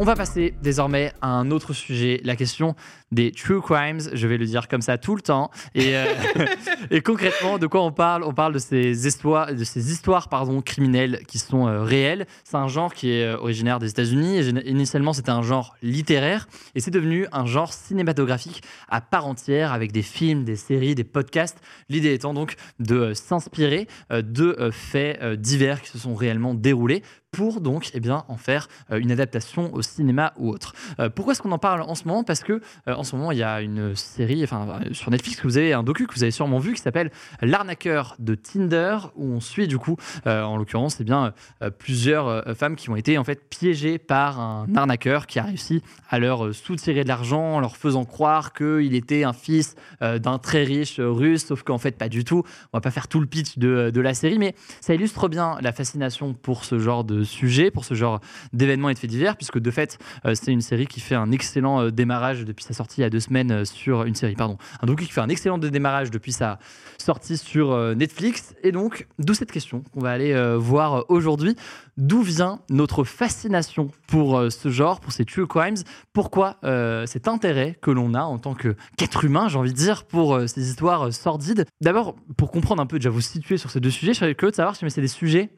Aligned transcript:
On 0.00 0.04
va 0.04 0.16
passer 0.16 0.54
désormais 0.62 1.12
à 1.20 1.28
un 1.28 1.50
autre 1.50 1.74
sujet, 1.74 2.22
la 2.24 2.34
question 2.34 2.74
des 3.12 3.32
true 3.32 3.60
crimes. 3.60 4.00
Je 4.14 4.26
vais 4.26 4.38
le 4.38 4.46
dire 4.46 4.66
comme 4.66 4.80
ça 4.80 4.96
tout 4.96 5.14
le 5.14 5.20
temps. 5.20 5.50
Et, 5.74 5.94
euh, 5.94 6.06
concrètement, 7.04 7.58
de 7.58 7.66
quoi 7.66 7.82
on 7.82 7.92
parle? 7.92 8.22
On 8.22 8.32
parle 8.32 8.54
de 8.54 8.58
ces 8.58 9.06
histoires, 9.06 9.54
de 9.54 9.62
ces 9.62 9.92
histoires 9.92 10.30
pardon, 10.30 10.62
criminelles 10.62 11.20
qui 11.28 11.38
sont 11.38 11.68
euh, 11.68 11.82
réelles. 11.82 12.26
C'est 12.44 12.56
un 12.56 12.66
genre 12.66 12.94
qui 12.94 13.10
est 13.10 13.24
euh, 13.24 13.36
originaire 13.36 13.78
des 13.78 13.90
États-Unis. 13.90 14.38
Initialement, 14.64 15.12
c'était 15.12 15.32
un 15.32 15.42
genre 15.42 15.76
littéraire 15.82 16.48
et 16.74 16.80
c'est 16.80 16.90
devenu 16.90 17.26
un 17.32 17.44
genre 17.44 17.74
cinématographique 17.74 18.62
à 18.88 19.02
part 19.02 19.26
entière 19.26 19.70
avec 19.74 19.92
des 19.92 20.02
films, 20.02 20.44
des 20.44 20.56
séries, 20.56 20.94
des 20.94 21.04
podcasts. 21.04 21.58
L'idée 21.90 22.14
étant 22.14 22.32
donc 22.32 22.54
de 22.78 23.12
s'inspirer 23.12 23.86
de 24.10 24.70
faits 24.72 25.22
divers 25.38 25.82
qui 25.82 25.90
se 25.90 25.98
sont 25.98 26.14
réellement 26.14 26.54
déroulés 26.54 27.02
pour 27.30 27.60
donc 27.60 27.90
eh 27.94 28.00
bien, 28.00 28.24
en 28.28 28.36
faire 28.36 28.68
euh, 28.90 28.98
une 28.98 29.12
adaptation 29.12 29.72
au 29.72 29.82
cinéma 29.82 30.32
ou 30.36 30.50
autre. 30.50 30.74
Euh, 30.98 31.08
pourquoi 31.08 31.32
est-ce 31.32 31.42
qu'on 31.42 31.52
en 31.52 31.58
parle 31.58 31.82
en 31.82 31.94
ce 31.94 32.04
moment? 32.06 32.24
Parce 32.24 32.42
que 32.42 32.60
euh, 32.88 32.94
en 32.94 33.04
ce 33.04 33.14
moment, 33.16 33.32
il 33.32 33.38
y 33.38 33.42
a 33.42 33.60
une 33.60 33.94
série 33.94 34.42
enfin, 34.42 34.80
sur 34.92 35.10
Netflix 35.10 35.40
que 35.40 35.46
vous 35.46 35.58
avez 35.58 35.72
un 35.72 35.82
docu 35.82 36.06
que 36.06 36.14
vous 36.14 36.22
avez 36.22 36.32
sûrement 36.32 36.58
vu 36.58 36.74
qui 36.74 36.82
s'appelle 36.82 37.10
L'arnaqueur 37.40 38.16
de 38.18 38.34
Tinder, 38.34 38.98
où 39.16 39.24
on 39.26 39.40
suit 39.40 39.68
du 39.68 39.78
coup, 39.78 39.96
en 40.26 40.56
l'occurrence, 40.56 40.98
eh 41.00 41.04
bien, 41.04 41.32
plusieurs 41.78 42.44
femmes 42.56 42.76
qui 42.76 42.90
ont 42.90 42.96
été 42.96 43.18
en 43.18 43.24
fait 43.24 43.48
piégées 43.48 43.98
par 43.98 44.40
un 44.40 44.66
arnaqueur 44.74 45.26
qui 45.26 45.38
a 45.38 45.42
réussi 45.42 45.82
à 46.08 46.18
leur 46.18 46.54
soutirer 46.54 47.02
de 47.04 47.08
l'argent 47.08 47.54
en 47.54 47.60
leur 47.60 47.76
faisant 47.76 48.04
croire 48.04 48.52
qu'il 48.52 48.94
était 48.94 49.24
un 49.24 49.32
fils 49.32 49.74
d'un 50.00 50.38
très 50.38 50.64
riche 50.64 51.00
russe, 51.00 51.46
sauf 51.46 51.62
qu'en 51.62 51.78
fait, 51.78 51.96
pas 51.96 52.08
du 52.08 52.24
tout. 52.24 52.42
On 52.72 52.78
va 52.78 52.80
pas 52.80 52.90
faire 52.90 53.08
tout 53.08 53.20
le 53.20 53.26
pitch 53.26 53.58
de, 53.58 53.90
de 53.90 54.00
la 54.00 54.14
série, 54.14 54.38
mais 54.38 54.54
ça 54.80 54.94
illustre 54.94 55.28
bien 55.28 55.58
la 55.60 55.72
fascination 55.72 56.34
pour 56.34 56.64
ce 56.64 56.78
genre 56.78 57.04
de 57.04 57.19
sujet, 57.24 57.70
pour 57.70 57.84
ce 57.84 57.94
genre 57.94 58.20
d'événements 58.52 58.88
et 58.88 58.94
de 58.94 58.98
faits 58.98 59.10
divers, 59.10 59.36
puisque 59.36 59.58
de 59.58 59.70
fait, 59.70 59.98
euh, 60.24 60.34
c'est 60.34 60.52
une 60.52 60.60
série 60.60 60.86
qui 60.86 61.00
fait 61.00 61.14
un 61.14 61.30
excellent 61.32 61.82
euh, 61.82 61.90
démarrage 61.90 62.44
depuis 62.44 62.64
sa 62.64 62.74
sortie 62.74 63.00
il 63.00 63.02
y 63.02 63.06
a 63.06 63.10
deux 63.10 63.20
semaines 63.20 63.52
euh, 63.52 63.64
sur 63.64 64.04
une 64.04 64.14
série, 64.14 64.34
pardon, 64.34 64.58
un 64.82 64.86
docu 64.86 65.04
qui 65.04 65.12
fait 65.12 65.20
un 65.20 65.28
excellent 65.28 65.58
démarrage 65.58 66.10
depuis 66.10 66.32
sa 66.32 66.58
sortie 66.98 67.36
sur 67.36 67.94
Netflix. 67.94 68.54
Et 68.62 68.72
donc, 68.72 69.06
d'où 69.18 69.34
cette 69.34 69.52
question 69.52 69.82
qu'on 69.92 70.00
va 70.00 70.10
aller 70.10 70.34
voir 70.58 71.04
aujourd'hui. 71.08 71.56
D'où 71.96 72.22
vient 72.22 72.60
notre 72.68 73.04
fascination 73.04 73.90
pour 74.06 74.40
ce 74.50 74.68
genre, 74.68 75.00
pour 75.00 75.12
ces 75.12 75.24
true 75.24 75.46
crimes? 75.46 75.76
Pourquoi 76.12 76.58
cet 77.06 77.28
intérêt 77.28 77.78
que 77.80 77.90
l'on 77.90 78.14
a 78.14 78.22
en 78.22 78.38
tant 78.38 78.54
qu'être 78.54 79.24
humain, 79.24 79.48
j'ai 79.48 79.58
envie 79.58 79.72
de 79.72 79.76
dire, 79.76 80.04
pour 80.04 80.40
ces 80.46 80.68
histoires 80.68 81.12
sordides? 81.12 81.64
D'abord, 81.80 82.16
pour 82.36 82.50
comprendre 82.50 82.82
un 82.82 82.86
peu, 82.86 82.98
déjà 82.98 83.10
vous 83.10 83.20
situer 83.20 83.56
sur 83.56 83.70
ces 83.70 83.80
deux 83.80 83.90
sujets, 83.90 84.12
je 84.12 84.18
serais 84.18 84.34
curieux 84.34 84.50
de 84.50 84.56
savoir 84.56 84.76
si 84.76 84.84
c'est 84.90 85.00
des 85.00 85.08
sujets 85.08 85.50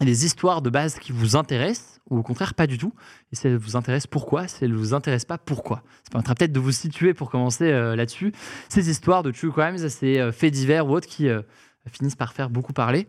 des 0.00 0.24
histoires 0.24 0.62
de 0.62 0.70
base 0.70 0.98
qui 0.98 1.12
vous 1.12 1.36
intéressent 1.36 2.00
ou 2.08 2.18
au 2.18 2.22
contraire 2.22 2.54
pas 2.54 2.66
du 2.66 2.78
tout 2.78 2.92
Et 3.32 3.36
si 3.36 3.46
elles 3.46 3.56
vous 3.56 3.76
intéressent, 3.76 4.08
pourquoi? 4.08 4.48
Si 4.48 4.64
elles 4.64 4.72
ne 4.72 4.76
vous 4.76 4.94
intéressent 4.94 5.26
pas, 5.26 5.38
pourquoi? 5.38 5.82
Ça 6.04 6.10
permettra 6.10 6.34
peut-être 6.34 6.52
de 6.52 6.60
vous 6.60 6.72
situer 6.72 7.14
pour 7.14 7.30
commencer 7.30 7.70
euh, 7.70 7.96
là-dessus. 7.96 8.32
Ces 8.68 8.90
histoires 8.90 9.22
de 9.22 9.30
true 9.30 9.52
crimes, 9.52 9.78
ces 9.88 10.18
euh, 10.18 10.32
faits 10.32 10.52
divers 10.52 10.86
ou 10.86 10.94
autres 10.94 11.08
qui 11.08 11.28
euh, 11.28 11.42
finissent 11.86 12.16
par 12.16 12.32
faire 12.32 12.50
beaucoup 12.50 12.72
parler. 12.72 13.08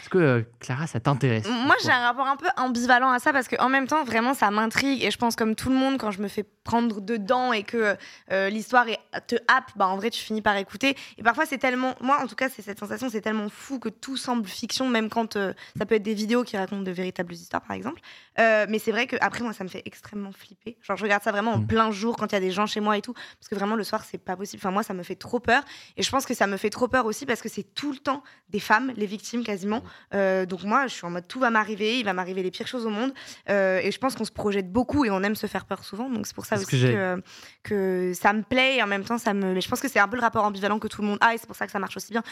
Est-ce 0.00 0.08
que 0.08 0.18
euh, 0.18 0.42
Clara, 0.60 0.86
ça 0.86 1.00
t'intéresse 1.00 1.46
Moi, 1.48 1.76
j'ai 1.82 1.90
un 1.90 2.00
rapport 2.00 2.26
un 2.26 2.36
peu 2.36 2.46
ambivalent 2.56 3.10
à 3.10 3.18
ça 3.18 3.32
parce 3.32 3.48
qu'en 3.48 3.68
même 3.68 3.86
temps, 3.86 4.04
vraiment, 4.04 4.34
ça 4.34 4.50
m'intrigue 4.50 5.02
et 5.02 5.10
je 5.10 5.18
pense 5.18 5.36
comme 5.36 5.54
tout 5.54 5.68
le 5.68 5.74
monde, 5.74 5.98
quand 5.98 6.10
je 6.10 6.20
me 6.20 6.28
fais 6.28 6.44
prendre 6.64 7.00
dedans 7.00 7.52
et 7.52 7.62
que 7.62 7.96
euh, 8.30 8.48
l'histoire 8.48 8.86
te 9.26 9.36
happe, 9.48 9.70
bah 9.76 9.88
en 9.88 9.96
vrai, 9.96 10.10
tu 10.10 10.22
finis 10.22 10.42
par 10.42 10.56
écouter. 10.56 10.96
Et 11.18 11.22
parfois, 11.22 11.44
c'est 11.46 11.58
tellement, 11.58 11.94
moi, 12.00 12.20
en 12.22 12.26
tout 12.26 12.34
cas, 12.34 12.48
c'est 12.48 12.62
cette 12.62 12.78
sensation, 12.78 13.10
c'est 13.10 13.20
tellement 13.20 13.48
fou 13.48 13.78
que 13.78 13.88
tout 13.88 14.16
semble 14.16 14.46
fiction, 14.46 14.88
même 14.88 15.08
quand 15.08 15.36
euh, 15.36 15.52
ça 15.76 15.86
peut 15.86 15.96
être 15.96 16.02
des 16.02 16.14
vidéos 16.14 16.44
qui 16.44 16.56
racontent 16.56 16.82
de 16.82 16.90
véritables 16.90 17.34
histoires, 17.34 17.62
par 17.62 17.76
exemple. 17.76 18.00
mais 18.38 18.78
c'est 18.78 18.92
vrai 18.92 19.06
que 19.06 19.16
après, 19.20 19.42
moi, 19.42 19.52
ça 19.52 19.64
me 19.64 19.68
fait 19.68 19.82
extrêmement 19.84 20.32
flipper. 20.32 20.78
Genre, 20.82 20.96
je 20.96 21.02
regarde 21.02 21.22
ça 21.22 21.32
vraiment 21.32 21.52
en 21.52 21.58
mm. 21.58 21.66
plein 21.66 21.90
jour 21.90 22.16
quand 22.16 22.26
il 22.32 22.34
y 22.34 22.38
a 22.38 22.40
des 22.40 22.50
gens 22.50 22.66
chez 22.66 22.80
moi 22.80 22.96
et 22.96 23.02
tout, 23.02 23.12
parce 23.12 23.48
que 23.50 23.54
vraiment 23.54 23.76
le 23.76 23.84
soir, 23.84 24.04
c'est 24.04 24.18
pas 24.18 24.36
possible. 24.36 24.60
Enfin, 24.62 24.70
moi, 24.70 24.82
ça 24.82 24.94
me 24.94 25.02
fait 25.02 25.16
trop 25.16 25.40
peur. 25.40 25.62
Et 25.96 26.02
je 26.02 26.10
pense 26.10 26.24
que 26.24 26.34
ça 26.34 26.46
me 26.46 26.56
fait 26.56 26.70
trop 26.70 26.88
peur 26.88 27.06
aussi 27.06 27.26
parce 27.26 27.42
que 27.42 27.48
c'est 27.48 27.74
tout 27.74 27.92
le 27.92 27.98
temps 27.98 28.22
des 28.48 28.60
femmes, 28.60 28.92
les 28.96 29.06
victimes 29.06 29.44
quasiment. 29.44 29.81
Euh, 30.14 30.46
donc 30.46 30.64
moi, 30.64 30.86
je 30.86 30.94
suis 30.94 31.06
en 31.06 31.10
mode 31.10 31.26
tout 31.28 31.40
va 31.40 31.50
m'arriver, 31.50 31.98
il 31.98 32.04
va 32.04 32.12
m'arriver 32.12 32.42
les 32.42 32.50
pires 32.50 32.66
choses 32.66 32.86
au 32.86 32.90
monde. 32.90 33.12
Euh, 33.48 33.80
et 33.82 33.90
je 33.90 33.98
pense 33.98 34.14
qu'on 34.14 34.24
se 34.24 34.32
projette 34.32 34.70
beaucoup 34.70 35.04
et 35.04 35.10
on 35.10 35.22
aime 35.22 35.34
se 35.34 35.46
faire 35.46 35.64
peur 35.64 35.84
souvent. 35.84 36.08
Donc 36.10 36.26
c'est 36.26 36.34
pour 36.34 36.46
ça 36.46 36.56
aussi 36.56 36.66
que, 36.66 37.22
que, 37.62 38.12
ça 38.14 38.32
me 38.32 38.42
plaît 38.42 38.76
et 38.76 38.82
en 38.82 38.86
même 38.86 39.04
temps, 39.04 39.18
ça 39.18 39.34
me. 39.34 39.54
Mais 39.54 39.60
je 39.60 39.68
pense 39.68 39.80
que 39.80 39.88
c'est 39.88 40.00
un 40.00 40.08
peu 40.08 40.16
le 40.16 40.22
rapport 40.22 40.44
ambivalent 40.44 40.78
que 40.78 40.88
tout 40.88 41.02
le 41.02 41.08
monde 41.08 41.18
a 41.20 41.34
et 41.34 41.38
c'est 41.38 41.46
pour 41.46 41.56
ça 41.56 41.66
que 41.66 41.72
ça 41.72 41.78
marche 41.78 41.96
aussi 41.96 42.12
bien. 42.12 42.22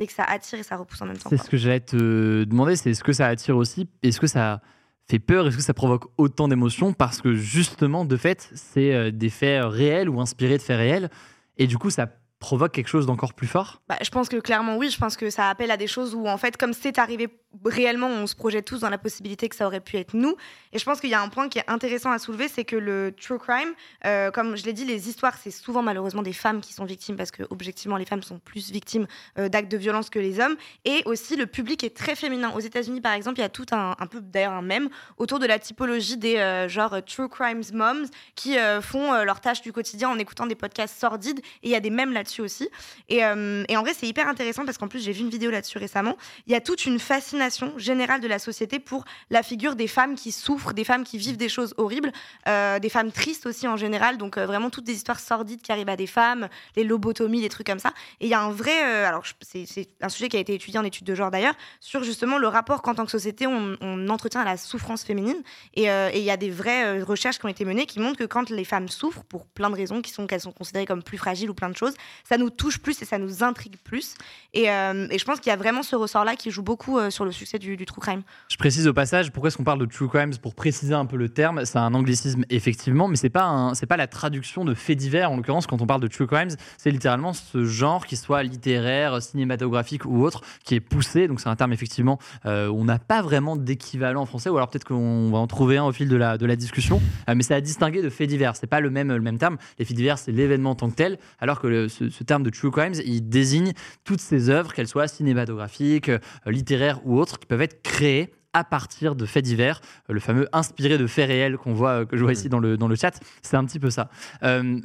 Et 0.00 0.06
que 0.06 0.12
ça 0.12 0.24
attire 0.24 0.58
et 0.58 0.64
ça 0.64 0.76
repousse 0.76 1.00
en 1.02 1.06
même 1.06 1.16
temps. 1.16 1.30
C'est 1.30 1.36
ce 1.36 1.48
que 1.48 1.56
j'allais 1.56 1.80
te 1.80 2.44
demander, 2.44 2.74
c'est 2.74 2.90
est-ce 2.90 3.04
que 3.04 3.12
ça 3.12 3.26
attire 3.26 3.56
aussi? 3.56 3.88
Est-ce 4.02 4.18
que 4.18 4.26
ça 4.26 4.60
fait 5.08 5.20
peur? 5.20 5.46
Est-ce 5.46 5.56
que 5.56 5.62
ça 5.62 5.74
provoque 5.74 6.06
autant 6.16 6.48
d'émotions? 6.48 6.92
Parce 6.92 7.22
que 7.22 7.34
justement, 7.34 8.04
de 8.04 8.16
fait, 8.16 8.50
c'est 8.54 8.92
euh, 8.92 9.10
des 9.12 9.30
faits 9.30 9.64
réels 9.64 10.08
ou 10.08 10.20
inspirés 10.20 10.58
de 10.58 10.62
faits 10.62 10.76
réels. 10.76 11.10
Et 11.56 11.66
du 11.66 11.78
coup, 11.78 11.90
ça 11.90 12.08
provoque 12.38 12.72
quelque 12.72 12.88
chose 12.88 13.06
d'encore 13.06 13.34
plus 13.34 13.46
fort? 13.46 13.82
Bah, 13.88 13.96
Je 14.02 14.10
pense 14.10 14.28
que 14.28 14.36
clairement 14.36 14.76
oui, 14.76 14.90
je 14.90 14.98
pense 14.98 15.16
que 15.16 15.30
ça 15.30 15.48
appelle 15.48 15.70
à 15.70 15.76
des 15.76 15.86
choses 15.86 16.14
où 16.14 16.26
en 16.26 16.36
fait 16.36 16.56
comme 16.56 16.72
c'est 16.72 16.98
arrivé 16.98 17.28
réellement, 17.64 18.08
on 18.08 18.26
se 18.26 18.34
projette 18.34 18.64
tous 18.64 18.80
dans 18.80 18.90
la 18.90 18.98
possibilité 18.98 19.48
que 19.48 19.56
ça 19.56 19.66
aurait 19.66 19.80
pu 19.80 19.96
être 19.96 20.14
nous. 20.14 20.36
Et 20.72 20.78
je 20.78 20.84
pense 20.84 21.00
qu'il 21.00 21.10
y 21.10 21.14
a 21.14 21.20
un 21.20 21.28
point 21.28 21.48
qui 21.48 21.58
est 21.58 21.68
intéressant 21.68 22.10
à 22.10 22.18
soulever, 22.18 22.48
c'est 22.48 22.64
que 22.64 22.76
le 22.76 23.12
true 23.12 23.38
crime, 23.38 23.72
euh, 24.04 24.30
comme 24.30 24.56
je 24.56 24.64
l'ai 24.64 24.72
dit, 24.72 24.84
les 24.84 25.08
histoires, 25.08 25.36
c'est 25.42 25.50
souvent 25.50 25.82
malheureusement 25.82 26.22
des 26.22 26.32
femmes 26.32 26.60
qui 26.60 26.72
sont 26.72 26.84
victimes 26.84 27.16
parce 27.16 27.30
que 27.30 27.42
objectivement 27.50 27.96
les 27.96 28.04
femmes 28.04 28.22
sont 28.22 28.38
plus 28.38 28.70
victimes 28.70 29.06
euh, 29.38 29.48
d'actes 29.48 29.70
de 29.70 29.76
violence 29.76 30.10
que 30.10 30.18
les 30.18 30.40
hommes. 30.40 30.56
Et 30.84 31.02
aussi 31.06 31.36
le 31.36 31.46
public 31.46 31.84
est 31.84 31.96
très 31.96 32.14
féminin. 32.14 32.52
Aux 32.54 32.60
États-Unis 32.60 33.00
par 33.00 33.12
exemple, 33.12 33.38
il 33.38 33.42
y 33.42 33.46
a 33.46 33.48
tout 33.48 33.66
un, 33.72 33.94
peu 34.10 34.20
d'ailleurs 34.20 34.52
un 34.52 34.62
même 34.62 34.88
autour 35.16 35.38
de 35.38 35.46
la 35.46 35.58
typologie 35.58 36.16
des 36.16 36.36
euh, 36.36 36.68
genre 36.68 36.96
true 37.04 37.28
crimes 37.28 37.62
moms 37.72 38.06
qui 38.34 38.56
font 38.82 39.12
leur 39.24 39.40
tâche 39.40 39.62
du 39.62 39.72
quotidien 39.72 40.08
en 40.08 40.18
écoutant 40.18 40.46
des 40.46 40.54
podcasts 40.54 40.98
sordides. 40.98 41.40
Et 41.62 41.68
il 41.68 41.70
y 41.70 41.74
a 41.74 41.80
des 41.80 41.90
mèmes 41.90 42.12
là-dessus 42.12 42.42
aussi. 42.42 42.68
Euh, 43.12 43.64
et 43.68 43.76
en 43.76 43.82
vrai, 43.82 43.94
c'est 43.94 44.06
hyper 44.06 44.28
intéressant 44.28 44.64
parce 44.64 44.78
qu'en 44.78 44.88
plus, 44.88 45.02
j'ai 45.02 45.12
vu 45.12 45.20
une 45.20 45.30
vidéo 45.30 45.50
là-dessus 45.50 45.78
récemment. 45.78 46.16
Il 46.46 46.52
y 46.52 46.56
a 46.56 46.60
toute 46.60 46.86
une 46.86 46.98
fascination 46.98 47.45
générale 47.76 48.20
de 48.20 48.28
la 48.28 48.38
société 48.38 48.78
pour 48.78 49.04
la 49.30 49.42
figure 49.42 49.76
des 49.76 49.86
femmes 49.86 50.14
qui 50.14 50.32
souffrent, 50.32 50.72
des 50.72 50.84
femmes 50.84 51.04
qui 51.04 51.18
vivent 51.18 51.36
des 51.36 51.48
choses 51.48 51.74
horribles, 51.76 52.12
euh, 52.48 52.78
des 52.78 52.88
femmes 52.88 53.12
tristes 53.12 53.46
aussi 53.46 53.66
en 53.68 53.76
général. 53.76 54.18
Donc, 54.18 54.36
euh, 54.38 54.46
vraiment, 54.46 54.70
toutes 54.70 54.84
des 54.84 54.94
histoires 54.94 55.20
sordides 55.20 55.62
qui 55.62 55.72
arrivent 55.72 55.88
à 55.88 55.96
des 55.96 56.06
femmes, 56.06 56.48
les 56.76 56.84
lobotomies, 56.84 57.40
les 57.40 57.48
trucs 57.48 57.66
comme 57.66 57.78
ça. 57.78 57.92
Et 58.20 58.26
il 58.26 58.30
y 58.30 58.34
a 58.34 58.40
un 58.40 58.50
vrai. 58.50 58.76
alors, 59.04 59.22
c'est 59.40 59.88
un 60.00 60.08
sujet 60.08 60.28
qui 60.28 60.36
a 60.36 60.40
été 60.40 60.54
étudié 60.54 60.78
en 60.78 60.84
études 60.84 61.06
de 61.06 61.14
genre 61.14 61.30
d'ailleurs, 61.30 61.54
sur 61.80 62.04
justement 62.04 62.38
le 62.38 62.48
rapport 62.48 62.82
qu'en 62.82 62.94
tant 62.94 63.04
que 63.04 63.10
société, 63.10 63.46
on, 63.46 63.76
entretient 64.08 64.40
à 64.40 64.44
la 64.44 64.56
souffrance 64.56 65.02
féminine. 65.02 65.42
Et 65.74 65.84
il 66.14 66.22
y 66.22 66.30
a 66.30 66.36
des 66.36 66.50
vraies 66.50 67.00
recherches 67.02 67.38
qui 67.38 67.46
ont 67.46 67.48
été 67.48 67.64
menées 67.64 67.86
qui 67.86 68.00
montrent 68.00 68.18
que 68.18 68.24
quand 68.24 68.50
les 68.50 68.64
femmes 68.64 68.88
souffrent, 68.88 69.24
pour 69.24 69.46
plein 69.46 69.70
de 69.70 69.76
raisons, 69.76 70.02
qui 70.02 70.12
sont 70.12 70.26
qu'elles 70.26 70.40
sont 70.40 70.52
considérées 70.52 70.86
comme 70.86 71.02
plus 71.02 71.18
fragiles 71.18 71.50
ou 71.50 71.54
plein 71.54 71.68
de 71.68 71.76
choses, 71.76 71.94
ça 72.24 72.38
nous 72.38 72.50
touche 72.50 72.78
plus 72.78 73.00
et 73.02 73.04
ça 73.04 73.18
nous 73.18 73.42
intrigue 73.42 73.76
plus. 73.84 74.14
Et, 74.52 74.70
euh, 74.70 75.06
et 75.10 75.18
je 75.18 75.24
pense 75.24 75.40
qu'il 75.40 75.50
y 75.50 75.52
a 75.52 75.56
vraiment 75.56 75.82
ce 75.82 75.96
ressort-là 75.96 76.36
qui 76.36 76.50
joue 76.50 76.62
beaucoup 76.62 76.98
euh, 76.98 77.10
sur 77.10 77.24
succès 77.32 77.58
du, 77.58 77.76
true 77.84 78.00
crime. 78.00 78.22
Je 78.48 78.56
précise 78.56 78.86
au 78.86 78.92
passage 78.92 79.32
pourquoi 79.32 79.48
est-ce 79.48 79.56
qu'on 79.56 79.64
parle 79.64 79.80
de 79.80 79.86
true 79.86 80.08
crimes 80.08 80.36
pour 80.36 80.54
préciser 80.54 80.94
un 80.94 81.06
peu 81.06 81.16
le 81.16 81.28
terme? 81.28 81.64
C'est 81.64 81.78
un 81.78 81.94
anglicisme 81.94 82.44
effectivement, 82.50 83.08
mais 83.08 83.16
c'est 83.16 83.30
pas 83.30 83.72
c'est 83.74 83.86
pas 83.86 83.96
la 83.96 84.06
traduction 84.06 84.64
de 84.64 84.74
faits 84.74 84.98
divers. 84.98 85.30
En 85.30 85.36
l'occurrence, 85.36 85.66
quand 85.66 85.80
on 85.82 85.86
parle 85.86 86.00
de 86.00 86.08
true 86.08 86.26
crimes, 86.26 86.50
c'est 86.78 86.90
littéralement 86.90 87.32
ce 87.32 87.64
genre 87.64 88.06
qui 88.06 88.16
soit 88.16 88.42
littéraire, 88.42 89.22
cinématographique 89.22 90.04
ou 90.04 90.22
autre 90.22 90.42
qui 90.64 90.74
est 90.74 90.80
poussé. 90.80 91.28
Donc 91.28 91.40
c'est 91.40 91.48
un 91.48 91.56
terme 91.56 91.72
effectivement 91.72 92.18
euh, 92.44 92.68
on 92.68 92.84
n'a 92.84 92.98
pas 92.98 93.22
vraiment 93.22 93.56
d'équivalent 93.56 94.22
en 94.22 94.26
français, 94.26 94.50
ou 94.50 94.56
alors 94.56 94.68
peut-être 94.68 94.84
qu'on 94.84 95.30
va 95.30 95.38
en 95.38 95.46
trouver 95.46 95.78
un 95.78 95.84
au 95.84 95.92
fil 95.92 96.08
de 96.08 96.16
la 96.16 96.38
de 96.38 96.46
la 96.46 96.56
discussion. 96.56 97.00
Euh, 97.28 97.34
mais 97.36 97.42
c'est 97.42 97.54
à 97.54 97.60
distinguer 97.60 98.02
de 98.02 98.10
faits 98.10 98.28
divers. 98.28 98.56
C'est 98.56 98.66
pas 98.66 98.80
le 98.80 98.90
même 98.90 99.12
le 99.12 99.20
même 99.20 99.38
terme. 99.38 99.56
Les 99.78 99.84
faits 99.84 99.96
divers, 99.96 100.18
c'est 100.18 100.32
l'événement 100.32 100.70
en 100.70 100.74
tant 100.74 100.90
que 100.90 100.94
tel, 100.94 101.18
alors 101.40 101.60
que 101.60 101.88
ce, 101.88 102.10
ce 102.10 102.24
terme 102.24 102.42
de 102.42 102.50
true 102.50 102.70
crimes, 102.70 102.94
il 103.04 103.28
désigne 103.28 103.72
toutes 104.04 104.20
ces 104.20 104.50
œuvres, 104.50 104.72
qu'elles 104.72 104.88
soient 104.88 105.08
cinématographiques, 105.08 106.08
euh, 106.08 106.18
littéraires 106.46 107.00
ou 107.04 107.15
autres, 107.18 107.38
qui 107.38 107.46
peuvent 107.46 107.62
être 107.62 107.82
créées 107.82 108.32
à 108.52 108.64
partir 108.64 109.14
de 109.16 109.26
faits 109.26 109.44
divers, 109.44 109.80
euh, 110.08 110.14
le 110.14 110.20
fameux 110.20 110.48
inspiré 110.52 110.96
de 110.96 111.06
faits 111.06 111.28
réels 111.28 111.58
qu'on 111.58 111.74
voit, 111.74 111.90
euh, 111.90 112.04
que 112.06 112.16
je 112.16 112.22
vois 112.22 112.32
ici 112.32 112.48
dans 112.48 112.58
le, 112.58 112.76
dans 112.76 112.88
le 112.88 112.96
chat. 112.96 113.20
C'est 113.42 113.56
un 113.56 113.64
petit 113.64 113.78
peu 113.78 113.90
ça. 113.90 114.08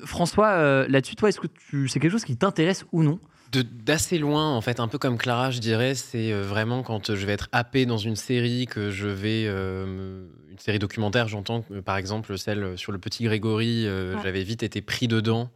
François, 0.03 0.87
là-dessus, 0.87 1.15
toi, 1.15 1.29
est-ce 1.29 1.39
que 1.39 1.47
tu, 1.47 1.87
c'est 1.87 1.99
quelque 1.99 2.11
chose 2.11 2.25
qui 2.25 2.35
t'intéresse 2.35 2.85
ou 2.91 3.03
non? 3.03 3.19
D'assez 3.51 4.17
loin, 4.17 4.55
en 4.55 4.61
fait, 4.61 4.79
un 4.79 4.87
peu 4.87 4.97
comme 4.97 5.17
Clara, 5.17 5.51
je 5.51 5.59
dirais, 5.59 5.93
c'est 5.93 6.31
vraiment 6.31 6.83
quand 6.83 7.13
je 7.13 7.25
vais 7.25 7.33
être 7.33 7.49
happé 7.51 7.85
dans 7.85 7.97
une 7.97 8.15
série, 8.15 8.65
que 8.65 8.91
je 8.91 9.07
vais. 9.07 9.45
une 9.45 10.57
série 10.57 10.79
documentaire, 10.79 11.27
j'entends, 11.27 11.63
par 11.85 11.97
exemple, 11.97 12.37
celle 12.37 12.77
sur 12.77 12.91
le 12.91 12.97
petit 12.97 13.23
Grégory, 13.25 13.87
j'avais 14.23 14.43
vite 14.43 14.63
été 14.63 14.81
pris 14.81 15.07
dedans. 15.07 15.49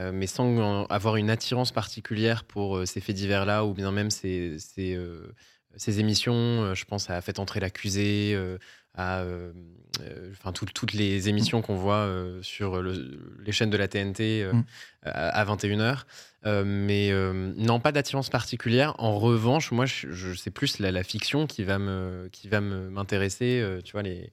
Euh, 0.00 0.12
mais 0.14 0.26
sans 0.26 0.84
avoir 0.86 1.16
une 1.16 1.30
attirance 1.30 1.72
particulière 1.72 2.44
pour 2.44 2.76
euh, 2.76 2.86
ces 2.86 3.00
faits 3.00 3.16
divers-là, 3.16 3.64
ou 3.64 3.74
bien 3.74 3.90
même 3.90 4.10
ces, 4.10 4.56
ces, 4.58 4.98
euh, 5.74 5.92
émissions. 5.98 6.74
je 6.74 6.84
pense 6.84 7.10
à 7.10 7.20
Faites 7.20 7.38
entrer 7.38 7.60
l'accusé, 7.60 8.36
à 8.94 9.24
enfin, 10.32 10.52
toutes 10.52 10.92
les 10.92 11.28
émissions 11.28 11.62
qu'on 11.62 11.76
voit 11.76 12.08
sur 12.42 12.82
les 12.82 13.52
chaînes 13.52 13.70
de 13.70 13.76
la 13.76 13.88
TNT 13.88 14.46
mmh. 14.52 14.62
à, 15.04 15.44
21h. 15.44 16.04
mais 16.64 17.12
non, 17.56 17.80
pas 17.80 17.92
d'attirance 17.92 18.30
particulière. 18.30 18.94
En 18.98 19.18
revanche, 19.18 19.70
moi, 19.70 19.86
je, 19.86 20.34
c'est 20.34 20.50
plus 20.50 20.78
la, 20.80 21.02
fiction 21.02 21.46
qui 21.46 21.64
va 21.64 21.78
me, 21.78 22.28
qui 22.32 22.48
va 22.48 22.60
m'intéresser. 22.60 23.78
tu 23.84 23.92
vois, 23.92 24.02
les, 24.02 24.32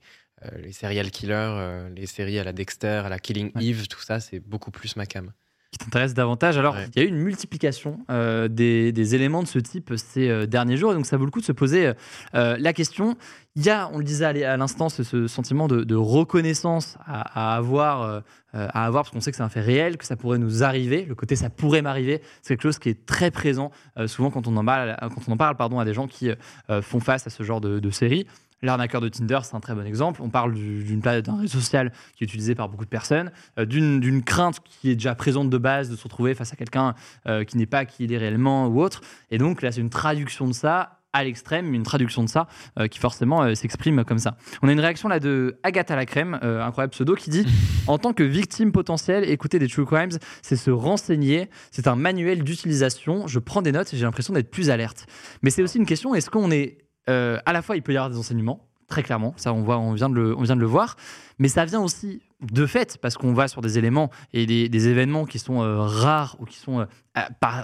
les 0.57 0.71
serial 0.71 1.11
killers, 1.11 1.89
les 1.95 2.07
séries 2.07 2.39
à 2.39 2.43
la 2.43 2.53
Dexter, 2.53 3.01
à 3.05 3.09
la 3.09 3.19
Killing 3.19 3.51
Eve, 3.59 3.87
tout 3.87 4.01
ça, 4.01 4.19
c'est 4.19 4.39
beaucoup 4.39 4.71
plus 4.71 4.95
ma 4.95 5.05
cam 5.05 5.31
qui 5.71 5.79
t'intéresse 5.79 6.13
davantage. 6.13 6.57
Alors, 6.57 6.77
il 6.95 7.01
y 7.01 7.03
a 7.03 7.05
eu 7.05 7.09
une 7.09 7.17
multiplication 7.17 7.99
euh, 8.09 8.47
des, 8.47 9.15
éléments 9.15 9.43
de 9.43 9.47
ce 9.47 9.59
type 9.59 9.93
ces 9.97 10.29
euh, 10.29 10.45
derniers 10.45 10.77
jours, 10.77 10.91
et 10.91 10.95
donc 10.95 11.05
ça 11.05 11.17
vaut 11.17 11.25
le 11.25 11.31
coup 11.31 11.41
de 11.41 11.45
se 11.45 11.51
poser 11.51 11.91
euh, 12.35 12.57
la 12.57 12.73
question. 12.73 13.17
Il 13.55 13.65
y 13.65 13.69
a, 13.69 13.89
on 13.91 13.97
le 13.97 14.03
disait 14.03 14.43
à 14.45 14.55
l'instant, 14.55 14.87
ce, 14.87 15.27
sentiment 15.27 15.67
de, 15.67 15.95
reconnaissance 15.95 16.97
à, 17.05 17.55
avoir, 17.55 18.21
à 18.53 18.85
avoir, 18.85 19.03
parce 19.03 19.11
qu'on 19.11 19.19
sait 19.19 19.31
que 19.31 19.37
c'est 19.37 19.43
un 19.43 19.49
fait 19.49 19.61
réel, 19.61 19.97
que 19.97 20.05
ça 20.05 20.15
pourrait 20.15 20.37
nous 20.37 20.63
arriver. 20.63 21.05
Le 21.05 21.15
côté 21.15 21.35
ça 21.35 21.49
pourrait 21.49 21.81
m'arriver, 21.81 22.21
c'est 22.43 22.53
quelque 22.53 22.61
chose 22.61 22.77
qui 22.77 22.89
est 22.89 23.05
très 23.07 23.31
présent 23.31 23.71
souvent 24.05 24.29
quand 24.29 24.47
on 24.47 24.55
en 24.57 24.63
parle, 24.63 24.95
quand 25.01 25.21
on 25.27 25.31
en 25.31 25.37
parle 25.37 25.57
pardon, 25.57 25.79
à 25.79 25.85
des 25.85 25.95
gens 25.95 26.05
qui 26.05 26.29
font 26.83 26.99
face 26.99 27.25
à 27.25 27.31
ce 27.31 27.41
genre 27.41 27.59
de, 27.59 27.79
de 27.79 27.89
série. 27.89 28.27
L'arnaqueur 28.63 29.01
de 29.01 29.09
Tinder, 29.09 29.39
c'est 29.43 29.55
un 29.55 29.59
très 29.59 29.75
bon 29.75 29.85
exemple. 29.85 30.21
On 30.23 30.29
parle 30.29 30.53
d'une 30.53 30.99
d'un 30.99 31.37
réseau 31.37 31.59
social 31.59 31.91
qui 32.15 32.23
est 32.23 32.27
utilisé 32.27 32.55
par 32.55 32.69
beaucoup 32.69 32.85
de 32.85 32.89
personnes, 32.89 33.31
euh, 33.59 33.65
d'une 33.65 34.23
crainte 34.23 34.59
qui 34.63 34.89
est 34.89 34.95
déjà 34.95 35.13
présente 35.13 35.49
de 35.49 35.57
base 35.57 35.89
de 35.91 35.95
se 35.95 36.03
retrouver 36.03 36.33
face 36.33 36.53
à 36.53 36.55
quelqu'un 36.55 36.95
euh, 37.27 37.43
qui 37.43 37.57
n'est 37.57 37.67
pas 37.67 37.85
qui 37.85 38.05
il 38.05 38.13
est 38.13 38.17
réellement 38.17 38.67
ou 38.67 38.81
autre. 38.81 39.01
Et 39.29 39.37
donc 39.37 39.61
là, 39.61 39.71
c'est 39.71 39.81
une 39.81 39.91
traduction 39.91 40.47
de 40.47 40.53
ça 40.53 40.93
à 41.13 41.23
l'extrême, 41.23 41.73
une 41.73 41.83
traduction 41.83 42.23
de 42.23 42.29
ça 42.29 42.47
euh, 42.79 42.87
qui 42.87 42.99
forcément 42.99 43.53
s'exprime 43.55 44.03
comme 44.03 44.19
ça. 44.19 44.37
On 44.61 44.67
a 44.67 44.71
une 44.71 44.79
réaction 44.79 45.07
là 45.07 45.19
de 45.19 45.59
Agatha 45.63 45.95
la 45.95 46.05
crème, 46.05 46.39
incroyable 46.41 46.91
pseudo, 46.91 47.13
qui 47.13 47.29
dit 47.29 47.45
En 47.85 47.99
tant 47.99 48.13
que 48.13 48.23
victime 48.23 48.71
potentielle, 48.71 49.23
écouter 49.29 49.59
des 49.59 49.67
true 49.67 49.85
crimes, 49.85 50.17
c'est 50.41 50.55
se 50.55 50.71
renseigner, 50.71 51.49
c'est 51.71 51.87
un 51.87 51.95
manuel 51.95 52.43
d'utilisation. 52.43 53.27
Je 53.27 53.37
prends 53.37 53.61
des 53.61 53.71
notes 53.71 53.93
et 53.93 53.97
j'ai 53.97 54.03
l'impression 54.05 54.33
d'être 54.33 54.49
plus 54.49 54.71
alerte. 54.71 55.05
Mais 55.43 55.51
c'est 55.51 55.61
aussi 55.61 55.77
une 55.77 55.85
question 55.85 56.15
est-ce 56.15 56.29
qu'on 56.29 56.51
est 56.51 56.86
euh, 57.09 57.39
à 57.45 57.53
la 57.53 57.61
fois, 57.61 57.75
il 57.75 57.81
peut 57.81 57.93
y 57.93 57.97
avoir 57.97 58.09
des 58.09 58.17
enseignements, 58.17 58.67
très 58.87 59.03
clairement, 59.03 59.33
ça 59.37 59.53
on, 59.53 59.61
voit, 59.61 59.77
on, 59.77 59.93
vient 59.93 60.09
de 60.09 60.15
le, 60.15 60.37
on 60.37 60.41
vient 60.41 60.55
de 60.55 60.61
le 60.61 60.67
voir, 60.67 60.95
mais 61.39 61.47
ça 61.47 61.65
vient 61.65 61.81
aussi 61.81 62.21
de 62.41 62.65
fait, 62.65 62.97
parce 63.01 63.17
qu'on 63.17 63.33
va 63.33 63.47
sur 63.47 63.61
des 63.61 63.77
éléments 63.77 64.11
et 64.33 64.45
des, 64.45 64.87
événements 64.87 65.25
qui 65.25 65.39
sont 65.39 65.61
euh, 65.61 65.79
rares 65.79 66.37
ou 66.39 66.45
qui 66.45 66.57
sont 66.57 66.81
euh, 66.81 66.85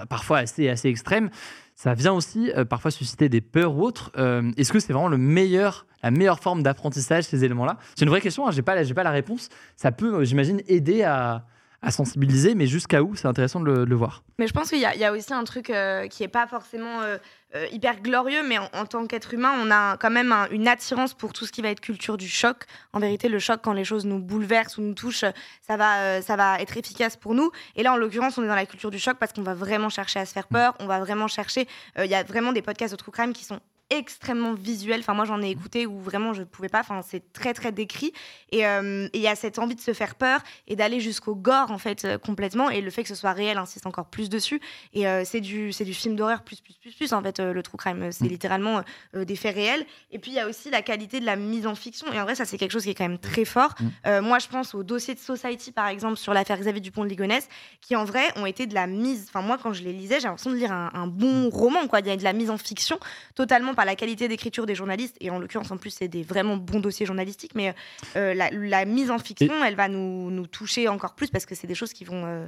parfois 0.08 0.38
assez, 0.38 0.68
assez 0.68 0.88
extrêmes, 0.88 1.30
ça 1.76 1.94
vient 1.94 2.12
aussi 2.12 2.52
parfois 2.70 2.92
susciter 2.92 3.28
des 3.28 3.40
peurs 3.40 3.76
ou 3.76 3.82
autres. 3.82 4.12
Est-ce 4.56 4.72
que 4.72 4.78
c'est 4.78 4.92
vraiment 4.92 5.08
le 5.08 5.18
meilleur, 5.18 5.86
la 6.04 6.12
meilleure 6.12 6.38
forme 6.38 6.62
d'apprentissage, 6.62 7.24
ces 7.24 7.44
éléments-là? 7.44 7.78
C'est 7.96 8.04
une 8.04 8.10
vraie 8.10 8.20
question, 8.20 8.46
hein, 8.46 8.52
je 8.52 8.56
n'ai 8.56 8.62
pas, 8.62 8.76
pas 8.76 9.02
la 9.02 9.10
réponse. 9.10 9.48
Ça 9.74 9.90
peut, 9.90 10.22
j'imagine, 10.22 10.62
aider 10.68 11.02
à, 11.02 11.46
à 11.84 11.90
sensibiliser, 11.90 12.54
mais 12.54 12.66
jusqu'à 12.66 13.02
où 13.02 13.14
C'est 13.14 13.28
intéressant 13.28 13.60
de 13.60 13.84
le, 13.84 13.94
voir. 13.94 14.22
Mais 14.38 14.46
je 14.46 14.52
pense 14.52 14.70
qu'il 14.70 14.80
y, 14.80 15.04
a 15.04 15.12
aussi 15.12 15.32
un 15.32 15.44
truc 15.44 15.70
euh, 15.70 16.08
qui 16.08 16.22
n'est 16.22 16.28
pas 16.28 16.46
forcément 16.46 17.02
euh, 17.02 17.18
euh, 17.54 17.66
hyper 17.70 18.00
glorieux, 18.00 18.42
mais 18.46 18.58
en, 18.58 18.86
tant 18.86 19.06
qu'être 19.06 19.34
humain, 19.34 19.52
on 19.62 19.70
a 19.70 19.96
quand 19.98 20.10
même 20.10 20.34
une 20.50 20.66
attirance 20.66 21.14
pour 21.14 21.32
tout 21.32 21.46
ce 21.46 21.52
qui 21.52 21.62
va 21.62 21.68
être 21.68 21.80
culture 21.80 22.16
du 22.16 22.28
choc. 22.28 22.64
En 22.92 23.00
vérité, 23.00 23.28
le 23.28 23.38
choc, 23.38 23.60
quand 23.62 23.74
les 23.74 23.84
choses 23.84 24.06
nous 24.06 24.18
bouleversent 24.18 24.78
ou 24.78 24.82
nous 24.82 24.94
touchent, 24.94 25.26
ça 25.60 25.76
va, 25.76 26.22
ça 26.22 26.36
va 26.36 26.60
être 26.60 26.76
efficace 26.76 27.16
pour 27.16 27.34
nous. 27.34 27.50
Et 27.76 27.82
là, 27.82 27.92
en 27.92 27.96
l'occurrence, 27.96 28.38
on 28.38 28.44
est 28.44 28.48
dans 28.48 28.54
la 28.54 28.66
culture 28.66 28.90
du 28.90 28.98
choc 28.98 29.18
parce 29.18 29.32
qu'on 29.32 29.42
va 29.42 29.54
vraiment 29.54 29.90
chercher 29.90 30.20
à 30.20 30.26
se 30.26 30.32
faire 30.32 30.48
peur, 30.48 30.74
on 30.80 30.86
va 30.86 31.00
vraiment 31.00 31.28
chercher. 31.28 31.68
Il 31.98 32.10
y 32.10 32.14
a 32.14 32.22
vraiment 32.22 32.52
des 32.52 32.62
podcasts 32.62 32.92
de 32.92 32.98
true 32.98 33.12
crime 33.12 33.32
qui 33.32 33.44
sont 33.44 33.60
extrêmement 33.90 34.54
visuel. 34.54 35.00
Enfin, 35.00 35.14
moi, 35.14 35.24
j'en 35.24 35.42
ai 35.42 35.50
écouté 35.50 35.86
où 35.86 36.00
vraiment 36.00 36.32
je 36.32 36.40
ne 36.40 36.46
pouvais 36.46 36.68
pas. 36.68 36.80
Enfin, 36.80 37.02
c'est 37.02 37.32
très, 37.32 37.54
très 37.54 37.72
décrit. 37.72 38.12
Euh, 38.54 39.08
et 39.12 39.18
il 39.18 39.22
y 39.22 39.28
a 39.28 39.36
cette 39.36 39.58
envie 39.58 39.74
de 39.74 39.80
se 39.80 39.92
faire 39.92 40.14
peur 40.14 40.40
et 40.66 40.76
d'aller 40.76 41.00
jusqu'au 41.00 41.34
gore, 41.34 41.70
en 41.70 41.78
fait, 41.78 42.04
euh, 42.04 42.18
complètement. 42.18 42.70
Et 42.70 42.80
le 42.80 42.90
fait 42.90 43.02
que 43.02 43.08
ce 43.08 43.14
soit 43.14 43.32
réel 43.32 43.58
insiste 43.58 43.86
encore 43.86 44.06
plus 44.06 44.28
dessus. 44.28 44.60
Et 44.92 45.06
euh, 45.06 45.22
c'est 45.24 45.40
du, 45.40 45.70
du 45.70 45.94
film 45.94 46.16
d'horreur 46.16 46.42
plus, 46.42 46.60
plus, 46.60 46.74
plus, 46.74 46.92
plus, 46.92 47.12
en 47.12 47.22
fait, 47.22 47.40
le 47.40 47.62
true 47.62 47.76
crime. 47.76 48.10
C'est 48.10 48.24
mm. 48.24 48.28
littéralement 48.28 48.82
des 49.14 49.36
faits 49.36 49.54
réels. 49.54 49.84
Et 50.10 50.18
puis, 50.18 50.30
il 50.30 50.34
y 50.34 50.40
a 50.40 50.48
aussi 50.48 50.70
la 50.70 50.82
qualité 50.82 51.20
de 51.20 51.26
la 51.26 51.36
mise 51.36 51.66
en 51.66 51.74
fiction. 51.74 52.12
Et 52.12 52.20
en 52.20 52.24
vrai, 52.24 52.34
ça, 52.34 52.44
c'est 52.44 52.58
quelque 52.58 52.72
chose 52.72 52.84
qui 52.84 52.90
est 52.90 52.94
quand 52.94 53.08
même 53.08 53.18
très 53.18 53.44
fort. 53.44 53.74
Mm. 53.80 54.20
moi, 54.20 54.38
je 54.38 54.48
pense 54.48 54.74
au 54.74 54.82
dossier 54.82 55.14
de 55.14 55.20
Society, 55.20 55.72
par 55.72 55.88
exemple, 55.88 56.16
sur 56.16 56.32
l'affaire 56.34 56.58
Xavier 56.58 56.80
Dupont 56.80 57.04
de 57.04 57.08
Ligonnès, 57.08 57.48
qui, 57.80 57.96
en 57.96 58.04
vrai, 58.04 58.24
ont 58.36 58.46
été 58.46 58.66
de 58.66 58.74
la 58.74 58.86
mise. 58.86 59.26
Enfin, 59.28 59.42
moi, 59.42 59.58
quand 59.62 59.72
je 59.72 59.82
les 59.82 59.92
lisais, 59.92 60.20
j'ai 60.20 60.28
l'impression 60.28 60.50
de 60.50 60.56
lire 60.56 60.72
un, 60.72 60.90
un 60.94 61.06
bon 61.06 61.46
mm. 61.46 61.48
roman, 61.48 61.86
quoi. 61.86 62.00
Il 62.00 62.06
y 62.06 62.10
a 62.10 62.16
de 62.16 62.24
la 62.24 62.32
mise 62.32 62.50
en 62.50 62.58
fiction, 62.58 62.98
totalement 63.34 63.74
par 63.74 63.83
la 63.84 63.96
qualité 63.96 64.28
d'écriture 64.28 64.66
des 64.66 64.74
journalistes, 64.74 65.16
et 65.20 65.30
en 65.30 65.38
l'occurrence, 65.38 65.70
en 65.70 65.76
plus, 65.76 65.90
c'est 65.90 66.08
des 66.08 66.22
vraiment 66.22 66.56
bons 66.56 66.80
dossiers 66.80 67.06
journalistiques, 67.06 67.52
mais 67.54 67.74
euh, 68.16 68.34
la, 68.34 68.84
mise 68.84 69.10
en 69.10 69.18
fiction, 69.18 69.64
elle 69.64 69.74
va 69.74 69.88
nous, 69.88 70.30
nous, 70.30 70.46
toucher 70.46 70.88
encore 70.88 71.14
plus 71.14 71.28
parce 71.28 71.46
que 71.46 71.54
c'est 71.54 71.66
des 71.66 71.74
choses 71.74 71.92
qui 71.92 72.04
vont 72.04 72.24
euh, 72.26 72.46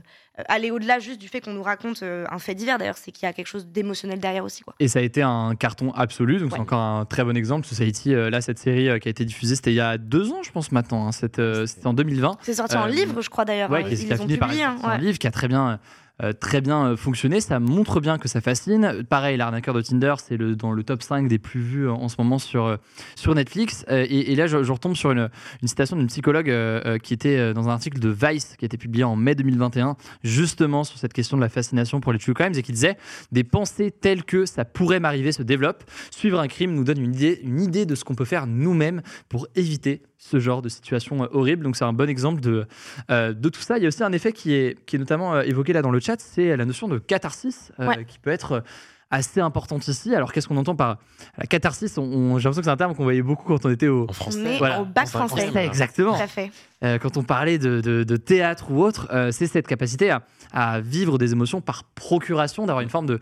aller 0.49 0.71
au-delà 0.71 0.99
juste 0.99 1.21
du 1.21 1.29
fait 1.29 1.41
qu'on 1.41 1.53
nous 1.53 1.63
raconte 1.63 2.03
euh, 2.03 2.25
un 2.31 2.39
fait 2.39 2.55
divers, 2.55 2.79
d'ailleurs, 2.79 2.99
c'est 2.99 3.11
qu'il 3.11 3.25
y 3.25 3.29
a 3.29 3.33
quelque 3.33 3.47
chose 3.47 3.67
d'émotionnel 3.67 4.21
derrière 4.21 4.45
aussi. 4.45 4.63
Quoi. 4.63 4.75
Et 4.81 4.89
ça 4.89 4.99
a 4.99 5.03
été 5.03 5.23
un 5.23 5.55
carton 5.55 5.93
absolu, 5.93 6.39
donc 6.39 6.53
c'est 6.53 6.61
encore 6.61 6.81
un 6.81 7.05
très 7.05 7.25
bon 7.25 7.37
exemple. 7.37 7.67
Society, 7.67 8.15
là, 8.15 8.41
cette 8.41 8.59
série 8.59 9.01
qui 9.01 9.09
a 9.09 9.11
été 9.11 9.25
diffusée, 9.25 9.57
c'était 9.57 9.73
il 9.73 9.77
y 9.77 9.81
a 9.81 9.99
deux 9.99 10.33
ans, 10.33 10.43
je 10.43 10.51
pense, 10.51 10.73
maintenant, 10.73 11.07
hein, 11.07 11.13
c'était 11.13 11.65
en 11.85 11.93
2020. 11.93 12.39
C'est 12.43 12.55
sorti 12.55 12.77
en 12.77 12.87
livre, 12.87 13.21
je 13.21 13.31
crois, 13.31 13.45
d'ailleurs. 13.45 13.71
Ouais, 13.71 13.85
qui, 13.85 14.13
a 14.13 14.17
fini 14.17 14.37
par 14.37 14.51
hein, 14.51 14.77
un 14.83 14.99
livre 14.99 15.19
qui 15.19 15.27
a 15.27 15.31
très 15.31 15.49
bien 15.49 15.79
euh, 16.23 16.33
très 16.33 16.63
bien 16.63 16.87
euh, 16.87 16.97
fonctionné. 16.97 17.41
Ça 17.41 17.61
montre 17.61 18.01
bien 18.01 18.19
que 18.19 18.29
ça 18.29 18.41
fascine. 18.41 19.05
Pareil, 19.09 19.37
l'arnaqueur 19.37 19.75
de 19.75 19.83
Tinder, 19.83 20.15
c'est 20.19 20.37
le, 20.37 20.57
dans 20.57 20.73
le 20.73 20.83
top 20.83 21.03
5 21.03 21.29
des 21.29 21.39
plus 21.39 21.61
vus 21.61 21.89
en 21.89 22.09
ce 22.09 22.17
moment 22.19 22.39
sur, 22.39 22.65
euh, 22.65 22.77
sur 23.17 23.35
Netflix. 23.35 23.85
Et, 23.89 24.35
là, 24.35 24.47
je, 24.47 24.57
retombe 24.57 24.95
sur 24.95 25.11
une, 25.11 25.29
une 25.63 25.69
citation 25.69 25.97
d'une 25.97 26.07
psychologue 26.07 26.53
qui 27.03 27.15
était 27.15 27.55
dans 27.55 27.69
un 27.69 27.73
article 27.73 27.99
de 27.99 28.09
Vice 28.09 28.57
qui 28.59 28.65
a 28.65 28.67
été 28.67 28.77
publié 28.77 29.05
en 29.05 29.17
mai 29.17 29.35
2021, 29.35 29.97
justement 30.23 30.85
sur 30.85 30.99
cette 30.99 31.13
question 31.13 31.37
de 31.37 31.43
la 31.43 31.49
fascination 31.49 32.01
pour 32.01 32.13
les 32.13 32.19
true 32.19 32.35
crimes, 32.35 32.53
et 32.57 32.63
qui 32.63 32.73
disait 32.73 32.97
Des 33.33 33.45
pensées 33.45 33.91
telles 33.91 34.25
que 34.25 34.47
ça 34.47 34.65
pourrait 34.65 35.01
m'arriver 35.01 35.33
se 35.33 35.43
développent. 35.43 35.85
Suivre 36.11 36.41
un 36.41 36.49
crime 36.49 36.75
nous 36.75 36.85
donne 36.85 37.01
une 37.01 37.15
idée, 37.15 37.41
une 37.43 37.61
idée 37.61 37.87
de 37.87 37.95
ce 37.95 38.05
qu'on 38.05 38.15
peut 38.15 38.25
faire 38.25 38.47
nous-mêmes 38.47 39.03
pour 39.29 39.47
éviter 39.55 40.03
ce 40.19 40.39
genre 40.39 40.63
de 40.63 40.69
situation 40.69 41.25
euh, 41.25 41.29
horrible. 41.33 41.65
Donc 41.65 41.77
c'est 41.77 41.85
un 41.85 41.93
bon 41.93 42.09
exemple 42.09 42.41
de, 42.41 42.67
euh, 43.11 43.33
de 43.33 43.49
tout 43.49 43.61
ça. 43.61 43.77
Il 43.79 43.83
y 43.83 43.87
a 43.87 43.89
aussi 43.89 44.03
un 44.03 44.13
effet 44.13 44.33
qui 44.33 44.55
est, 44.55 44.85
qui 44.87 44.97
est 44.97 44.99
notamment 44.99 45.35
euh, 45.35 45.43
évoqué 45.43 45.73
là 45.73 45.83
dans 45.83 45.91
le 45.91 46.01
chat, 46.01 46.21
c'est 46.21 46.57
la 46.57 46.65
notion 46.65 46.89
de 46.89 46.99
catharsis, 46.99 47.73
qui 48.09 48.19
peut 48.19 48.31
être 48.31 48.63
assez 49.11 49.41
importante 49.41 49.87
ici. 49.87 50.15
Alors 50.15 50.33
qu'est-ce 50.33 50.49
qu'on 50.49 50.57
entend 50.57 50.75
par 50.75 50.99
la 51.39 51.47
catharsis? 51.47 51.95
J'ai 51.95 52.01
l'impression 52.01 52.51
que 52.51 52.65
c'est 52.65 52.69
un 52.69 52.77
terme 52.77 52.95
qu'on 52.95 53.05
voyait 53.05 53.23
beaucoup 53.23 53.47
quand 53.47 53.65
on 53.65 53.71
était 53.71 53.89
au, 53.89 54.13
français. 54.13 54.59
au 54.81 54.85
bac 54.85 55.09
français. 55.09 55.51
Exactement. 55.65 56.19
quand 56.81 57.17
on 57.17 57.23
parlait 57.23 57.59
de, 57.59 57.81
de, 57.81 58.17
théâtre 58.17 58.71
ou 58.71 58.83
autre, 58.83 59.09
c'est 59.31 59.47
cette 59.47 59.69
capacité 59.69 60.11
à, 60.11 60.23
à, 60.53 60.81
vivre 60.81 61.19
des 61.19 61.33
émotions 61.33 61.61
par 61.61 61.85
procuration, 61.85 62.67
d'avoir 62.67 62.83
une 62.83 62.91
forme 62.91 63.07
de... 63.07 63.21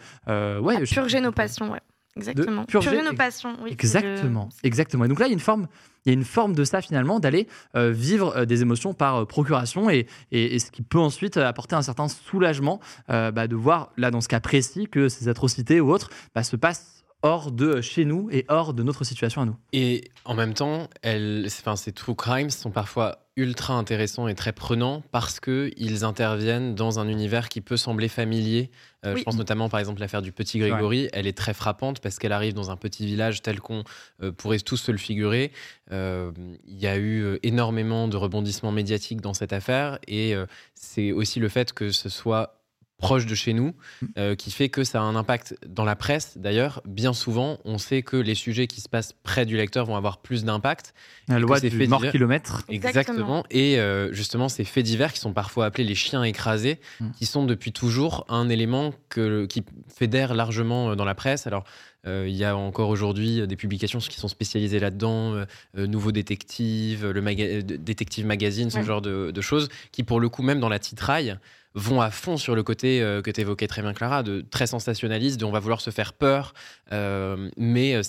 ouais, 0.61 0.83
purger 0.85 1.21
nos 1.21 1.33
passions, 1.33 1.71
ouais. 1.71 1.81
Exactement. 2.17 2.65
Purger, 2.65 3.03
nos 3.03 3.15
passions, 3.15 3.57
oui. 3.63 3.73
Exactement. 3.73 4.49
Exactement. 4.63 5.05
Et 5.05 5.09
donc 5.09 5.19
là, 5.19 5.27
il 5.27 5.31
y 5.31 5.33
a 5.33 5.35
une 5.35 5.41
forme 5.41 5.67
il 6.05 6.11
y 6.11 6.15
a 6.15 6.15
une 6.15 6.25
forme 6.25 6.55
de 6.55 6.65
ça 6.65 6.83
finalement, 6.83 7.19
d'aller 7.19 7.49
euh, 7.77 7.91
vivre 7.91 8.37
euh, 8.37 8.45
des 8.45 8.63
émotions 8.63 8.93
par 8.93 9.17
euh, 9.17 9.25
procuration 9.25 9.89
et, 9.89 10.07
et, 10.33 10.59
ce 10.59 10.71
qui 10.71 10.83
peut 10.83 10.99
ensuite 10.99 11.37
apporter 11.39 11.77
un 11.77 11.83
certain 11.83 12.09
soulagement 12.09 12.81
bah, 13.09 13.47
de 13.49 13.57
voir, 13.57 13.91
là 13.97 14.11
dans 14.11 14.21
ce 14.21 14.29
cas 14.29 14.41
précis, 14.41 14.87
que 14.87 15.09
ces 15.09 15.29
atrocités 15.29 15.81
ou 15.81 15.91
autres 15.91 16.11
bah, 16.35 16.43
se 16.43 16.57
passent 16.57 16.94
hors 17.25 17.51
de 17.51 17.81
chez 17.81 18.05
nous 18.05 18.29
et 18.31 18.45
hors 18.49 18.75
de 18.75 18.83
notre 18.83 19.03
situation 19.03 19.41
à 19.41 19.47
nous. 19.47 19.57
Et 19.73 20.11
en 20.27 20.35
même 20.35 20.53
temps, 20.53 20.89
enfin, 21.05 21.75
ces 21.75 21.91
true 21.91 22.15
crimes 22.15 22.51
sont 22.51 22.71
parfois 22.71 23.19
ultra 23.37 23.75
intéressants 23.75 24.29
et 24.29 24.35
très 24.35 24.53
prenants 24.53 25.03
parce 25.11 25.41
qu'ils 25.41 26.05
interviennent 26.05 26.75
dans 26.75 27.01
un 27.01 27.09
univers 27.09 27.49
qui 27.49 27.63
peut 27.63 27.79
sembler 27.79 28.09
familier. 28.09 28.71
Euh, 29.05 29.15
Oui. 29.15 29.21
Je 29.21 29.25
pense 29.25 29.37
notamment 29.37 29.69
par 29.71 29.81
exemple 29.81 30.01
l'affaire 30.01 30.23
du 30.23 30.33
petit 30.33 30.59
Grégory. 30.59 31.09
Elle 31.15 31.27
est 31.27 31.37
très 31.37 31.55
frappante 31.55 31.99
parce 32.01 32.19
qu'elle 32.19 32.31
arrive 32.33 32.53
dans 32.53 32.71
un 32.71 32.77
petit 32.77 33.07
village 33.07 33.41
tel 33.43 33.59
qu'on 33.59 33.85
euh, 34.23 34.31
pourrait 34.31 34.61
tous 34.61 34.77
se 34.77 34.93
le 34.93 34.99
figurer. 34.99 35.51
Euh, 35.93 36.31
Il 36.67 36.79
y 36.79 36.87
a 36.87 36.99
eu 36.99 37.39
énormément 37.43 38.07
de 38.07 38.17
rebondissements 38.19 38.71
médiatiques 38.71 39.23
dans 39.23 39.35
cette 39.35 39.53
affaire 39.55 39.99
et 40.07 40.35
euh, 40.35 40.47
c'est 40.75 41.11
aussi 41.11 41.41
le 41.41 41.49
fait 41.49 41.73
que 41.73 41.91
ce 41.91 42.09
soit 42.11 42.61
proche 42.97 43.27
de 43.27 43.35
chez 43.35 43.53
nous, 43.53 43.75
euh, 44.19 44.35
qui 44.35 44.51
fait 44.51 44.69
que 44.69 44.85
ça 44.85 45.01
a 45.01 45.03
un 45.03 45.17
impact 45.17 45.57
dans 45.67 45.85
la 45.85 45.97
presse. 45.97 46.39
D'ailleurs, 46.39 46.81
bien 46.87 47.13
souvent, 47.13 47.59
on 47.65 47.77
sait 47.77 48.03
que 48.03 48.17
les 48.17 48.35
sujets 48.35 48.67
qui 48.67 48.81
se 48.81 48.89
passent 48.89 49.13
près 49.25 49.45
du 49.45 49.57
lecteur 49.57 49.85
vont 49.85 49.97
avoir 49.97 50.19
plus 50.19 50.45
d'impact. 50.45 50.95
La 51.29 51.39
loi 51.39 51.57
que 51.57 51.63
c'est 51.63 51.71
du 51.71 51.77
fait 51.79 51.87
mort 51.87 51.99
divers. 52.01 52.13
kilomètre. 52.13 52.63
Exactement. 52.69 53.01
Exactement. 53.19 53.45
Et 53.51 53.79
euh, 53.79 54.13
justement, 54.13 54.49
ces 54.49 54.65
faits 54.65 54.85
divers 54.85 55.13
qui 55.13 55.19
sont 55.21 55.33
parfois 55.33 55.67
appelés 55.67 55.85
les 55.85 55.95
chiens 55.97 56.23
écrasés, 56.23 56.81
Mm. 57.01 57.11
qui 57.11 57.27
sont 57.27 57.45
depuis 57.45 57.73
toujours 57.73 58.25
un 58.29 58.49
élément 58.49 58.95
que, 59.09 59.45
qui 59.47 59.65
fédère 59.95 60.33
largement 60.35 60.91
euh, 60.91 60.95
dans 60.95 61.05
la 61.05 61.15
presse. 61.17 61.47
Alors, 61.47 61.65
euh, 62.07 62.27
il 62.29 62.37
y 62.37 62.45
a 62.45 62.57
encore 62.57 62.91
aujourd'hui 62.91 63.47
des 63.47 63.57
publications 63.57 63.99
qui 63.99 64.21
sont 64.21 64.29
spécialisées 64.29 64.79
là-dedans, 64.79 65.35
euh, 65.35 65.87
Nouveau 65.87 66.13
Détective, 66.13 67.07
le 67.11 67.21
maga- 67.23 67.63
Détective 67.63 68.25
Magazine, 68.27 68.71
ce 68.71 68.79
Ouais. 68.79 68.85
genre 68.85 69.03
de, 69.03 69.31
de 69.31 69.41
choses, 69.41 69.69
qui 69.93 70.05
pour 70.05 70.21
le 70.21 70.29
coup, 70.29 70.43
même 70.43 70.61
dans 70.61 70.69
la 70.69 70.79
titraille, 70.79 71.37
vont 71.75 72.01
à 72.01 72.11
fond 72.11 72.37
sur 72.37 72.55
le 72.55 72.63
côté 72.63 73.03
euh, 73.03 73.21
que 73.21 73.31
tu 73.31 73.41
évoquais 73.41 73.67
très 73.67 73.83
bien, 73.83 73.93
Clara, 73.93 74.23
de 74.23 74.45
très 74.49 74.67
sensationnaliste, 74.67 75.41
de 75.41 75.45
on 75.45 75.51
va 75.51 75.59
vouloir 75.59 75.81
se 75.81 75.91
faire 75.91 76.13
peur. 76.13 76.55
euh, 76.93 77.51
mais 77.57 77.95
euh, 77.95 78.03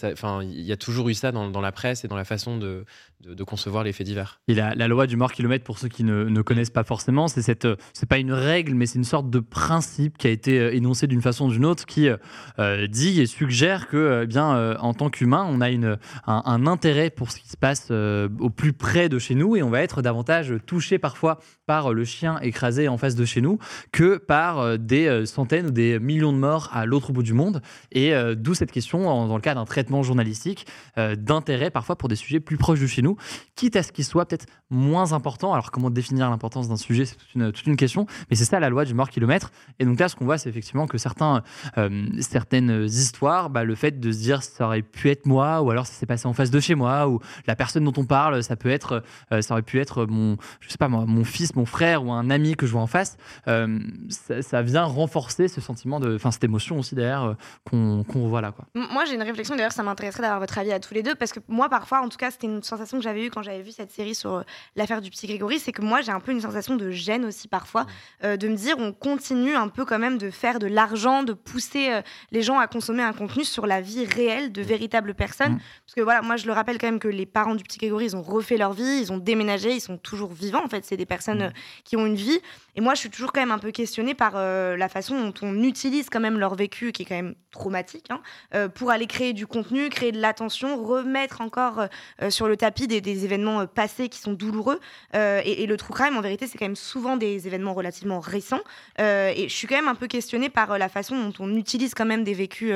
il 0.44 0.62
y 0.62 0.72
a 0.72 0.78
toujours 0.78 1.10
eu 1.10 1.14
ça 1.14 1.32
dans 1.32 1.62
la 1.62 1.72
presse 1.72 2.06
et 2.06 2.08
dans 2.08 2.16
la 2.16 2.26
façon 2.26 2.58
de, 2.58 2.86
de- 3.26 3.44
concevoir 3.44 3.84
les 3.84 3.94
faits 3.94 4.08
divers. 4.08 4.42
La, 4.48 4.88
loi 4.88 5.08
du 5.08 5.18
mort 5.18 5.32
kilomètre, 5.32 5.64
pour 5.64 5.78
ceux 5.78 5.88
qui 5.88 6.04
ne, 6.04 6.42
connaissent 6.42 6.70
pas 6.70 6.84
forcément, 6.84 7.28
c'est 7.28 7.42
cette, 7.42 7.66
euh, 7.66 7.76
c'est 7.94 8.08
pas 8.10 8.18
une 8.18 8.32
règle, 8.32 8.74
mais 8.74 8.86
c'est 8.86 8.98
une 8.98 9.06
sorte 9.06 9.30
de 9.30 9.40
principe 9.40 10.18
qui 10.18 10.28
a 10.28 10.30
été 10.30 10.60
euh, 10.60 10.76
énoncé 10.76 11.08
d'une 11.08 11.22
façon 11.22 11.48
ou 11.48 11.52
d'une 11.52 11.66
autre, 11.66 11.86
qui 11.86 12.10
euh, 12.10 12.88
dit 12.88 13.22
et 13.22 13.26
suggère 13.26 13.88
que, 13.88 14.22
eh 14.24 14.28
bien, 14.28 14.76
en 14.80 14.94
tant 14.94 15.10
qu'humain, 15.10 15.46
on 15.48 15.62
a 15.62 15.70
une, 15.70 15.98
un, 16.26 16.68
intérêt 16.68 17.10
pour 17.10 17.32
ce 17.32 17.40
qui 17.40 17.50
se 17.50 17.58
passe 17.58 17.92
au 17.92 18.50
plus 18.50 18.74
près 18.74 19.10
de 19.10 19.20
chez 19.20 19.36
nous, 19.36 19.56
et 19.56 19.64
on 19.64 19.70
va 19.70 19.82
être 19.82 20.02
davantage 20.02 20.54
touché 20.66 20.98
parfois 20.98 21.40
par 21.66 21.94
le 21.94 22.04
chien 22.06 22.40
écrasé 22.40 22.88
en 22.88 22.98
face 22.98 23.16
de 23.16 23.26
chez 23.26 23.42
nous 23.42 23.60
que 23.92 24.18
par 24.18 24.78
des 24.78 25.26
centaines 25.26 25.68
ou 25.68 25.72
des 25.72 26.00
millions 26.00 26.34
de 26.34 26.38
morts 26.38 26.70
à 26.74 26.86
l'autre 26.86 27.12
bout 27.12 27.24
du 27.24 27.34
monde. 27.34 27.62
Et 27.92 28.14
d'où 28.36 28.54
cette 28.54 28.72
question, 28.72 29.04
dans 29.28 29.36
le 29.36 29.42
cas 29.42 29.56
d'un 29.56 29.66
traitement 29.66 30.04
journalistique, 30.04 30.68
d'intérêt 30.98 31.70
parfois 31.70 31.96
pour 31.96 32.10
des 32.10 32.16
sujets 32.16 32.40
plus 32.40 32.58
proches 32.58 32.80
de 32.80 32.88
chez 32.88 33.02
nous, 33.02 33.15
quitte 33.56 33.76
à 33.76 33.84
ce 33.84 33.92
qu'ils 33.92 34.06
soient 34.06 34.26
peut-être 34.26 34.46
moins 34.70 35.14
importants. 35.14 35.54
Alors 35.54 35.72
comment 35.72 35.90
définir 35.90 36.30
l'importance 36.30 36.68
d'un 36.68 36.76
sujet, 36.76 37.06
c'est 37.06 37.18
toute 37.18 37.68
une, 37.68 37.76
question, 37.76 38.06
mais 38.30 38.36
c'est 38.36 38.46
ça 38.46 38.60
la 38.60 38.70
loi 38.70 38.86
du 38.86 38.94
mort 38.94 39.10
kilomètre. 39.10 39.52
Et 39.80 39.86
donc 39.86 40.00
là, 40.00 40.10
ce 40.10 40.16
qu'on 40.16 40.26
voit, 40.26 40.38
c'est 40.38 40.50
effectivement 40.50 40.88
que 40.88 40.98
certains, 40.98 41.44
euh, 41.78 42.06
certaines 42.20 42.86
histoires, 42.86 43.50
bah, 43.50 43.64
le 43.64 43.76
fait 43.76 44.00
de 44.00 44.12
se 44.12 44.18
dire 44.18 44.44
ça 44.44 44.66
aurait 44.66 44.82
pu 44.82 45.10
être 45.10 45.26
moi, 45.26 45.62
ou 45.62 45.72
alors 45.72 45.86
ça 45.86 45.94
s'est 45.94 46.06
passé 46.06 46.28
en 46.28 46.34
face 46.34 46.52
de 46.52 46.60
chez 46.60 46.76
moi, 46.76 47.08
ou 47.08 47.20
la 47.48 47.56
personne 47.56 47.84
dont 47.84 47.94
on 47.98 48.06
parle, 48.06 48.44
ça 48.44 48.56
peut 48.56 48.70
être, 48.70 49.04
euh, 49.32 49.42
ça 49.42 49.54
aurait 49.54 49.62
pu 49.62 49.80
être 49.80 50.06
mon, 50.06 50.38
je 50.60 50.70
sais 50.70 50.78
pas 50.78 50.88
mon 50.88 51.24
fils, 51.24 51.56
mon 51.56 51.66
frère 51.66 52.06
ou 52.06 52.12
un 52.12 52.30
ami 52.30 52.56
que 52.56 52.66
je 52.66 52.72
vois 52.72 52.82
en 52.82 52.88
face. 52.88 53.18
Euh, 53.48 53.80
ça, 54.10 54.62
vient 54.62 54.84
renforcer 54.84 55.48
ce 55.48 55.62
sentiment 55.62 56.00
de, 56.00 56.16
enfin 56.16 56.32
cette 56.32 56.44
émotion 56.44 56.80
aussi 56.80 56.96
derrière 56.96 57.36
qu'on 57.70 58.04
voit 58.28 58.42
là 58.42 58.52
quoi. 58.52 58.66
Moi, 58.74 59.06
j'ai 59.06 59.16
une 59.16 59.22
réflexion, 59.22 59.56
d'ailleurs, 59.56 59.72
ça 59.72 59.84
m'intéresserait 59.84 60.24
d'avoir 60.24 60.40
votre 60.40 60.58
avis 60.58 60.72
à 60.72 60.80
tous 60.80 60.94
les 60.94 61.04
deux, 61.04 61.16
parce 61.16 61.32
que 61.32 61.40
moi, 61.48 61.70
parfois, 61.70 62.02
en 62.02 62.10
tout 62.10 62.18
cas, 62.18 62.32
c'était 62.32 62.48
une 62.48 62.64
sensation 62.64 62.95
que 62.98 63.04
j'avais 63.04 63.26
eue 63.26 63.30
quand 63.30 63.44
j'avais 63.44 63.62
vu 63.62 63.72
cette 63.72 63.92
série 63.92 64.16
sur 64.16 64.36
euh, 64.36 64.44
l'affaire 64.76 65.02
du 65.02 65.10
petit 65.10 65.28
Grégory, 65.28 65.60
c'est 65.60 65.72
que 65.72 65.82
moi, 65.82 66.02
j'ai 66.02 66.12
un 66.12 66.20
peu 66.20 66.32
une 66.32 66.42
sensation 66.42 66.76
de 66.76 66.92
gêne 66.92 67.26
aussi 67.26 67.48
parfois, 67.48 67.86
euh, 68.24 68.38
de 68.38 68.48
me 68.48 68.56
dire, 68.56 68.76
on 68.80 68.92
continue 68.92 69.56
un 69.56 69.68
peu 69.68 69.86
quand 69.86 70.00
même 70.00 70.18
de 70.18 70.30
faire 70.30 70.60
de 70.60 70.68
l'argent, 70.68 71.24
de 71.24 71.34
pousser 71.34 71.92
euh, 71.92 72.02
les 72.32 72.42
gens 72.42 72.60
à 72.60 72.68
consommer 72.68 73.04
un 73.04 73.14
contenu 73.14 73.44
sur 73.44 73.68
la 73.68 73.82
vie 73.82 74.06
réelle 74.06 74.52
de 74.52 74.62
véritables 74.62 75.14
personnes. 75.14 75.54
Mm. 75.54 75.60
Parce 75.86 75.96
que 75.96 76.02
voilà, 76.02 76.22
moi, 76.22 76.38
je 76.38 76.46
le 76.48 76.54
rappelle 76.54 76.78
quand 76.78 76.88
même 76.88 77.00
que 77.00 77.08
les 77.08 77.26
parents 77.26 77.56
du 77.56 77.64
petit 77.64 77.78
Grégory, 77.78 78.06
ils 78.06 78.16
ont 78.16 78.22
refait 78.22 78.58
leur 78.58 78.74
vie, 78.74 79.00
ils 79.02 79.12
ont 79.12 79.18
déménagé, 79.18 79.74
ils 79.74 79.82
sont 79.82 79.98
toujours 79.98 80.34
vivants, 80.34 80.64
en 80.64 80.70
fait, 80.70 80.86
c'est 80.86 80.98
des 80.98 81.06
personnes 81.06 81.44
euh, 81.44 81.50
qui 81.84 81.98
ont 81.98 82.06
une 82.06 82.16
vie. 82.16 82.40
Et 82.76 82.82
moi, 82.82 82.94
je 82.94 83.00
suis 83.00 83.10
toujours 83.10 83.32
quand 83.32 83.42
même 83.42 83.52
un 83.52 83.60
peu 83.60 83.72
questionnée 83.72 84.14
par 84.14 84.34
la 84.34 84.90
façon 84.90 85.18
dont 85.18 85.34
on 85.42 85.64
utilise 85.64 86.10
quand 86.10 86.20
même 86.20 86.38
leur 86.38 86.56
vécu, 86.56 86.92
qui 86.92 87.04
est 87.04 87.06
quand 87.06 87.16
même 87.16 87.36
traumatique, 87.52 88.08
hein, 88.10 88.68
pour 88.76 88.92
aller 88.92 89.08
créer 89.08 89.32
du 89.32 89.48
contenu, 89.48 89.88
créer 89.88 90.12
de 90.12 90.20
l'attention, 90.20 90.84
remettre 90.84 91.40
encore 91.40 91.88
sur 92.28 92.50
le 92.50 92.58
tapis 92.58 92.85
des, 92.88 93.26
événements 93.26 93.62
euh, 93.62 93.66
passés 93.66 94.10
qui 94.10 94.20
sont 94.20 94.34
douloureux. 94.34 94.80
Euh, 95.16 95.42
et, 95.44 95.66
le 95.66 95.78
true 95.78 95.94
crime, 95.94 96.18
en 96.18 96.22
vérité, 96.22 96.48
c'est 96.48 96.58
quand 96.58 96.66
même 96.66 96.76
souvent 96.76 97.18
des 97.18 97.48
événements 97.48 97.74
relativement 97.74 98.20
récents. 98.20 98.62
Euh, 99.00 99.32
et 99.36 99.50
je 99.50 99.54
suis 99.54 99.68
quand 99.68 99.76
même 99.76 99.88
un 99.88 99.96
peu 99.96 100.08
questionnée 100.08 100.50
par 100.50 100.78
la 100.78 100.90
façon 100.90 101.16
dont 101.16 101.34
on 101.40 101.56
utilise 101.56 101.94
quand 101.94 102.06
même 102.06 102.24
des 102.24 102.34
vécus 102.34 102.74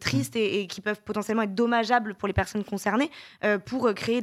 tristes 0.00 0.36
et, 0.36 0.66
qui 0.66 0.80
peuvent 0.80 1.02
potentiellement 1.02 1.42
être 1.42 1.54
dommageables 1.54 2.14
pour 2.14 2.28
les 2.28 2.34
personnes 2.34 2.64
concernées 2.64 3.10
pour 3.66 3.92
créer 3.94 4.20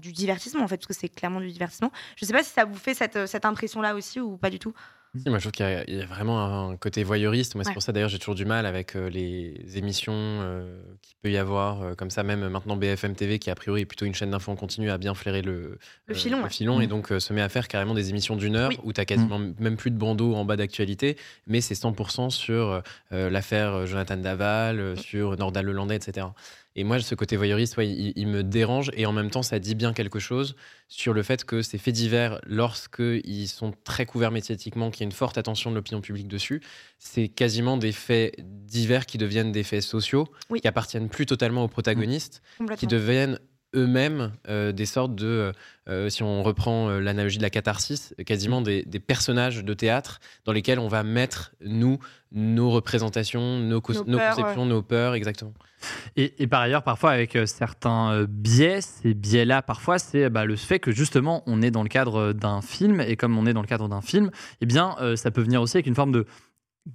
du 0.00 0.12
divertissement, 0.12 0.64
en 0.64 0.68
fait, 0.68 0.76
parce 0.76 0.86
que 0.86 0.94
c'est 0.94 1.08
clairement 1.08 1.40
du 1.40 1.50
divertissement. 1.50 1.90
Je 2.16 2.24
sais 2.24 2.32
pas 2.32 2.42
si 2.42 2.50
ça 2.50 2.64
vous 2.64 2.76
fait 2.76 2.94
cette, 2.94 3.26
cette 3.26 3.44
impression-là 3.44 3.94
aussi 3.94 4.20
ou 4.20 4.36
pas 4.36 4.50
du 4.50 4.58
tout. 4.58 4.72
Si, 5.16 5.28
moi, 5.30 5.38
je 5.38 5.44
trouve 5.44 5.52
qu'il 5.52 5.64
y 5.66 5.68
a- 5.68 5.84
il 5.88 5.96
y, 5.96 6.02
a 6.02 6.06
vraiment 6.06 6.68
un 6.70 6.76
côté 6.76 7.02
voyeuriste. 7.02 7.54
Moi, 7.54 7.64
c'est 7.64 7.72
pour 7.72 7.82
ça 7.82 7.92
d'ailleurs 7.92 8.10
j'ai 8.10 8.18
toujours 8.18 8.34
du 8.34 8.44
mal 8.44 8.66
avec 8.66 8.94
euh, 8.94 9.08
les 9.08 9.78
émissions 9.78 10.12
euh, 10.14 10.80
qu'il 11.02 11.16
peut 11.22 11.30
y 11.30 11.36
avoir, 11.38 11.82
euh, 11.82 11.94
comme 11.94 12.10
ça, 12.10 12.22
même 12.22 12.46
maintenant 12.48 12.76
BFM 12.76 13.14
TV, 13.14 13.38
qui 13.38 13.50
a 13.50 13.54
priori 13.54 13.80
est 13.82 13.86
plutôt 13.86 14.04
une 14.04 14.14
chaîne 14.14 14.30
d'infos 14.30 14.52
en 14.52 14.56
continu, 14.56 14.90
a 14.90 14.98
bien 14.98 15.14
flairé 15.14 15.40
le, 15.42 15.78
Le 16.06 16.14
euh, 16.14 16.48
filon, 16.48 16.76
ouais. 16.76 16.84
et 16.84 16.86
donc 16.86 17.10
euh, 17.10 17.20
se 17.20 17.32
met 17.32 17.40
à 17.40 17.48
faire 17.48 17.68
carrément 17.68 17.94
des 17.94 18.10
émissions 18.10 18.36
d'une 18.36 18.54
heure 18.56 18.68
Oui. 18.70 18.78
où 18.84 18.92
tu 18.92 19.00
as 19.00 19.06
quasiment 19.06 19.38
même 19.58 19.76
plus 19.76 19.90
de 19.90 19.96
bandeau 19.98 20.34
en 20.34 20.44
bas 20.44 20.56
d'actualité, 20.56 21.16
mais 21.46 21.60
c'est 21.62 21.74
100% 21.74 22.30
sur 22.30 22.82
euh, 23.12 23.30
l'affaire 23.30 23.86
Jonathan 23.86 24.16
Daval, 24.18 24.78
euh, 24.78 24.94
sur 24.96 25.36
Nordal 25.38 25.64
Lelandais, 25.64 25.96
etc. 25.96 26.26
Et 26.80 26.84
moi, 26.84 27.00
ce 27.00 27.16
côté 27.16 27.34
voyeuriste, 27.36 27.76
ouais, 27.76 27.88
il, 27.88 28.12
il 28.14 28.28
me 28.28 28.44
dérange 28.44 28.92
et 28.94 29.04
en 29.04 29.10
même 29.12 29.30
temps, 29.30 29.42
ça 29.42 29.58
dit 29.58 29.74
bien 29.74 29.92
quelque 29.92 30.20
chose 30.20 30.54
sur 30.86 31.12
le 31.12 31.24
fait 31.24 31.44
que 31.44 31.60
ces 31.60 31.76
faits 31.76 31.92
divers, 31.92 32.40
lorsqu'ils 32.46 33.48
sont 33.48 33.72
très 33.82 34.06
couverts 34.06 34.30
médiatiquement, 34.30 34.92
qu'il 34.92 35.00
y 35.00 35.02
a 35.02 35.06
une 35.06 35.12
forte 35.12 35.38
attention 35.38 35.70
de 35.70 35.74
l'opinion 35.74 36.00
publique 36.00 36.28
dessus, 36.28 36.62
c'est 37.00 37.26
quasiment 37.26 37.78
des 37.78 37.90
faits 37.90 38.36
divers 38.38 39.06
qui 39.06 39.18
deviennent 39.18 39.50
des 39.50 39.64
faits 39.64 39.82
sociaux, 39.82 40.28
Oui. 40.50 40.60
qui 40.60 40.68
appartiennent 40.68 41.08
plus 41.08 41.26
totalement 41.26 41.64
aux 41.64 41.68
protagonistes, 41.68 42.42
qui 42.78 42.86
deviennent 42.86 43.40
eux-mêmes 43.74 44.32
euh, 44.48 44.72
des 44.72 44.86
sortes 44.86 45.14
de, 45.14 45.26
euh, 45.26 45.52
euh, 45.88 46.08
si 46.08 46.22
on 46.22 46.42
reprend 46.42 46.88
euh, 46.88 47.00
l'analogie 47.00 47.38
de 47.38 47.42
la 47.42 47.50
catharsis, 47.50 48.14
quasiment 48.26 48.60
des, 48.62 48.82
des 48.84 48.98
personnages 49.00 49.64
de 49.64 49.74
théâtre 49.74 50.20
dans 50.44 50.52
lesquels 50.52 50.78
on 50.78 50.88
va 50.88 51.02
mettre, 51.02 51.52
nous, 51.64 51.98
nos 52.32 52.70
représentations, 52.70 53.58
nos, 53.58 53.80
cos- 53.80 53.94
Nos 53.94 54.04
nos 54.12 54.18
peurs, 54.18 54.36
conceptions, 54.36 54.66
nos 54.66 54.82
peurs, 54.82 55.14
exactement. 55.14 55.52
Et, 56.16 56.42
et 56.42 56.46
par 56.48 56.60
ailleurs, 56.62 56.82
parfois 56.82 57.10
avec 57.12 57.36
euh, 57.36 57.46
certains 57.46 58.12
euh, 58.12 58.26
biais, 58.28 58.80
ces 58.80 59.14
biais-là, 59.14 59.62
parfois, 59.62 59.98
c'est 59.98 60.28
bah, 60.28 60.44
le 60.44 60.56
fait 60.56 60.78
que 60.80 60.90
justement, 60.90 61.42
on 61.46 61.62
est 61.62 61.70
dans 61.70 61.82
le 61.84 61.88
cadre 61.88 62.32
d'un 62.32 62.62
film, 62.62 63.00
et 63.00 63.16
comme 63.16 63.38
on 63.38 63.46
est 63.46 63.52
dans 63.52 63.60
le 63.62 63.66
cadre 63.68 63.88
d'un 63.88 64.00
film, 64.00 64.30
eh 64.60 64.66
bien, 64.66 64.96
euh, 65.00 65.14
ça 65.14 65.30
peut 65.30 65.42
venir 65.42 65.62
aussi 65.62 65.76
avec 65.76 65.86
une 65.86 65.94
forme 65.94 66.12
de 66.12 66.26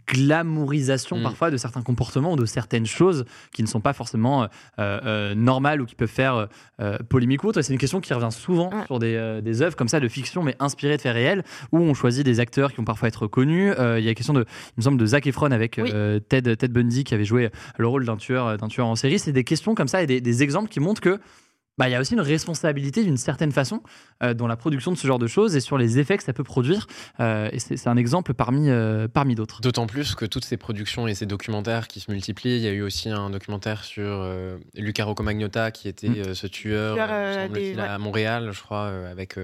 glamourisation 0.07 1.17
Mm. 1.17 1.23
parfois 1.23 1.51
de 1.51 1.57
certains 1.57 1.81
comportements 1.81 2.33
ou 2.33 2.35
de 2.35 2.45
certaines 2.45 2.85
choses 2.85 3.25
qui 3.53 3.61
ne 3.63 3.67
sont 3.67 3.81
pas 3.81 3.93
forcément 3.93 4.43
euh, 4.43 4.47
euh, 4.79 5.35
normales 5.35 5.81
ou 5.81 5.85
qui 5.85 5.95
peuvent 5.95 6.07
faire 6.09 6.47
euh, 6.81 6.97
polémique 7.09 7.43
ou 7.43 7.47
autre. 7.47 7.59
Et 7.59 7.63
C'est 7.63 7.73
une 7.73 7.79
question 7.79 8.01
qui 8.01 8.13
revient 8.13 8.31
souvent 8.31 8.69
Ouais. 8.73 8.85
sur 8.85 8.99
des, 8.99 9.15
euh, 9.15 9.41
des 9.41 9.61
œuvres 9.61 9.75
comme 9.75 9.87
ça 9.87 9.99
de 9.99 10.07
fiction 10.07 10.43
mais 10.43 10.55
inspirées 10.59 10.97
de 10.97 11.01
faits 11.01 11.13
réels 11.13 11.43
où 11.71 11.79
on 11.79 11.93
choisit 11.93 12.25
des 12.25 12.39
acteurs 12.39 12.71
qui 12.71 12.77
vont 12.77 12.85
parfois 12.85 13.07
être 13.07 13.27
connus. 13.27 13.71
Euh, 13.79 13.99
Il 13.99 14.03
y 14.03 14.07
a 14.07 14.11
la 14.11 14.15
question 14.15 14.33
de, 14.33 14.41
il 14.41 14.73
me 14.77 14.81
semble, 14.83 14.97
de 14.97 15.05
Zac 15.05 15.27
Efron 15.27 15.51
avec 15.51 15.79
Oui. 15.81 15.91
euh, 15.93 16.19
Ted, 16.19 16.55
Ted 16.57 16.73
Bundy 16.73 17.03
qui 17.03 17.13
avait 17.13 17.25
joué 17.25 17.49
le 17.77 17.87
rôle 17.87 18.05
d'un 18.05 18.17
tueur, 18.17 18.57
d'un 18.57 18.67
tueur 18.67 18.87
en 18.87 18.95
série. 18.95 19.19
C'est 19.19 19.31
des 19.31 19.43
questions 19.43 19.75
comme 19.75 19.87
ça 19.87 20.01
et 20.01 20.07
des, 20.07 20.21
des 20.21 20.43
exemples 20.43 20.69
qui 20.69 20.79
montrent 20.79 21.01
que 21.01 21.19
bah, 21.77 21.89
il 21.89 21.91
y 21.91 21.95
a 21.95 21.99
aussi 21.99 22.13
une 22.13 22.21
responsabilité 22.21 23.03
d'une 23.03 23.17
certaine 23.17 23.51
façon 23.51 23.81
euh, 24.21 24.33
dans 24.33 24.47
la 24.47 24.55
production 24.55 24.91
de 24.91 24.97
ce 24.97 25.07
genre 25.07 25.19
de 25.19 25.27
choses 25.27 25.55
et 25.55 25.59
sur 25.59 25.77
les 25.77 25.97
effets 25.99 26.17
que 26.17 26.23
ça 26.23 26.33
peut 26.33 26.43
produire. 26.43 26.87
Euh, 27.19 27.49
et 27.51 27.59
c'est 27.59 27.77
c'est 27.77 27.89
un 27.89 27.97
exemple 27.97 28.33
parmi, 28.33 28.69
euh, 28.69 29.07
parmi 29.07 29.35
d'autres. 29.35 29.61
D'autant 29.61 29.87
plus 29.87 30.15
que 30.15 30.25
toutes 30.25 30.45
ces 30.45 30.57
productions 30.57 31.07
et 31.07 31.15
ces 31.15 31.25
documentaires 31.25 31.87
qui 31.87 31.99
se 31.99 32.11
multiplient, 32.11 32.55
il 32.57 32.61
y 32.61 32.67
a 32.67 32.71
eu 32.71 32.81
aussi 32.81 33.09
un 33.09 33.29
documentaire 33.29 33.83
sur 33.83 34.03
euh, 34.05 34.57
Luca 34.75 35.03
Rocco-Magnotta 35.05 35.71
qui 35.71 35.87
était 35.87 36.09
Mm. 36.09 36.15
euh, 36.27 36.33
ce 36.35 36.47
tueur, 36.47 36.95
des- 37.49 37.77
à 37.79 37.97
Montréal, 37.97 38.49
je 38.51 38.61
crois, 38.61 38.83
euh, 38.85 39.11
avec 39.11 39.35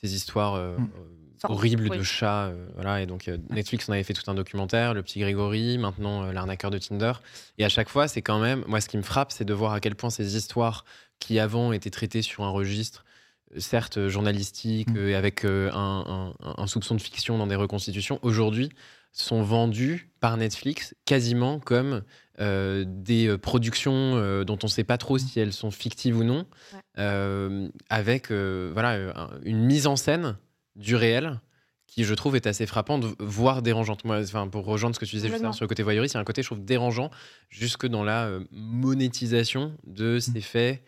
ces 0.00 0.14
histoires 0.14 0.54
euh, 0.54 0.76
Mm. 0.78 0.82
euh, 0.96 1.48
horribles 1.48 1.88
oui. 1.90 1.98
de 1.98 2.02
chats. 2.02 2.46
euh, 2.46 2.66
voilà, 2.74 3.00
et 3.00 3.06
donc 3.06 3.28
euh, 3.28 3.38
Netflix 3.50 3.88
en 3.88 3.92
avait 3.92 4.02
fait 4.02 4.12
tout 4.14 4.28
un 4.28 4.34
documentaire, 4.34 4.92
Le 4.94 5.02
Petit 5.02 5.20
Grégory, 5.20 5.78
maintenant 5.78 6.24
euh, 6.24 6.32
L'arnaqueur 6.32 6.70
de 6.72 6.78
Tinder. 6.78 7.12
Et 7.58 7.64
à 7.64 7.68
chaque 7.68 7.88
fois, 7.88 8.08
c'est 8.08 8.22
quand 8.22 8.40
même, 8.40 8.64
moi 8.66 8.80
ce 8.80 8.88
qui 8.88 8.96
me 8.96 9.02
frappe, 9.02 9.30
c'est 9.30 9.44
de 9.44 9.54
voir 9.54 9.72
à 9.72 9.80
quel 9.80 9.94
point 9.94 10.10
ces 10.10 10.36
histoires 10.36 10.84
qui 11.18 11.38
avant 11.38 11.72
étaient 11.72 11.90
traitées 11.90 12.22
sur 12.22 12.44
un 12.44 12.50
registre 12.50 13.04
euh, 13.56 13.60
certes 13.60 13.98
euh, 13.98 14.08
journalistique 14.08 14.88
Mm. 14.90 14.96
euh, 14.96 15.08
et 15.10 15.14
avec 15.14 15.44
un, 15.44 15.68
un- 15.74 16.34
un 16.56 16.66
soupçon 16.66 16.94
de 16.94 17.00
fiction 17.00 17.38
dans 17.38 17.46
des 17.46 17.54
reconstitutions, 17.56 18.18
aujourd'hui 18.22 18.70
sont 19.12 19.42
vendus 19.42 20.10
par 20.20 20.36
Netflix 20.36 20.94
quasiment 21.06 21.58
comme 21.60 22.02
euh, 22.40 22.84
des 22.86 23.36
productions 23.38 24.14
euh, 24.16 24.44
dont 24.44 24.58
on 24.62 24.66
ne 24.66 24.70
sait 24.70 24.84
pas 24.84 24.98
trop 24.98 25.18
si 25.18 25.40
elles 25.40 25.52
sont 25.54 25.70
fictives 25.70 26.16
ou 26.18 26.24
non, 26.24 26.46
Ouais. 26.74 27.70
avec 27.88 28.30
voilà, 28.30 29.30
une 29.44 29.64
mise 29.64 29.86
en 29.86 29.96
scène 29.96 30.36
du 30.76 30.94
réel 30.96 31.40
qui, 31.86 32.04
je 32.04 32.12
trouve, 32.14 32.36
est 32.36 32.46
assez 32.46 32.66
frappante, 32.66 33.04
voire 33.18 33.62
dérangeante. 33.62 34.04
Moi, 34.04 34.20
enfin, 34.20 34.46
pour 34.46 34.64
rejoindre 34.66 34.94
ce 34.94 35.00
que 35.00 35.06
tu 35.06 35.16
disais 35.16 35.28
juste 35.28 35.52
sur 35.52 35.64
le 35.64 35.68
côté 35.68 35.82
voyeuriste, 35.82 36.14
il 36.14 36.16
y 36.16 36.18
a 36.18 36.20
un 36.20 36.24
côté, 36.24 36.42
je 36.42 36.48
trouve, 36.48 36.64
dérangeant 36.64 37.10
jusque 37.48 37.86
dans 37.86 38.04
la 38.04 38.30
monétisation 38.50 39.72
de 39.86 40.18
ces 40.18 40.40
faits 40.40 40.82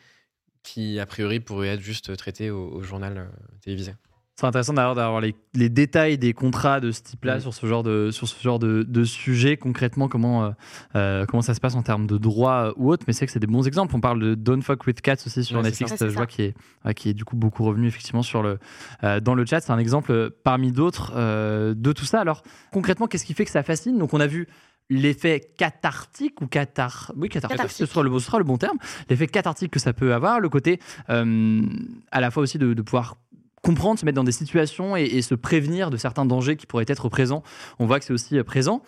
qui, 0.63 0.99
a 1.01 1.07
priori, 1.07 1.41
pourraient 1.41 1.69
être 1.69 1.81
juste 1.81 2.17
traités 2.17 2.51
au, 2.51 2.69
au 2.69 2.83
journal 2.83 3.17
euh, 3.19 3.25
télévisé. 3.63 3.95
C'est 4.37 4.47
intéressant 4.47 4.73
d'avoir 4.73 4.95
d'avoir 4.95 5.21
les, 5.21 5.35
les 5.53 5.69
détails 5.69 6.17
des 6.17 6.33
contrats 6.33 6.81
de 6.81 6.93
ce 6.93 7.03
type-là 7.03 7.37
Mm. 7.37 7.41
sur 7.41 7.53
ce 7.53 7.67
genre 7.67 7.83
de 7.83 8.11
sur 8.11 8.27
ce 8.27 8.43
genre 8.43 8.59
de, 8.59 8.85
de 8.85 9.05
sujet 9.05 9.59
concrètement 9.59 10.09
comment 10.09 10.45
euh, 10.45 10.51
euh, 10.97 11.27
comment 11.27 11.43
ça 11.43 11.53
se 11.53 11.61
passe 11.61 11.75
en 11.75 11.83
termes 11.83 12.07
de 12.07 12.17
droit 12.17 12.73
ou 12.77 12.91
autre 12.91 13.05
mais 13.07 13.13
c'est 13.13 13.27
que 13.27 13.33
c'est 13.33 13.39
des 13.39 13.47
bons 13.47 13.67
exemples 13.67 13.95
on 13.95 14.01
parle 14.01 14.19
de 14.19 14.35
Don't 14.35 14.63
Fuck 14.63 14.87
with 14.87 15.03
Cats 15.03 15.17
aussi 15.27 15.45
sur 15.45 15.59
Ouais, 15.59 15.63
Netflix 15.65 15.95
ça. 15.95 16.09
Je 16.09 16.15
vois 16.15 16.27
qui 16.27 16.41
est 16.41 16.55
ouais, 16.87 16.95
qui 16.95 17.11
est 17.11 17.15
du 17.15 17.27
coup 17.27 17.37
beaucoup 17.37 17.65
revenu 17.65 17.87
effectivement 17.87 18.23
sur 18.23 18.43
le 18.43 18.59
euh, 19.05 19.21
dans 19.21 19.35
le 19.35 19.45
chat 19.45 19.61
c'est 19.61 19.73
un 19.73 19.79
exemple 19.79 20.31
parmi 20.43 20.73
d'autres 20.73 21.13
euh, 21.17 21.75
de 21.77 21.93
tout 21.93 22.07
ça 22.07 22.21
alors 22.21 22.43
concrètement 22.73 23.09
qu'est-ce 23.09 23.27
qui 23.27 23.35
fait 23.35 23.45
que 23.45 23.51
ça 23.51 23.63
fascine? 23.63 23.99
Donc 23.99 24.15
on 24.15 24.21
a 24.21 24.27
vu 24.27 24.49
l'effet 24.91 25.41
cathartique 25.57 26.41
ou 26.43 26.47
cathar 26.47 27.13
oui 27.17 27.29
cathartique, 27.29 27.57
Cathartique. 27.57 27.87
Ce, 27.87 27.87
sera 27.87 28.03
le, 28.03 28.11
ce 28.19 28.27
sera 28.27 28.39
le 28.39 28.45
bon 28.45 28.59
terme 28.59 28.77
l'effet 29.09 29.27
cathartique 29.29 29.71
que 29.71 29.79
ça 29.81 29.93
peut 29.93 30.13
avoir 30.13 30.41
le 30.41 30.49
côté 30.49 30.81
euh, 31.09 31.63
à 32.11 32.21
la 32.21 32.31
fois 32.31 32.43
aussi 32.43 32.59
de, 32.59 32.75
de 32.75 32.83
pouvoir 32.83 33.17
comprendre, 33.63 33.99
se 33.99 34.05
mettre 34.05 34.17
dans 34.17 34.25
des 34.25 34.33
situations 34.33 34.97
et, 34.97 35.05
et 35.05 35.23
se 35.23 35.35
prévenir 35.35 35.91
de 35.91 35.97
certains 35.97 36.25
dangers 36.25 36.57
qui 36.57 36.67
pourraient 36.67 36.85
être 36.89 37.09
présents. 37.09 37.43
On 37.79 37.87
voit 37.87 37.99
que 37.99 38.05
c'est 38.05 38.13
aussi 38.13 38.39
euh, 38.39 38.45
présent. 38.45 38.83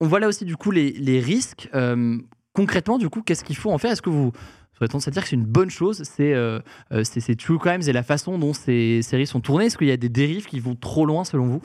On 0.00 0.06
voit 0.06 0.20
là 0.20 0.28
aussi 0.28 0.44
du 0.44 0.56
coup 0.56 0.70
les, 0.70 0.92
les 0.92 1.20
risques. 1.20 1.68
Euh, 1.74 2.18
concrètement, 2.52 2.98
du 2.98 3.08
coup, 3.08 3.22
qu'est-ce 3.22 3.44
qu'il 3.44 3.56
faut 3.56 3.70
en 3.70 3.78
faire? 3.78 3.92
Est-ce 3.92 4.02
que 4.02 4.10
vous 4.10 4.32
avez 4.80 4.88
tendance 4.88 5.08
à 5.08 5.10
dire 5.10 5.22
que 5.22 5.28
c'est 5.28 5.36
une 5.36 5.44
bonne 5.44 5.70
chose? 5.70 6.02
C'est 6.04 6.32
euh, 6.32 6.60
True 7.38 7.58
Crimes 7.58 7.82
et 7.86 7.92
la 7.92 8.02
façon 8.02 8.38
dont 8.38 8.54
ces 8.54 9.02
séries 9.02 9.26
sont 9.26 9.40
tournées 9.40 9.66
Est-ce 9.66 9.76
qu'il 9.76 9.88
y 9.88 9.92
a 9.92 9.96
des 9.96 10.08
dérives 10.08 10.46
qui 10.46 10.58
vont 10.60 10.74
trop 10.74 11.04
loin 11.06 11.24
selon 11.24 11.46
vous? 11.46 11.62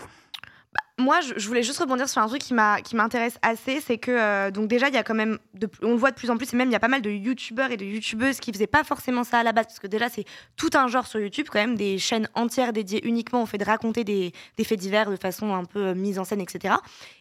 Moi, 0.98 1.20
je, 1.20 1.46
voulais 1.46 1.62
juste 1.62 1.80
rebondir 1.80 2.08
sur 2.08 2.22
un 2.22 2.28
truc 2.28 2.42
qui 2.42 2.54
m'intéresse 2.54 3.38
assez, 3.42 3.82
c'est 3.82 3.98
que 3.98 4.12
euh, 4.12 4.50
donc 4.50 4.70
déjà 4.70 4.88
il 4.88 4.94
y 4.94 4.98
a 4.98 5.04
quand 5.04 5.14
même, 5.14 5.40
de, 5.54 5.70
on 5.82 5.92
le 5.92 5.98
voit 5.98 6.12
de 6.12 6.16
plus 6.16 6.30
en 6.30 6.38
plus, 6.38 6.54
et 6.54 6.56
même 6.56 6.70
il 6.70 6.72
y 6.72 6.76
a 6.76 6.80
pas 6.80 6.88
mal 6.88 7.02
de 7.02 7.10
youtubeurs 7.10 7.70
et 7.70 7.76
de 7.76 7.84
youtubeuses 7.84 8.40
qui 8.40 8.54
faisaient 8.54 8.66
pas 8.66 8.86
forcément 8.86 9.26
ça 9.26 9.40
à 9.40 9.44
la 9.44 9.52
base, 9.52 9.66
parce 9.66 9.80
que 9.80 9.88
déjà 9.88 10.08
c'est 10.08 10.24
tout 10.56 10.70
un 10.74 10.88
genre 10.88 11.06
sur 11.06 11.20
YouTube 11.20 11.48
quand 11.52 11.60
même, 11.60 11.76
des 11.76 11.98
chaînes 11.98 12.30
entières 12.34 12.72
dédiées 12.72 13.06
uniquement 13.06 13.44
au 13.44 13.46
fait 13.46 13.58
de 13.58 13.66
raconter 13.66 14.06
des, 14.06 14.32
des 14.58 14.64
faits 14.64 14.80
divers 14.80 15.12
de 15.12 15.18
façon 15.18 15.54
un 15.54 15.66
peu 15.66 15.88
euh, 15.88 15.96
mise 15.96 16.18
en 16.18 16.24
scène, 16.24 16.40
etc. 16.40 16.76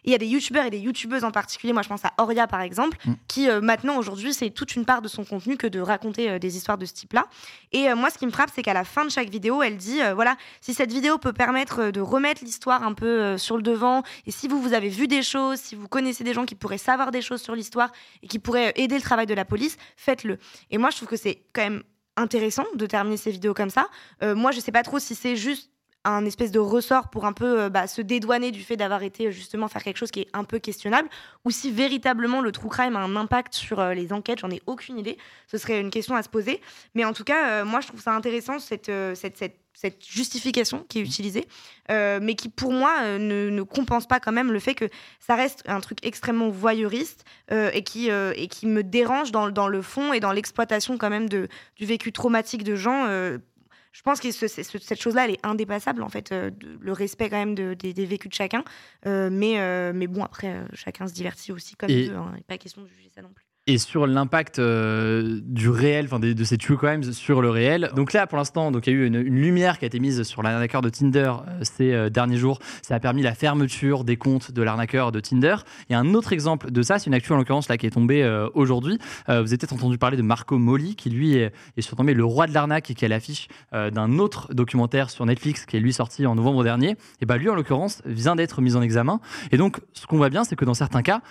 Et 0.05 0.09
il 0.09 0.11
y 0.13 0.15
a 0.15 0.19
des 0.19 0.27
youtubeurs 0.27 0.65
et 0.65 0.69
des 0.69 0.79
youtubeuses 0.79 1.25
en 1.25 1.31
particulier, 1.31 1.73
moi 1.73 1.81
je 1.81 1.89
pense 1.89 2.05
à 2.05 2.13
Oria 2.17 2.47
par 2.47 2.61
exemple, 2.61 2.97
Mm. 3.05 3.13
qui 3.27 3.49
euh, 3.49 3.59
maintenant 3.59 3.97
aujourd'hui 3.97 4.33
c'est 4.33 4.51
toute 4.51 4.77
une 4.77 4.85
part 4.85 5.01
de 5.01 5.09
son 5.09 5.25
contenu 5.25 5.57
que 5.57 5.67
de 5.67 5.81
raconter 5.81 6.29
euh, 6.29 6.39
des 6.39 6.55
histoires 6.55 6.77
de 6.77 6.85
ce 6.85 6.93
type-là. 6.93 7.25
Et 7.73 7.93
moi 7.93 8.09
ce 8.09 8.17
qui 8.17 8.25
me 8.25 8.31
frappe 8.31 8.51
c'est 8.55 8.63
qu'à 8.63 8.73
la 8.73 8.85
fin 8.85 9.03
de 9.03 9.09
chaque 9.09 9.29
vidéo, 9.29 9.61
elle 9.61 9.75
dit 9.75 9.99
voilà 10.13 10.37
si 10.61 10.73
cette 10.73 10.93
vidéo 10.93 11.17
peut 11.17 11.33
permettre 11.33 11.91
de 11.91 11.99
remettre 11.99 12.41
l'histoire 12.45 12.83
un 12.83 12.93
peu 12.93 13.37
sur 13.37 13.57
le 13.57 13.64
devant, 13.65 14.03
et 14.25 14.31
si 14.31 14.47
vous, 14.47 14.61
vous 14.61 14.73
avez 14.73 14.87
vu 14.87 15.07
des 15.07 15.23
choses, 15.23 15.59
si 15.59 15.75
vous 15.75 15.89
connaissez 15.89 16.23
des 16.23 16.33
gens 16.33 16.45
qui 16.45 16.55
pourraient 16.55 16.77
savoir 16.77 17.11
des 17.11 17.21
choses 17.21 17.41
sur 17.41 17.55
l'histoire 17.55 17.91
et 18.23 18.27
qui 18.27 18.39
pourraient 18.39 18.71
aider 18.77 18.95
le 18.95 19.01
travail 19.01 19.25
de 19.25 19.33
la 19.33 19.43
police, 19.43 19.75
faites-le. 19.97 20.37
Et 20.71 20.77
moi, 20.77 20.89
je 20.91 20.95
trouve 20.95 21.09
que 21.09 21.17
c'est 21.17 21.43
quand 21.51 21.63
même 21.63 21.83
intéressant 22.17 22.65
de 22.75 22.85
terminer 22.85 23.17
ces 23.17 23.31
vidéos 23.31 23.53
comme 23.53 23.69
ça. 23.69 23.87
Euh, 24.23 24.35
moi, 24.35 24.51
je 24.51 24.59
sais 24.59 24.71
pas 24.71 24.83
trop 24.83 24.99
si 24.99 25.15
c'est 25.15 25.35
juste 25.35 25.71
un 26.07 26.23
espèce 26.23 26.51
de 26.51 26.59
ressort 26.59 27.09
pour 27.09 27.25
un 27.25 27.33
peu 27.33 27.61
euh, 27.61 27.69
bah, 27.69 27.87
se 27.87 28.01
dédouaner 28.01 28.51
du 28.51 28.61
fait 28.61 28.77
d'avoir 28.77 29.01
été 29.01 29.27
euh, 29.27 29.31
justement 29.31 29.67
faire 29.67 29.83
quelque 29.83 29.97
chose 29.97 30.11
qui 30.11 30.21
est 30.21 30.29
un 30.33 30.43
peu 30.43 30.59
questionnable, 30.59 31.09
ou 31.43 31.51
si 31.51 31.71
véritablement 31.71 32.41
le 32.41 32.51
true 32.51 32.69
crime 32.69 32.95
a 32.95 32.99
un 32.99 33.15
impact 33.15 33.55
sur 33.55 33.83
les 33.89 34.13
enquêtes, 34.13 34.39
j'en 34.39 34.51
ai 34.51 34.61
aucune 34.67 34.99
idée. 34.99 35.17
Ce 35.47 35.57
serait 35.57 35.81
une 35.81 35.89
question 35.89 36.15
à 36.15 36.23
se 36.23 36.29
poser. 36.29 36.61
Mais 36.93 37.03
en 37.03 37.13
tout 37.13 37.23
cas, 37.23 37.63
moi, 37.65 37.81
je 37.81 37.87
trouve 37.87 38.01
ça 38.01 38.13
intéressant, 38.13 38.59
cette, 38.59 38.91
cette, 39.15 39.37
cette 39.75 40.03
justification 40.03 40.85
qui 40.89 40.99
est 40.99 41.01
utilisée, 41.03 41.47
euh, 41.91 42.19
mais 42.21 42.33
qui, 42.35 42.49
pour 42.49 42.71
moi, 42.71 42.95
euh, 43.03 43.17
ne, 43.19 43.49
ne 43.49 43.61
compense 43.61 44.07
pas 44.07 44.19
quand 44.19 44.31
même 44.31 44.51
le 44.51 44.59
fait 44.59 44.73
que 44.73 44.89
ça 45.19 45.35
reste 45.35 45.61
un 45.67 45.81
truc 45.81 45.99
extrêmement 46.03 46.49
voyeuriste 46.49 47.23
euh, 47.51 47.69
et, 47.73 47.83
qui, 47.83 48.09
et 48.09 48.47
qui 48.47 48.65
me 48.67 48.83
dérange 48.83 49.31
dans, 49.31 49.49
dans 49.49 49.67
le 49.67 49.81
fond 49.81 50.13
et 50.13 50.19
dans 50.19 50.31
l'exploitation 50.31 50.97
quand 50.97 51.09
même 51.09 51.29
de, 51.29 51.47
du 51.75 51.85
vécu 51.85 52.11
traumatique 52.11 52.63
de 52.63 52.75
gens. 52.75 53.05
je 53.07 54.01
pense 54.03 54.19
que 54.19 54.31
ce- 54.31 54.47
ce- 54.47 54.61
cette 54.63 55.01
chose-là, 55.01 55.25
elle 55.25 55.31
est 55.31 55.45
indépassable, 55.45 56.03
en 56.03 56.09
fait, 56.09 56.33
de- 56.33 56.53
le 56.81 56.91
respect 56.91 57.29
quand 57.29 57.37
même 57.37 57.55
de- 57.55 57.73
des, 57.75 57.93
des 57.93 58.05
vécus 58.05 58.29
de 58.29 58.35
chacun. 58.35 58.63
Mais, 59.05 59.91
mais 59.93 60.07
bon, 60.07 60.23
après, 60.23 60.61
chacun 60.73 61.07
se 61.07 61.13
divertit 61.13 61.51
aussi 61.51 61.75
comme 61.75 61.89
il 61.89 62.09
veut. 62.11 62.17
hein. 62.17 62.33
Pas 62.47 62.57
question 62.57 62.81
de 62.81 62.87
juger 62.87 63.09
ça 63.13 63.21
non 63.21 63.29
plus. 63.33 63.44
Et 63.67 63.79
sur 63.79 64.05
l'impact 64.05 64.59
euh, 64.59 65.39
du 65.43 65.69
réel, 65.69 66.05
enfin 66.05 66.19
des- 66.19 66.35
de 66.35 66.43
ces 66.43 66.57
true 66.57 66.77
crimes 66.77 67.01
sur 67.01 67.41
le 67.41 67.49
réel. 67.49 67.89
Donc 67.95 68.13
là, 68.13 68.27
pour 68.27 68.37
l'instant, 68.37 68.71
donc 68.71 68.85
il 68.85 68.93
y 68.93 68.95
a 68.95 68.99
eu 68.99 69.07
une, 69.07 69.17
lumière 69.17 69.79
qui 69.79 69.85
a 69.85 69.87
été 69.87 69.99
mise 69.99 70.21
sur 70.21 70.43
l'arnaqueur 70.43 70.83
de 70.83 70.89
Tinder 70.89 71.33
euh, 71.47 71.59
ces 71.63 71.91
euh, 71.91 72.09
derniers 72.11 72.37
jours. 72.37 72.59
Ça 72.83 72.93
a 72.93 72.99
permis 72.99 73.23
la 73.23 73.33
fermeture 73.33 74.03
des 74.03 74.17
comptes 74.17 74.51
de 74.51 74.61
l'arnaqueur 74.61 75.11
de 75.11 75.19
Tinder. 75.19 75.55
Il 75.89 75.93
y 75.93 75.95
a 75.95 75.99
un 75.99 76.13
autre 76.13 76.31
exemple 76.31 76.69
de 76.69 76.81
ça, 76.83 76.99
c'est 76.99 77.07
une 77.07 77.15
actu 77.15 77.33
en 77.33 77.37
l'occurrence 77.37 77.67
là 77.67 77.77
qui 77.77 77.87
est 77.87 77.91
tombée 77.91 78.25
aujourd'hui. 78.53 78.99
Vous 79.27 79.33
avez 79.33 79.57
peut-être 79.57 79.73
entendu 79.73 79.97
parler 79.97 80.17
de 80.17 80.21
Marco 80.21 80.57
Moli, 80.57 80.95
qui 80.95 81.09
lui 81.09 81.35
est, 81.35 81.51
surnommé 81.79 82.13
le 82.13 82.25
roi 82.25 82.47
de 82.47 82.53
l'arnaque 82.53 82.91
et 82.91 82.93
qui 82.93 83.05
est 83.05 83.07
à 83.07 83.09
l'affiche 83.09 83.47
d'un 83.71 84.19
autre 84.19 84.53
documentaire 84.53 85.09
sur 85.09 85.25
Netflix 85.25 85.65
qui 85.65 85.77
est 85.77 85.79
lui 85.79 85.93
sorti 85.93 86.25
en 86.25 86.35
novembre 86.35 86.63
dernier. 86.63 86.97
Et 87.21 87.25
bah 87.25 87.37
lui, 87.37 87.49
en 87.49 87.55
l'occurrence, 87.55 88.01
vient 88.05 88.35
d'être 88.35 88.61
mis 88.61 88.75
en 88.75 88.81
examen. 88.81 89.19
Et 89.51 89.57
donc, 89.57 89.79
ce 89.93 90.05
qu'on 90.05 90.17
voit 90.17 90.29
bien, 90.29 90.43
c'est 90.43 90.55
que 90.55 90.65
dans 90.65 90.73
certains 90.73 91.01
cas, 91.01 91.21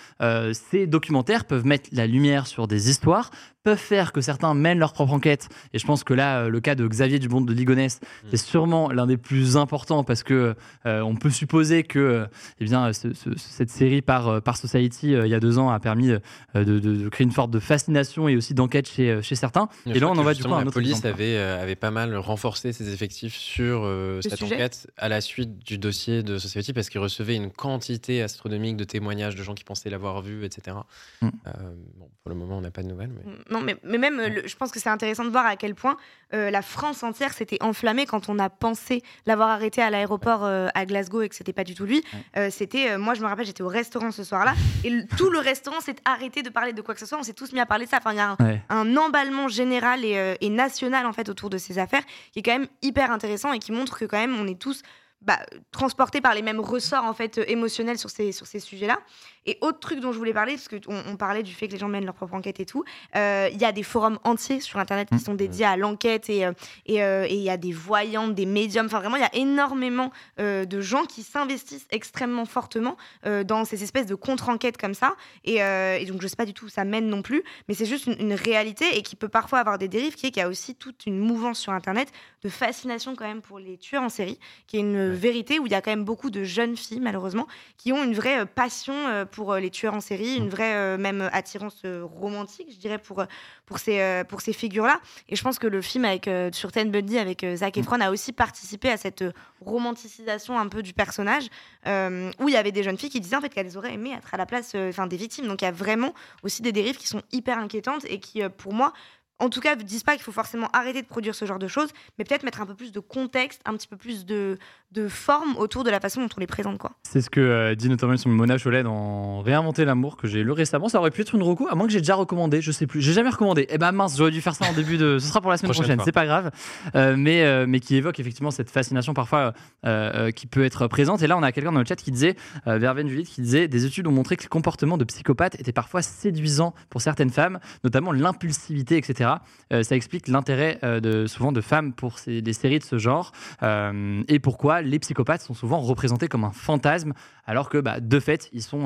ces 0.52 0.86
documentaires 0.86 1.44
peuvent 1.44 1.66
mettre 1.66 1.90
la 1.92 2.06
lumière 2.06 2.23
sur 2.46 2.66
des 2.66 2.90
histoires, 2.90 3.30
peuvent 3.64 3.78
faire 3.78 4.12
que 4.12 4.20
certains 4.20 4.52
mènent 4.54 4.78
leur 4.78 4.92
propre 4.92 5.12
enquête. 5.14 5.48
Et 5.72 5.78
je 5.78 5.86
pense 5.86 6.04
que 6.04 6.12
là, 6.14 6.42
euh, 6.44 6.48
le 6.50 6.60
cas 6.60 6.74
de 6.74 6.86
Xavier 6.86 7.18
Dubond 7.18 7.40
de 7.40 7.52
Ligonnès, 7.52 7.98
c'est 8.30 8.36
sûrement 8.36 8.90
l'un 8.92 9.06
des 9.06 9.16
plus 9.16 9.56
importants 9.56 10.04
parce 10.04 10.22
que 10.22 10.54
euh, 10.86 11.00
on 11.00 11.16
peut 11.16 11.30
supposer 11.30 11.82
que 11.82 11.98
euh, 11.98 12.26
eh 12.60 12.64
bien, 12.64 12.92
ce- 12.92 13.14
ce- 13.14 13.34
cette 13.36 13.70
série 13.70 14.02
par, 14.02 14.42
par 14.42 14.58
Society, 14.58 15.14
euh, 15.14 15.26
il 15.26 15.30
y 15.30 15.34
a 15.34 15.40
deux 15.40 15.58
ans, 15.58 15.70
a 15.70 15.80
permis 15.80 16.08
de, 16.08 16.20
de- 16.54 16.78
de 16.78 17.08
créer 17.08 17.24
une 17.24 17.32
sorte 17.32 17.50
de 17.50 17.58
fascination 17.58 18.28
et 18.28 18.36
aussi 18.36 18.52
d'enquête 18.52 18.86
chez, 18.88 19.22
chez 19.22 19.34
certains. 19.34 19.68
Je 19.86 19.92
et 19.92 19.98
là, 19.98 20.08
on 20.10 20.16
en 20.18 20.22
va 20.22 20.34
du 20.34 20.42
coup 20.44 20.52
à 20.52 20.56
un 20.56 20.60
la 20.60 20.66
autre 20.66 20.74
police 20.74 20.90
exemple. 20.98 21.08
avait, 21.14 21.36
euh, 21.38 21.62
avait 21.62 21.74
pas 21.74 21.90
mal 21.90 22.14
renforcé 22.16 22.72
ses 22.74 22.92
effectifs 22.92 23.34
sur 23.34 23.82
euh, 23.84 24.20
cette 24.20 24.36
sujet 24.36 24.54
enquête 24.56 24.90
à 24.98 25.08
la 25.08 25.22
suite 25.22 25.64
du 25.64 25.78
dossier 25.78 26.22
de 26.22 26.36
Society 26.36 26.74
parce 26.74 26.90
qu'il 26.90 27.00
recevait 27.00 27.36
une 27.36 27.50
quantité 27.50 28.20
astronomique 28.22 28.76
de 28.76 28.84
témoignages 28.84 29.36
de 29.36 29.42
gens 29.42 29.54
qui 29.54 29.64
pensaient 29.64 29.88
l'avoir 29.90 30.20
vu, 30.20 30.44
etc. 30.44 30.76
Mm. 31.22 31.28
Euh, 31.46 31.50
bon, 31.96 32.08
pour 32.22 32.28
le 32.28 32.34
moment, 32.34 32.58
on 32.58 32.60
n'a 32.60 32.70
pas 32.70 32.82
de 32.82 32.88
nouvelles. 32.88 33.10
Mais... 33.16 33.32
Non, 33.54 33.60
mais, 33.64 33.76
mais 33.84 33.98
même, 33.98 34.18
euh, 34.20 34.28
le- 34.28 34.46
je 34.46 34.56
pense 34.56 34.70
que 34.70 34.78
c'est 34.80 34.88
intéressant 34.88 35.24
de 35.24 35.30
voir 35.30 35.46
à 35.46 35.56
quel 35.56 35.74
point 35.74 35.96
euh, 36.32 36.50
la 36.50 36.60
France 36.62 37.02
entière 37.02 37.32
s'était 37.32 37.62
enflammée 37.62 38.04
quand 38.06 38.28
on 38.28 38.38
a 38.38 38.50
pensé 38.50 39.02
l'avoir 39.26 39.48
arrêté 39.50 39.80
à 39.80 39.90
l'aéroport 39.90 40.44
euh, 40.44 40.68
à 40.74 40.84
Glasgow 40.86 41.22
et 41.22 41.28
que 41.28 41.34
c'était 41.34 41.52
pas 41.52 41.64
du 41.64 41.74
tout 41.74 41.84
lui. 41.84 42.02
Euh, 42.36 42.48
c'était, 42.50 42.98
moi, 42.98 43.14
je 43.14 43.22
me 43.22 43.26
rappelle, 43.26 43.46
j'étais 43.46 43.62
au 43.62 43.68
restaurant 43.68 44.10
ce 44.10 44.24
soir-là 44.24 44.54
et 44.84 44.90
le- 44.90 45.06
tout 45.16 45.30
le 45.30 45.38
restaurant 45.38 45.80
s'est 45.80 45.96
arrêté 46.04 46.42
de 46.42 46.50
parler 46.50 46.72
de 46.72 46.82
quoi 46.82 46.94
que 46.94 47.00
ce 47.00 47.06
soit. 47.06 47.18
On 47.18 47.22
s'est 47.22 47.32
tous 47.34 47.52
mis 47.52 47.60
à 47.60 47.66
parler 47.66 47.84
de 47.86 47.90
ça. 47.90 47.98
Enfin, 47.98 48.12
il 48.12 48.16
y 48.16 48.20
a 48.20 48.30
un, 48.30 48.36
Ouais. 48.44 48.60
un 48.68 48.96
emballement 48.96 49.48
général 49.48 50.04
et, 50.04 50.36
et 50.40 50.48
national 50.50 51.06
en 51.06 51.12
fait 51.12 51.28
autour 51.28 51.48
de 51.50 51.58
ces 51.58 51.78
affaires 51.78 52.02
qui 52.32 52.40
est 52.40 52.42
quand 52.42 52.52
même 52.58 52.66
hyper 52.82 53.10
intéressant 53.12 53.52
et 53.52 53.58
qui 53.60 53.70
montre 53.72 53.98
que 53.98 54.04
quand 54.04 54.18
même 54.18 54.36
on 54.38 54.46
est 54.46 54.58
tous 54.60 54.82
bah, 55.22 55.38
transportés 55.72 56.20
par 56.20 56.34
les 56.34 56.42
mêmes 56.42 56.60
ressorts 56.60 57.04
en 57.04 57.14
fait 57.14 57.38
émotionnels 57.46 57.98
sur 57.98 58.10
ces 58.10 58.32
sur 58.32 58.46
ces 58.46 58.58
sujets-là. 58.60 58.98
Et 59.46 59.58
autre 59.60 59.78
truc 59.78 60.00
dont 60.00 60.12
je 60.12 60.18
voulais 60.18 60.32
parler 60.32 60.54
parce 60.54 60.68
que 60.68 60.76
on, 60.88 61.16
parlait 61.16 61.42
du 61.42 61.52
fait 61.52 61.68
que 61.68 61.72
les 61.72 61.78
gens 61.78 61.88
mènent 61.88 62.04
leur 62.04 62.14
propre 62.14 62.34
enquête 62.34 62.60
et 62.60 62.66
tout, 62.66 62.84
euh, 63.16 63.48
il 63.52 63.60
y 63.60 63.64
a 63.64 63.72
des 63.72 63.82
forums 63.82 64.18
entiers 64.24 64.60
sur 64.60 64.78
internet 64.78 65.08
qui 65.10 65.18
sont 65.18 65.34
dédiés 65.34 65.66
à 65.66 65.76
l'enquête 65.76 66.28
et 66.30 66.44
euh, 66.44 66.52
et 66.86 67.02
euh, 67.02 67.26
et 67.28 67.34
il 67.34 67.42
y 67.42 67.50
a 67.50 67.56
des 67.56 67.72
voyantes, 67.72 68.34
des 68.34 68.46
médiums. 68.46 68.86
Enfin 68.86 69.00
vraiment 69.00 69.16
il 69.16 69.22
y 69.22 69.24
a 69.24 69.34
énormément 69.34 70.10
euh, 70.40 70.64
de 70.64 70.80
gens 70.80 71.04
qui 71.04 71.22
s'investissent 71.22 71.86
extrêmement 71.90 72.44
fortement 72.44 72.96
euh, 73.26 73.44
dans 73.44 73.64
ces 73.64 73.82
espèces 73.82 74.06
de 74.06 74.14
contre-enquêtes 74.14 74.78
comme 74.78 74.94
ça. 74.94 75.14
Et, 75.44 75.62
euh, 75.62 75.98
et 75.98 76.06
donc 76.06 76.22
je 76.22 76.26
sais 76.26 76.36
pas 76.36 76.46
du 76.46 76.54
tout 76.54 76.66
où 76.66 76.70
ça 76.70 76.84
mène 76.84 77.08
non 77.08 77.22
plus, 77.22 77.42
mais 77.68 77.74
c'est 77.74 77.86
juste 77.86 78.06
une, 78.06 78.16
une 78.18 78.34
réalité 78.34 78.96
et 78.96 79.02
qui 79.02 79.16
peut 79.16 79.28
parfois 79.28 79.58
avoir 79.58 79.78
des 79.78 79.88
dérives, 79.88 80.14
qui 80.14 80.26
est 80.26 80.30
qu'il 80.30 80.42
y 80.42 80.44
a 80.44 80.48
aussi 80.48 80.74
toute 80.74 81.06
une 81.06 81.18
mouvance 81.18 81.58
sur 81.58 81.72
Internet 81.72 82.10
de 82.42 82.48
fascination 82.48 83.16
quand 83.16 83.24
même 83.24 83.40
pour 83.40 83.58
les 83.58 83.78
tueurs 83.78 84.02
en 84.02 84.08
série, 84.08 84.38
qui 84.66 84.76
est 84.76 84.80
une 84.80 85.10
vérité 85.10 85.58
où 85.58 85.66
il 85.66 85.72
y 85.72 85.74
a 85.74 85.80
quand 85.80 85.90
même 85.90 86.04
beaucoup 86.04 86.30
de 86.30 86.44
jeunes 86.44 86.76
filles 86.76 87.00
malheureusement 87.00 87.46
qui 87.78 87.92
ont 87.92 88.04
une 88.04 88.14
vraie 88.14 88.40
euh, 88.40 88.46
passion 88.46 88.94
euh, 88.94 89.24
pour 89.34 89.52
euh, 89.52 89.58
les 89.58 89.70
tueurs 89.70 89.94
en 89.94 90.00
série, 90.00 90.36
une 90.36 90.48
vraie 90.48 90.74
euh, 90.74 90.96
même 90.96 91.28
attirance 91.32 91.82
euh, 91.84 92.04
romantique, 92.04 92.68
je 92.70 92.78
dirais 92.78 92.98
pour 92.98 93.24
pour 93.66 93.78
ces 93.78 94.22
pour 94.28 94.40
ces 94.40 94.52
figures-là. 94.52 95.00
Et 95.28 95.34
je 95.34 95.42
pense 95.42 95.58
que 95.58 95.66
le 95.66 95.82
film 95.82 96.04
avec 96.04 96.30
sur 96.52 96.70
Ted 96.70 96.90
Bundy 96.90 97.18
avec 97.18 97.44
Zac 97.56 97.76
Efron 97.76 98.00
a 98.00 98.10
aussi 98.10 98.32
participé 98.32 98.90
à 98.90 98.96
cette 98.96 99.24
romanticisation 99.60 100.58
un 100.58 100.68
peu 100.68 100.82
du 100.82 100.92
personnage 100.92 101.44
où 101.86 102.48
il 102.48 102.52
y 102.52 102.56
avait 102.56 102.72
des 102.72 102.82
jeunes 102.82 102.98
filles 102.98 103.08
qui 103.08 103.20
disaient 103.20 103.36
en 103.36 103.40
fait 103.40 103.48
qu'elles 103.48 103.78
auraient 103.78 103.94
aimé 103.94 104.12
être 104.16 104.34
à 104.34 104.36
la 104.36 104.44
place 104.44 104.74
enfin 104.74 105.06
des 105.06 105.16
victimes. 105.16 105.48
Donc 105.48 105.62
il 105.62 105.64
y 105.64 105.68
a 105.68 105.72
vraiment 105.72 106.12
aussi 106.42 106.60
des 106.60 106.72
dérives 106.72 106.98
qui 106.98 107.08
sont 107.08 107.22
hyper 107.32 107.58
inquiétantes 107.58 108.04
et 108.04 108.20
qui, 108.20 108.42
pour 108.58 108.74
moi, 108.74 108.92
en 109.38 109.48
tout 109.50 109.60
cas, 109.60 109.74
disent 109.76 110.02
pas 110.04 110.12
qu'il 110.12 110.22
faut 110.22 110.32
forcément 110.32 110.68
arrêter 110.72 111.02
de 111.02 111.06
produire 111.06 111.34
ce 111.34 111.44
genre 111.44 111.58
de 111.58 111.68
choses, 111.68 111.90
mais 112.18 112.24
peut-être 112.24 112.44
mettre 112.44 112.60
un 112.60 112.66
peu 112.66 112.74
plus 112.74 112.92
de 112.92 113.00
contexte, 113.00 113.60
un 113.64 113.72
petit 113.74 113.88
peu 113.88 113.96
plus 113.96 114.24
de, 114.24 114.58
de 114.92 115.08
forme 115.08 115.56
autour 115.56 115.82
de 115.84 115.90
la 115.90 116.00
façon 116.00 116.20
dont 116.22 116.28
on 116.36 116.40
les 116.40 116.46
présente. 116.46 116.78
quoi. 116.78 116.92
C'est 117.02 117.20
ce 117.20 117.30
que 117.30 117.40
euh, 117.40 117.74
dit 117.74 117.88
notamment 117.88 118.16
sur 118.16 118.30
Mona 118.30 118.58
Cholet 118.58 118.82
dans 118.82 119.40
Réinventer 119.42 119.84
l'amour 119.84 120.16
que 120.16 120.28
j'ai 120.28 120.42
lu 120.44 120.52
récemment. 120.52 120.88
Ça 120.88 120.98
aurait 121.00 121.10
pu 121.10 121.22
être 121.22 121.34
une 121.34 121.42
reco, 121.42 121.66
à 121.68 121.74
moins 121.74 121.86
que 121.86 121.92
j'ai 121.92 121.98
déjà 122.00 122.14
recommandé, 122.14 122.60
je 122.60 122.70
sais 122.70 122.86
plus. 122.86 123.00
J'ai 123.00 123.12
jamais 123.12 123.30
recommandé. 123.30 123.66
Eh 123.70 123.78
ben 123.78 123.92
mince, 123.92 124.16
j'aurais 124.16 124.30
dû 124.30 124.40
faire 124.40 124.54
ça 124.54 124.66
en 124.66 124.72
début 124.72 124.96
de. 124.96 125.18
Ce 125.18 125.26
sera 125.28 125.40
pour 125.40 125.50
la 125.50 125.56
semaine 125.56 125.72
Prochaine 125.72 125.96
prochaine, 125.96 126.04
c'est 126.04 126.12
pas 126.12 126.26
grave. 126.26 126.50
Euh, 126.94 127.16
mais, 127.18 127.42
euh, 127.44 127.66
mais 127.68 127.80
qui 127.80 127.96
évoque 127.96 128.20
effectivement 128.20 128.50
cette 128.50 128.70
fascination 128.70 129.14
parfois 129.14 129.52
euh, 129.84 130.12
euh, 130.14 130.30
qui 130.30 130.46
peut 130.46 130.64
être 130.64 130.86
présente. 130.86 131.22
Et 131.22 131.26
là, 131.26 131.36
on 131.36 131.42
a 131.42 131.50
quelqu'un 131.52 131.72
dans 131.72 131.80
le 131.80 131.86
chat 131.86 131.96
qui 131.96 132.10
disait, 132.12 132.36
euh, 132.66 132.78
Verveine 132.78 133.08
Juliette, 133.08 133.28
qui 133.28 133.40
disait 133.40 133.66
Des 133.66 133.84
études 133.84 134.06
ont 134.06 134.12
montré 134.12 134.36
que 134.36 134.44
le 134.44 134.48
comportement 134.48 134.96
de 134.96 135.04
psychopathe 135.04 135.58
était 135.58 135.72
parfois 135.72 136.02
séduisant 136.02 136.72
pour 136.90 137.00
certaines 137.02 137.30
femmes, 137.30 137.58
notamment 137.82 138.12
l'impulsivité, 138.12 138.96
etc. 138.96 139.23
Euh, 139.72 139.82
ça 139.82 139.96
explique 139.96 140.28
l'intérêt 140.28 140.78
euh, 140.82 141.26
souvent 141.26 141.52
de 141.52 141.60
femmes 141.60 141.92
pour 141.92 142.16
des 142.26 142.52
séries 142.52 142.78
de 142.78 142.84
ce 142.84 142.98
genre 142.98 143.32
euh, 143.62 144.22
et 144.28 144.38
pourquoi 144.38 144.82
les 144.82 144.98
psychopathes 144.98 145.42
sont 145.42 145.54
souvent 145.54 145.80
représentés 145.80 146.28
comme 146.28 146.44
un 146.44 146.52
fantasme 146.52 147.12
alors 147.46 147.68
que 147.68 147.78
bah, 147.78 148.00
de 148.00 148.20
fait 148.20 148.48
ils 148.52 148.62
sont 148.62 148.84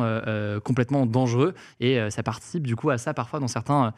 complètement 0.64 1.06
dangereux 1.06 1.54
et 1.80 2.10
ça 2.10 2.22
participe 2.22 2.66
du 2.66 2.74
coup 2.76 2.90
à 2.90 2.98
ça 2.98 3.14
parfois 3.14 3.38
dans 3.40 3.48
certains, 3.48 3.92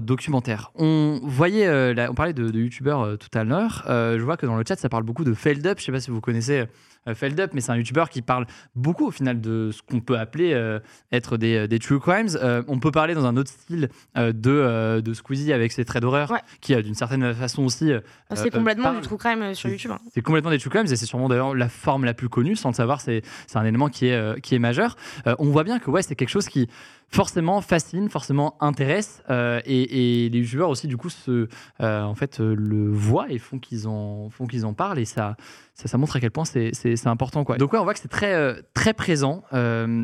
documentaires. 0.00 0.72
On 0.74 1.20
voyait, 1.22 1.68
on 2.08 2.14
parlait 2.14 2.32
de, 2.32 2.50
youtubeurs 2.58 3.18
tout 3.18 3.38
à 3.38 3.44
l'heure, 3.44 3.84
je 3.86 4.22
vois 4.22 4.36
que 4.36 4.46
dans 4.46 4.56
le 4.56 4.64
chat 4.66 4.76
ça 4.76 4.88
parle 4.88 5.04
beaucoup 5.04 5.24
de 5.24 5.34
Feldup, 5.34 5.78
je 5.78 5.84
sais 5.84 5.92
pas 5.92 6.00
si 6.00 6.10
vous 6.10 6.20
connaissez 6.20 6.66
Feldup, 7.14 7.50
mais 7.54 7.60
c'est 7.60 7.72
un 7.72 7.76
youtubeur 7.76 8.08
qui 8.10 8.22
parle 8.22 8.46
beaucoup 8.74 9.06
au 9.06 9.10
final 9.10 9.40
de 9.40 9.70
ce 9.72 9.82
qu'on 9.82 10.00
peut 10.00 10.18
appeler 10.18 10.52
euh, 10.54 10.78
être 11.12 11.36
des, 11.36 11.56
euh, 11.56 11.66
des 11.66 11.78
true 11.78 12.00
crimes. 12.00 12.28
Euh, 12.42 12.62
on 12.68 12.78
peut 12.80 12.90
parler 12.90 13.14
dans 13.14 13.26
un 13.26 13.36
autre 13.36 13.50
style 13.50 13.88
euh, 14.16 14.32
de, 14.32 14.50
euh, 14.50 15.00
de 15.00 15.12
Squeezie 15.14 15.52
avec 15.52 15.72
ses 15.72 15.84
traits 15.84 16.02
d'horreur, 16.02 16.30
Ouais. 16.30 16.40
qui 16.60 16.74
euh, 16.74 16.82
d'une 16.82 16.94
certaine 16.94 17.34
façon 17.34 17.64
aussi... 17.64 17.92
euh, 17.92 18.00
C'est 18.34 18.46
euh, 18.54 18.58
complètement 18.58 18.84
parle- 18.84 18.96
du 19.00 19.02
true 19.06 19.16
crime 19.18 19.42
euh, 19.42 19.54
sur 19.54 19.68
YouTube. 19.70 19.90
hein. 19.92 19.98
c'est 20.12 20.22
complètement 20.22 20.50
des 20.50 20.58
true 20.58 20.70
crimes 20.70 20.86
et 20.86 20.96
c'est 20.96 21.06
sûrement 21.06 21.28
d'ailleurs 21.28 21.54
la 21.54 21.68
forme 21.68 22.04
la 22.04 22.14
plus 22.14 22.28
connue. 22.28 22.56
Sans 22.56 22.70
le 22.70 22.74
savoir, 22.74 23.00
c'est 23.00 23.22
c'est 23.46 23.58
un 23.58 23.64
élément 23.64 23.88
qui 23.88 24.06
est, 24.06 24.14
euh, 24.14 24.34
qui 24.36 24.54
est 24.54 24.58
majeur. 24.58 24.96
Euh, 25.26 25.34
on 25.38 25.46
voit 25.50 25.64
bien 25.64 25.78
que 25.78 25.90
ouais, 25.90 26.02
c'est 26.02 26.14
quelque 26.14 26.28
chose 26.28 26.46
qui 26.48 26.68
forcément 27.10 27.60
fascine, 27.60 28.08
forcément 28.08 28.56
intéresse 28.60 29.22
euh, 29.30 29.60
et, 29.64 30.28
les 30.30 30.38
youtubeurs 30.38 30.70
aussi 30.70 30.86
du 30.86 30.96
coup 30.96 31.10
se, 31.10 31.48
euh, 31.80 32.02
en 32.02 32.14
fait, 32.14 32.40
euh, 32.40 32.54
le 32.56 32.88
voient 32.88 33.30
et 33.30 33.38
font 33.38 33.58
qu'ils 33.58 33.88
en, 33.88 34.30
font 34.30 34.46
qu'ils 34.46 34.64
en 34.64 34.74
parlent 34.74 35.00
et 35.00 35.04
ça, 35.04 35.36
ça, 35.74 35.98
montre 35.98 36.16
à 36.16 36.20
quel 36.20 36.30
point 36.30 36.44
c'est 36.44 37.06
important. 37.06 37.42
Quoi. 37.42 37.56
Donc 37.56 37.74
on 37.74 37.82
voit 37.82 37.94
que 37.94 38.00
c'est 38.00 38.08
très, 38.08 38.62
très 38.74 38.94
présent. 38.94 39.42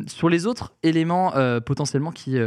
Sur 0.07 0.29
les 0.29 0.47
autres 0.47 0.73
éléments 0.83 1.33
potentiellement 1.65 2.11
qui... 2.11 2.37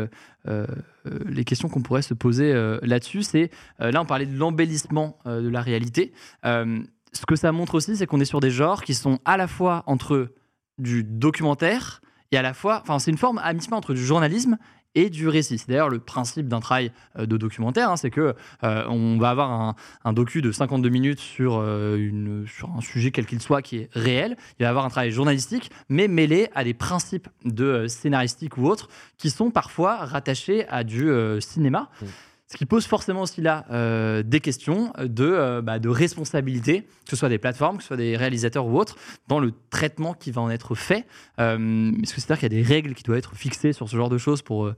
les 0.44 1.44
questions 1.44 1.68
qu'on 1.68 1.80
pourrait 1.80 2.02
se 2.02 2.14
poser 2.14 2.52
là-dessus, 2.82 3.22
c'est 3.22 3.50
là 3.78 4.00
on 4.02 4.04
parlait 4.04 4.26
de 4.26 4.36
l'embellissement 4.36 5.18
de 5.26 5.48
la 5.48 5.60
réalité. 5.60 6.12
Ce 6.42 7.26
que 7.26 7.36
ça 7.36 7.52
montre 7.52 7.76
aussi, 7.76 7.96
c'est 7.96 8.06
qu'on 8.06 8.20
est 8.20 8.24
sur 8.24 8.40
des 8.40 8.50
genres 8.50 8.82
qui 8.82 8.94
sont 8.94 9.20
à 9.24 9.36
la 9.36 9.46
fois 9.46 9.84
entre 9.86 10.32
du 10.78 11.04
documentaire 11.04 12.00
et 12.32 12.36
à 12.36 12.42
la 12.42 12.54
fois, 12.54 12.80
enfin, 12.82 12.98
c'est 12.98 13.10
une 13.10 13.18
forme 13.18 13.38
à 13.38 13.52
mi-chemin 13.52 13.76
entre 13.76 13.94
du 13.94 14.04
journalisme 14.04 14.56
et 14.94 15.10
du 15.10 15.28
récit. 15.28 15.58
C'est 15.58 15.68
d'ailleurs 15.68 15.88
le 15.88 16.00
principe 16.00 16.48
d'un 16.48 16.60
travail 16.60 16.92
euh, 17.18 17.26
de 17.26 17.36
documentaire, 17.36 17.90
hein, 17.90 17.96
c'est 17.96 18.10
que 18.10 18.34
euh, 18.64 18.84
on 18.88 19.18
va 19.18 19.30
avoir 19.30 19.50
un, 19.50 19.74
un 20.04 20.12
docu 20.12 20.42
de 20.42 20.50
52 20.50 20.88
minutes 20.88 21.20
sur, 21.20 21.58
euh, 21.58 21.96
une, 21.96 22.46
sur 22.46 22.70
un 22.70 22.80
sujet 22.80 23.10
quel 23.10 23.26
qu'il 23.26 23.40
soit 23.40 23.62
qui 23.62 23.78
est 23.78 23.90
réel. 23.92 24.36
Il 24.58 24.62
va 24.62 24.66
y 24.66 24.68
avoir 24.68 24.84
un 24.84 24.90
travail 24.90 25.12
journalistique, 25.12 25.70
mais 25.88 26.08
mêlé 26.08 26.48
à 26.54 26.64
des 26.64 26.74
principes 26.74 27.28
de 27.44 27.86
scénaristique 27.86 28.56
ou 28.56 28.66
autres 28.66 28.88
qui 29.16 29.30
sont 29.30 29.50
parfois 29.50 29.96
rattachés 29.96 30.66
à 30.68 30.82
du 30.84 31.10
cinéma. 31.40 31.88
Mm. 32.00 32.06
Ce 32.52 32.56
qui 32.56 32.66
pose 32.66 32.84
forcément 32.84 33.22
aussi 33.22 33.40
là 33.40 33.64
euh, 33.70 34.24
des 34.24 34.40
questions 34.40 34.92
de, 34.98 35.24
euh, 35.24 35.62
bah, 35.62 35.78
de 35.78 35.88
responsabilité, 35.88 36.82
que 36.82 37.10
ce 37.10 37.14
soit 37.14 37.28
des 37.28 37.38
plateformes, 37.38 37.76
que 37.76 37.84
ce 37.84 37.88
soit 37.88 37.96
des 37.96 38.16
réalisateurs 38.16 38.66
ou 38.66 38.76
autres, 38.76 38.96
dans 39.28 39.38
le 39.38 39.52
traitement 39.70 40.14
qui 40.14 40.32
va 40.32 40.42
en 40.42 40.50
être 40.50 40.74
fait. 40.74 41.06
Euh, 41.38 41.92
Est-ce 42.02 42.12
que 42.12 42.20
c'est-à-dire 42.20 42.40
qu'il 42.40 42.52
y 42.52 42.58
a 42.58 42.62
des 42.62 42.68
règles 42.68 42.94
qui 42.94 43.04
doivent 43.04 43.18
être 43.18 43.36
fixées 43.36 43.72
sur 43.72 43.88
ce 43.88 43.96
genre 43.96 44.08
de 44.08 44.18
choses 44.18 44.42
pour 44.42 44.72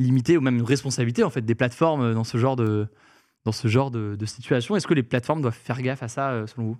limiter 0.00 0.36
ou 0.36 0.40
même 0.40 0.56
une 0.56 0.64
responsabilité 0.64 1.22
en 1.22 1.30
fait 1.30 1.42
des 1.42 1.54
plateformes 1.54 2.14
dans 2.14 2.24
ce 2.24 2.38
genre 2.38 2.56
de, 2.56 2.88
dans 3.44 3.52
ce 3.52 3.68
genre 3.68 3.92
de, 3.92 4.16
situation? 4.26 4.74
Est-ce 4.74 4.88
que 4.88 4.94
les 4.94 5.04
plateformes 5.04 5.42
doivent 5.42 5.54
faire 5.54 5.80
gaffe 5.80 6.02
à 6.02 6.08
ça 6.08 6.44
selon 6.48 6.66
vous? 6.66 6.78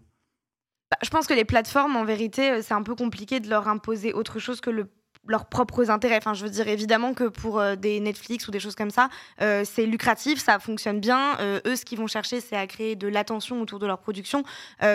Bah, 0.90 0.98
je 1.04 1.10
pense 1.10 1.28
que 1.28 1.34
les 1.34 1.44
plateformes, 1.44 1.94
en 1.94 2.04
vérité, 2.04 2.62
c'est 2.62 2.74
un 2.74 2.82
peu 2.82 2.96
compliqué 2.96 3.38
de 3.38 3.48
leur 3.48 3.68
imposer 3.68 4.12
autre 4.12 4.40
chose 4.40 4.60
que 4.60 4.70
le 4.70 4.88
leurs 5.28 5.46
propres 5.46 5.90
intérêts. 5.90 6.16
Enfin, 6.16 6.34
je 6.34 6.44
veux 6.44 6.50
dire, 6.50 6.66
évidemment 6.68 7.14
que 7.14 7.24
pour 7.24 7.60
euh, 7.60 7.76
des 7.76 8.00
Netflix 8.00 8.48
ou 8.48 8.50
des 8.50 8.60
choses 8.60 8.74
comme 8.74 8.90
ça, 8.90 9.08
euh, 9.40 9.62
c'est 9.64 9.86
lucratif, 9.86 10.42
ça 10.42 10.58
fonctionne 10.58 11.00
bien. 11.00 11.38
Euh, 11.40 11.60
eux, 11.66 11.76
ce 11.76 11.84
qu'ils 11.84 11.98
vont 11.98 12.06
chercher, 12.06 12.40
c'est 12.40 12.56
à 12.56 12.66
créer 12.66 12.96
de 12.96 13.06
l'attention 13.06 13.60
autour 13.60 13.78
de 13.78 13.86
leur 13.86 13.98
production. 13.98 14.42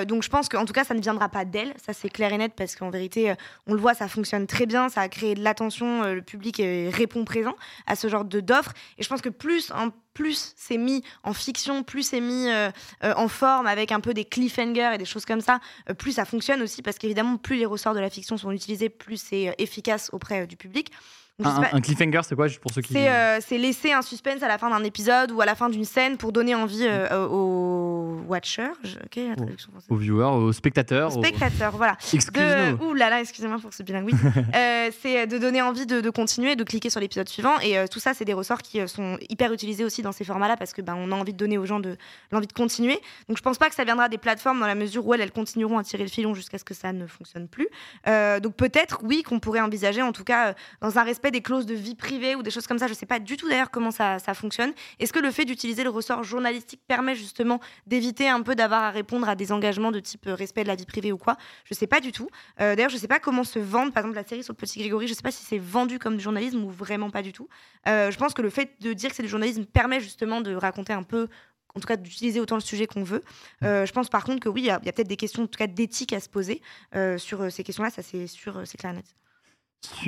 Donc, 0.08 0.24
je 0.24 0.30
pense 0.30 0.50
qu'en 0.50 0.66
tout 0.66 0.74
cas, 0.74 0.84
ça 0.84 0.94
ne 0.94 1.02
viendra 1.02 1.30
pas 1.30 1.46
d'elles. 1.46 1.74
Ça, 1.86 1.94
c'est 1.94 2.10
clair 2.10 2.34
et 2.34 2.38
net, 2.38 2.54
parce 2.56 2.76
qu'en 2.76 2.90
vérité, 2.90 3.34
on 3.68 3.74
le 3.74 3.80
voit, 3.80 3.94
ça 3.94 4.08
fonctionne 4.08 4.48
très 4.48 4.66
bien. 4.66 4.90
Ça 4.90 5.02
a 5.02 5.10
créé 5.10 5.36
de 5.36 5.44
l'attention. 5.44 6.04
le 6.04 6.22
public 6.22 6.62
répond 6.92 7.26
présent 7.26 7.56
à 7.86 7.96
ce 7.96 8.08
genre 8.08 8.26
d'offres. 8.26 8.74
Et 8.98 9.04
je 9.04 9.10
pense 9.10 9.22
que 9.22 9.30
plus, 9.30 9.72
plus 10.14 10.54
c'est 10.56 10.78
mis 10.78 11.04
en 11.24 11.34
fiction, 11.34 11.84
plus 11.84 12.04
c'est 12.04 12.22
mis 12.22 12.50
euh, 12.50 12.70
euh, 13.04 13.14
en 13.16 13.28
forme 13.28 13.68
avec 13.68 13.92
un 13.92 14.00
peu 14.00 14.14
des 14.14 14.26
cliffhangers 14.26 14.92
et 14.94 14.98
des 14.98 15.06
choses 15.06 15.26
comme 15.26 15.42
ça, 15.42 15.60
euh, 15.90 15.94
plus 15.94 16.14
ça 16.14 16.26
fonctionne 16.26 16.62
aussi 16.62 16.82
parce 16.82 16.98
qu'évidemment, 16.98 17.38
plus 17.38 17.58
les 17.58 17.66
ressorts 17.66 17.94
de 17.94 18.00
la 18.00 18.10
fiction 18.10 18.38
sont 18.38 18.52
utilisés, 18.52 18.90
plus 18.90 19.18
c'est 19.18 19.56
efficace 19.58 20.10
auprès 20.14 20.48
du 20.48 20.58
public. 20.58 20.92
Donc, 21.40 21.48
un, 21.48 21.56
sais 21.64 21.70
pas- 21.72 21.76
un 21.78 21.82
cliffhanger, 21.82 22.22
c'est 22.24 22.36
quoi 22.36 22.48
juste 22.48 22.60
pour 22.60 22.72
ceux 22.72 22.82
qui 22.84 22.94
c'est 22.94 23.10
euh, 23.10 23.40
laisser 23.52 23.92
un 23.92 24.04
suspense 24.04 24.44
à 24.44 24.48
la 24.48 24.60
fin 24.60 24.70
d'un 24.70 24.84
épisode 24.84 25.32
ou 25.32 25.42
à 25.42 25.46
la 25.48 25.56
fin 25.56 25.68
d'une 25.70 25.84
scène 25.84 26.16
pour 26.18 26.32
donner 26.32 26.54
envie 26.54 26.86
euh, 26.86 27.08
euh, 27.12 27.28
aux 27.28 28.22
watchers. 28.28 28.70
Je- 28.84 28.98
ok, 29.00 29.30
la 29.30 29.36
traduction 29.36 29.72
française. 29.72 29.90
aux 29.90 29.96
viewers, 29.96 30.26
aux 30.26 30.52
spectateurs, 30.54 31.18
Aux 31.18 31.24
spectateurs, 31.24 31.76
voilà. 31.76 31.94
aux... 31.94 32.16
Excuse-nous. 32.16 32.78
De... 32.78 32.84
Ouh 32.84 32.94
là 32.94 33.10
là, 33.10 33.20
excusez-moi 33.22 33.58
pour 33.60 33.74
ce 33.74 33.82
bilinguisme. 33.84 34.32
Euh, 34.56 34.92
c'est 35.02 35.26
de 35.26 35.38
donner 35.40 35.62
envie 35.64 35.86
de, 35.88 36.00
de 36.02 36.10
continuer, 36.12 36.56
de 36.56 36.64
cliquer 36.64 36.90
sur 36.92 37.00
l'épisode 37.00 37.28
suivant. 37.28 37.58
Et 37.62 37.78
euh, 37.78 37.88
tout 37.88 38.00
ça, 38.00 38.14
c'est 38.14 38.26
des 38.26 38.34
ressorts 38.34 38.62
qui 38.62 38.80
euh, 38.80 38.88
sont 38.88 39.18
hyper 39.30 39.52
utilisés 39.52 39.84
aussi 39.84 40.02
dans 40.04 40.12
ces 40.12 40.24
formats-là 40.24 40.58
parce 40.58 40.74
que 40.74 40.82
ben, 40.84 40.96
on 40.98 41.12
a 41.12 41.16
envie 41.16 41.34
de 41.34 41.38
donner 41.38 41.58
aux 41.58 41.66
gens 41.66 41.80
de 41.80 41.98
l'envie 42.32 42.46
de 42.48 42.54
continuer. 42.54 43.00
Donc 43.28 43.38
je 43.38 43.42
pense 43.42 43.58
pas 43.58 43.70
que 43.70 43.76
ça 43.76 43.84
viendra 43.84 44.10
des 44.10 44.18
plateformes 44.20 44.60
dans 44.60 44.68
la 44.68 44.76
mesure 44.76 45.06
où 45.08 45.14
elles, 45.16 45.22
elles 45.22 45.32
continueront 45.32 45.80
à 45.80 45.84
tirer 45.84 46.04
le 46.04 46.10
filon 46.10 46.36
jusqu'à 46.36 46.60
ce 46.60 46.64
que 46.64 46.74
ça 46.76 46.94
ne 46.94 47.08
fonctionne 47.08 47.48
plus. 47.48 47.68
Euh, 48.08 48.40
donc 48.40 48.56
peut-être, 48.56 49.00
oui, 49.04 49.24
qu'on 49.24 49.40
pourrait 49.40 49.62
envisager, 49.62 50.02
en 50.04 50.12
tout 50.12 50.24
cas, 50.24 50.50
euh, 50.50 50.54
dans 50.82 51.00
un 51.00 51.04
respect 51.04 51.23
des 51.32 51.42
clauses 51.42 51.66
de 51.66 51.74
vie 51.74 51.96
privée 51.96 52.36
ou 52.36 52.44
des 52.44 52.52
choses 52.52 52.68
comme 52.68 52.80
ça. 52.80 52.88
Je 52.88 52.94
sais 52.94 53.06
pas 53.06 53.20
du 53.20 53.38
tout 53.38 53.50
d'ailleurs 53.50 53.72
comment 53.72 53.92
ça, 53.92 54.20
ça 54.20 54.34
fonctionne. 54.34 54.74
Est-ce 55.00 55.14
que 55.14 55.20
le 55.20 55.32
fait 55.32 55.46
d'utiliser 55.46 55.84
le 55.84 55.90
ressort 55.90 56.24
journalistique 56.24 56.82
permet 56.88 57.16
justement 57.16 57.60
d'éviter 57.88 58.30
un 58.30 58.42
peu 58.42 58.56
d'avoir 58.56 58.84
à 58.84 58.92
répondre 58.92 59.28
à 59.28 59.36
des 59.36 59.52
engagements 59.52 59.92
de 59.92 60.00
type 60.00 60.28
euh, 60.28 60.36
respect 60.36 60.64
de 60.64 60.68
la 60.68 60.76
vie 60.76 60.86
privée 60.86 61.12
ou 61.12 61.18
quoi? 61.18 61.38
Je 61.66 61.74
sais 61.74 61.88
pas 61.88 62.00
du 62.00 62.12
tout. 62.12 62.30
Euh, 62.62 62.76
D'ailleurs, 62.76 62.90
je 62.90 62.98
sais 62.98 63.08
pas 63.08 63.20
comment 63.20 63.44
se 63.44 63.60
vendre, 63.60 63.92
par 63.92 64.02
exemple, 64.04 64.16
la 64.16 64.26
série 64.26 64.44
sur 64.44 64.54
le 64.54 64.58
petit 64.58 64.80
Grégory. 64.80 65.08
Je 65.08 65.14
sais 65.14 65.22
pas 65.22 65.32
si 65.32 65.44
c'est 65.44 65.58
vendu 65.58 66.00
comme 66.00 66.18
du 66.18 66.24
journalisme 66.24 66.64
ou 66.64 66.70
vraiment 66.70 67.10
pas 67.10 67.22
du 67.22 67.34
tout. 67.34 67.48
Euh, 67.88 68.12
je 68.12 68.18
pense 68.18 68.34
que 68.34 68.42
le 68.42 68.50
fait 68.50 68.72
de 68.82 68.94
dire 68.94 69.10
que 69.10 69.16
c'est 69.16 69.24
du 69.24 69.30
journalisme 69.30 69.66
permet 69.66 70.00
justement 70.00 70.42
de 70.42 70.56
raconter 70.56 70.94
un 70.94 71.04
peu. 71.04 71.28
En 71.76 71.80
tout 71.80 71.88
cas, 71.88 71.98
d'utiliser 71.98 72.40
autant 72.40 72.56
le 72.56 72.62
sujet 72.62 72.86
qu'on 72.86 73.04
veut. 73.04 73.24
Euh, 73.64 73.88
je 73.88 73.92
pense 73.92 74.08
par 74.08 74.24
contre 74.26 74.40
que 74.42 74.50
oui, 74.50 74.62
il 74.62 74.66
y 74.66 74.70
a, 74.70 74.80
peut-être 74.80 75.08
des 75.08 75.18
questions, 75.18 75.44
en 75.44 75.48
tout 75.48 75.58
cas 75.58 75.66
d'éthique 75.66 76.14
à 76.14 76.20
se 76.20 76.30
poser 76.30 76.62
euh, 76.96 77.18
sur 77.18 77.52
ces 77.52 77.64
questions-là. 77.64 77.90
Ça, 77.90 78.04
c'est 78.04 78.28
sûr, 78.28 78.62
c'est 78.66 78.78
clair 78.78 78.92
et 78.92 78.98
net. 78.98 79.16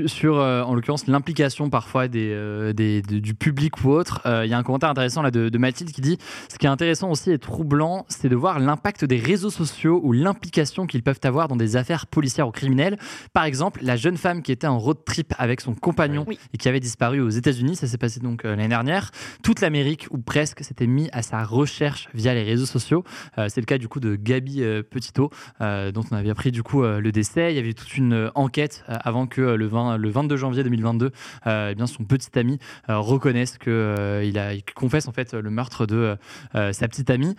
Sur, 0.07 0.39
euh, 0.39 0.61
en 0.63 0.73
l'occurrence, 0.73 1.05
l'implication 1.05 1.69
parfois 1.69 2.07
des, 2.07 2.31
euh, 2.31 2.71
des- 2.71 3.01
de- 3.01 3.19
du 3.19 3.33
public 3.33 3.83
ou 3.83 3.89
autre, 3.89 4.21
euh, 4.25 4.45
il 4.45 4.49
y 4.49 4.53
a 4.53 4.57
un 4.57 4.63
commentaire 4.63 4.89
intéressant 4.89 5.21
là 5.21 5.31
de, 5.31 5.49
de 5.49 5.57
Mathilde 5.57 5.91
qui 5.91 5.99
dit 5.99 6.17
Ce 6.47 6.57
qui 6.57 6.65
est 6.65 6.69
intéressant 6.69 7.11
aussi 7.11 7.29
et 7.31 7.37
troublant, 7.39 8.05
c'est 8.07 8.29
de 8.29 8.35
voir 8.37 8.59
l'impact 8.59 9.03
des 9.03 9.17
réseaux 9.17 9.49
sociaux 9.49 9.99
ou 10.01 10.13
l'implication 10.13 10.87
qu'ils 10.87 11.03
peuvent 11.03 11.19
avoir 11.23 11.49
dans 11.49 11.57
des 11.57 11.75
affaires 11.75 12.07
policières 12.07 12.47
ou 12.47 12.51
criminelles. 12.51 12.97
Par 13.33 13.43
exemple, 13.43 13.81
la 13.83 13.97
jeune 13.97 14.15
femme 14.15 14.43
qui 14.43 14.53
était 14.53 14.65
en 14.65 14.79
road 14.79 14.97
trip 15.05 15.33
avec 15.37 15.59
son 15.59 15.73
compagnon 15.75 16.23
Oui. 16.25 16.39
et 16.53 16.57
qui 16.57 16.69
avait 16.69 16.79
disparu 16.79 17.19
aux 17.19 17.29
États-Unis, 17.29 17.75
ça 17.75 17.87
s'est 17.87 17.97
passé 17.97 18.21
donc 18.21 18.43
l'année 18.43 18.69
dernière. 18.69 19.11
Toute 19.43 19.59
l'Amérique, 19.59 20.07
ou 20.09 20.19
presque, 20.19 20.63
s'était 20.63 20.87
mis 20.87 21.09
à 21.11 21.21
sa 21.21 21.43
recherche 21.43 22.07
via 22.13 22.33
les 22.33 22.43
réseaux 22.43 22.65
sociaux. 22.65 23.03
C'est 23.35 23.59
le 23.59 23.65
cas 23.65 23.77
du 23.77 23.89
coup 23.89 23.99
de 23.99 24.15
Gabi 24.15 24.61
Petito, 24.89 25.29
dont 25.59 26.03
on 26.11 26.15
avait 26.15 26.29
appris 26.29 26.51
du 26.53 26.63
coup 26.63 26.81
le 26.83 27.11
décès. 27.11 27.51
Il 27.51 27.57
y 27.57 27.59
avait 27.59 27.73
toute 27.73 27.97
une 27.97 28.31
enquête 28.35 28.83
avant 28.87 29.27
que 29.27 29.41
euh, 29.41 29.64
le, 29.65 29.71
20 29.71 29.97
le 29.97 30.09
22 30.09 30.35
janvier 30.35 30.63
2022, 30.63 31.11
euh, 31.47 31.69
eh 31.71 31.75
bien 31.75 31.87
son 31.87 32.03
petit 32.03 32.37
ami 32.37 32.59
euh, 32.89 32.99
reconnaisse 32.99 33.57
que 33.57 33.69
euh, 33.69 34.23
il 34.23 34.37
a 34.37 34.53
il 34.53 34.63
confesse 34.63 35.07
en 35.07 35.11
fait 35.11 35.33
le 35.33 35.49
meurtre 35.49 35.85
de 35.85 36.17
sa 36.53 36.87
petite 36.87 37.09
amie. 37.09 37.35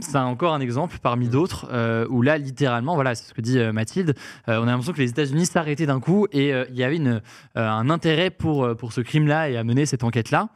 C'est 0.00 0.16
encore 0.16 0.54
un 0.54 0.60
exemple 0.60 0.98
parmi 1.02 1.28
d'autres 1.28 1.68
euh, 1.70 2.06
où 2.08 2.22
là 2.22 2.38
littéralement, 2.38 2.94
voilà, 2.94 3.14
c'est 3.14 3.28
ce 3.28 3.34
que 3.34 3.40
dit 3.40 3.58
Mathilde. 3.72 4.14
on 4.46 4.52
a 4.52 4.66
l'impression 4.66 4.92
que 4.92 5.00
les 5.00 5.10
États-Unis 5.10 5.46
s'arrêtaient 5.46 5.86
d'un 5.86 6.00
coup 6.00 6.26
et 6.32 6.50
il 6.50 6.76
y 6.76 6.82
avait 6.82 6.96
une, 6.96 7.20
un 7.54 7.90
intérêt 7.90 8.30
pour 8.30 8.76
pour 8.76 8.92
ce 8.92 9.00
crime-là 9.00 9.50
et 9.50 9.56
à 9.56 9.64
mener 9.64 9.86
cette 9.86 10.04
enquête-là. 10.04 10.48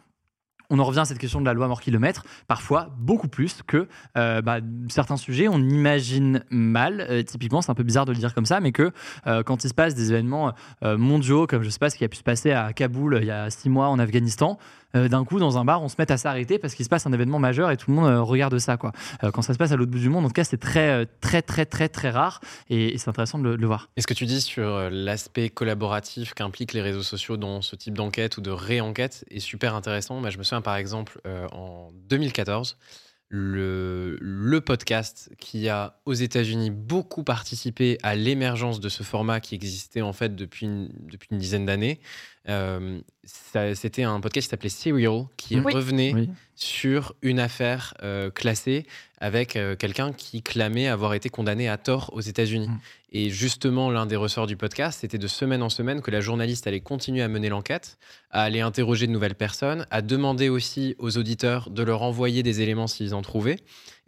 On 0.72 0.78
en 0.78 0.84
revient 0.84 1.00
à 1.00 1.04
cette 1.04 1.18
question 1.18 1.40
de 1.40 1.44
la 1.44 1.52
loi 1.52 1.68
mort 1.68 1.82
kilomètre, 1.82 2.24
parfois 2.48 2.88
beaucoup 2.98 3.28
plus 3.28 3.62
que 3.66 3.86
euh, 4.16 4.40
bah, 4.40 4.58
certains 4.88 5.18
sujets, 5.18 5.46
on 5.46 5.58
imagine 5.58 6.44
mal, 6.50 7.06
euh, 7.10 7.22
typiquement 7.22 7.60
c'est 7.60 7.70
un 7.70 7.74
peu 7.74 7.82
bizarre 7.82 8.06
de 8.06 8.12
le 8.12 8.18
dire 8.18 8.34
comme 8.34 8.46
ça, 8.46 8.58
mais 8.58 8.72
que 8.72 8.90
euh, 9.26 9.42
quand 9.42 9.64
il 9.64 9.68
se 9.68 9.74
passe 9.74 9.94
des 9.94 10.10
événements 10.10 10.52
mondiaux, 10.82 11.46
comme 11.46 11.62
je 11.62 11.68
sais 11.68 11.78
pas 11.78 11.90
ce 11.90 11.96
qui 11.96 12.04
a 12.04 12.08
pu 12.08 12.16
se 12.16 12.22
passer 12.22 12.52
à 12.52 12.72
Kaboul 12.72 13.18
il 13.20 13.26
y 13.26 13.30
a 13.30 13.50
six 13.50 13.68
mois 13.68 13.88
en 13.88 13.98
Afghanistan, 13.98 14.58
d'un 14.94 15.24
coup 15.24 15.38
dans 15.38 15.58
un 15.58 15.64
bar 15.64 15.82
on 15.82 15.88
se 15.88 15.96
met 15.98 16.10
à 16.10 16.16
s'arrêter 16.16 16.58
parce 16.58 16.74
qu'il 16.74 16.84
se 16.84 16.88
passe 16.88 17.06
un 17.06 17.12
événement 17.12 17.38
majeur 17.38 17.70
et 17.70 17.76
tout 17.76 17.90
le 17.90 17.96
monde 17.96 18.14
regarde 18.20 18.58
ça 18.58 18.76
quoi. 18.76 18.92
quand 19.32 19.42
ça 19.42 19.52
se 19.52 19.58
passe 19.58 19.72
à 19.72 19.76
l'autre 19.76 19.90
bout 19.90 19.98
du 19.98 20.08
monde, 20.08 20.24
en 20.24 20.28
tout 20.28 20.34
cas 20.34 20.44
c'est 20.44 20.58
très 20.58 21.06
très 21.20 21.42
très 21.42 21.66
très 21.66 21.88
très 21.88 22.10
rare 22.10 22.40
et, 22.68 22.98
c'est 22.98 23.08
intéressant 23.08 23.38
de 23.38 23.48
le, 23.48 23.66
voir. 23.66 23.88
est 23.96 24.02
ce 24.02 24.06
que 24.06 24.14
tu 24.14 24.26
dis 24.26 24.40
sur 24.40 24.90
l'aspect 24.90 25.48
collaboratif 25.48 26.34
qu'impliquent 26.34 26.72
les 26.72 26.82
réseaux 26.82 27.02
sociaux 27.02 27.36
dans 27.36 27.62
ce 27.62 27.76
type 27.76 27.94
d'enquête 27.94 28.36
ou 28.36 28.40
de 28.40 28.50
réenquête 28.50 29.24
est 29.30 29.40
super 29.40 29.74
intéressant? 29.74 30.20
Bah, 30.20 30.30
je 30.30 30.38
me 30.38 30.42
souviens 30.42 30.62
par 30.62 30.76
exemple 30.76 31.20
en 31.52 31.90
2014 32.08 32.76
le, 33.34 34.18
le, 34.20 34.60
podcast 34.60 35.30
qui 35.38 35.70
a 35.70 35.98
aux 36.04 36.12
États-Unis 36.12 36.70
beaucoup 36.70 37.24
participé 37.24 37.96
à 38.02 38.14
l'émergence 38.14 38.78
de 38.78 38.90
ce 38.90 39.02
format 39.02 39.40
qui 39.40 39.54
existait 39.54 40.02
en 40.02 40.12
fait 40.12 40.36
depuis 40.36 40.66
une 40.66 40.90
dizaine 41.30 41.64
d'années. 41.64 41.98
Euh, 42.48 43.00
c'était 43.24 44.02
un 44.02 44.20
podcast 44.20 44.46
qui 44.46 44.50
s'appelait 44.50 44.68
Serial 44.68 45.26
qui 45.36 45.60
revenait 45.60 46.28
sur 46.56 47.14
une 47.22 47.38
affaire 47.38 47.94
euh, 48.02 48.30
classée 48.30 48.84
avec 49.18 49.54
euh, 49.54 49.76
quelqu'un 49.76 50.12
qui 50.12 50.42
clamait 50.42 50.88
avoir 50.88 51.14
été 51.14 51.28
condamné 51.28 51.68
à 51.68 51.76
tort 51.76 52.10
aux 52.12 52.20
États-Unis. 52.20 52.68
Mm. 52.68 52.80
Et 53.12 53.30
justement, 53.30 53.90
l'un 53.90 54.06
des 54.06 54.16
ressorts 54.16 54.46
du 54.46 54.56
podcast, 54.56 55.00
c'était 55.02 55.18
de 55.18 55.26
semaine 55.28 55.62
en 55.62 55.68
semaine 55.68 56.00
que 56.00 56.10
la 56.10 56.20
journaliste 56.20 56.66
allait 56.66 56.80
continuer 56.80 57.22
à 57.22 57.28
mener 57.28 57.48
l'enquête, 57.48 57.98
à 58.30 58.42
aller 58.42 58.60
interroger 58.60 59.06
de 59.06 59.12
nouvelles 59.12 59.34
personnes, 59.34 59.86
à 59.90 60.02
demander 60.02 60.48
aussi 60.48 60.96
aux 60.98 61.18
auditeurs 61.18 61.70
de 61.70 61.82
leur 61.82 62.02
envoyer 62.02 62.42
des 62.42 62.60
éléments 62.62 62.86
s'ils 62.88 63.14
en 63.14 63.22
trouvaient. 63.22 63.58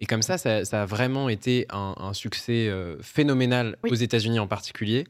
Et 0.00 0.06
comme 0.06 0.22
ça, 0.22 0.38
ça, 0.38 0.82
a 0.82 0.86
vraiment 0.86 1.28
été 1.28 1.66
un, 1.70 2.12
succès 2.14 2.68
euh, 2.68 2.96
phénoménal 3.00 3.76
aux 3.84 3.94
États-Unis 3.94 4.40
en 4.40 4.48
particulier. 4.48 5.04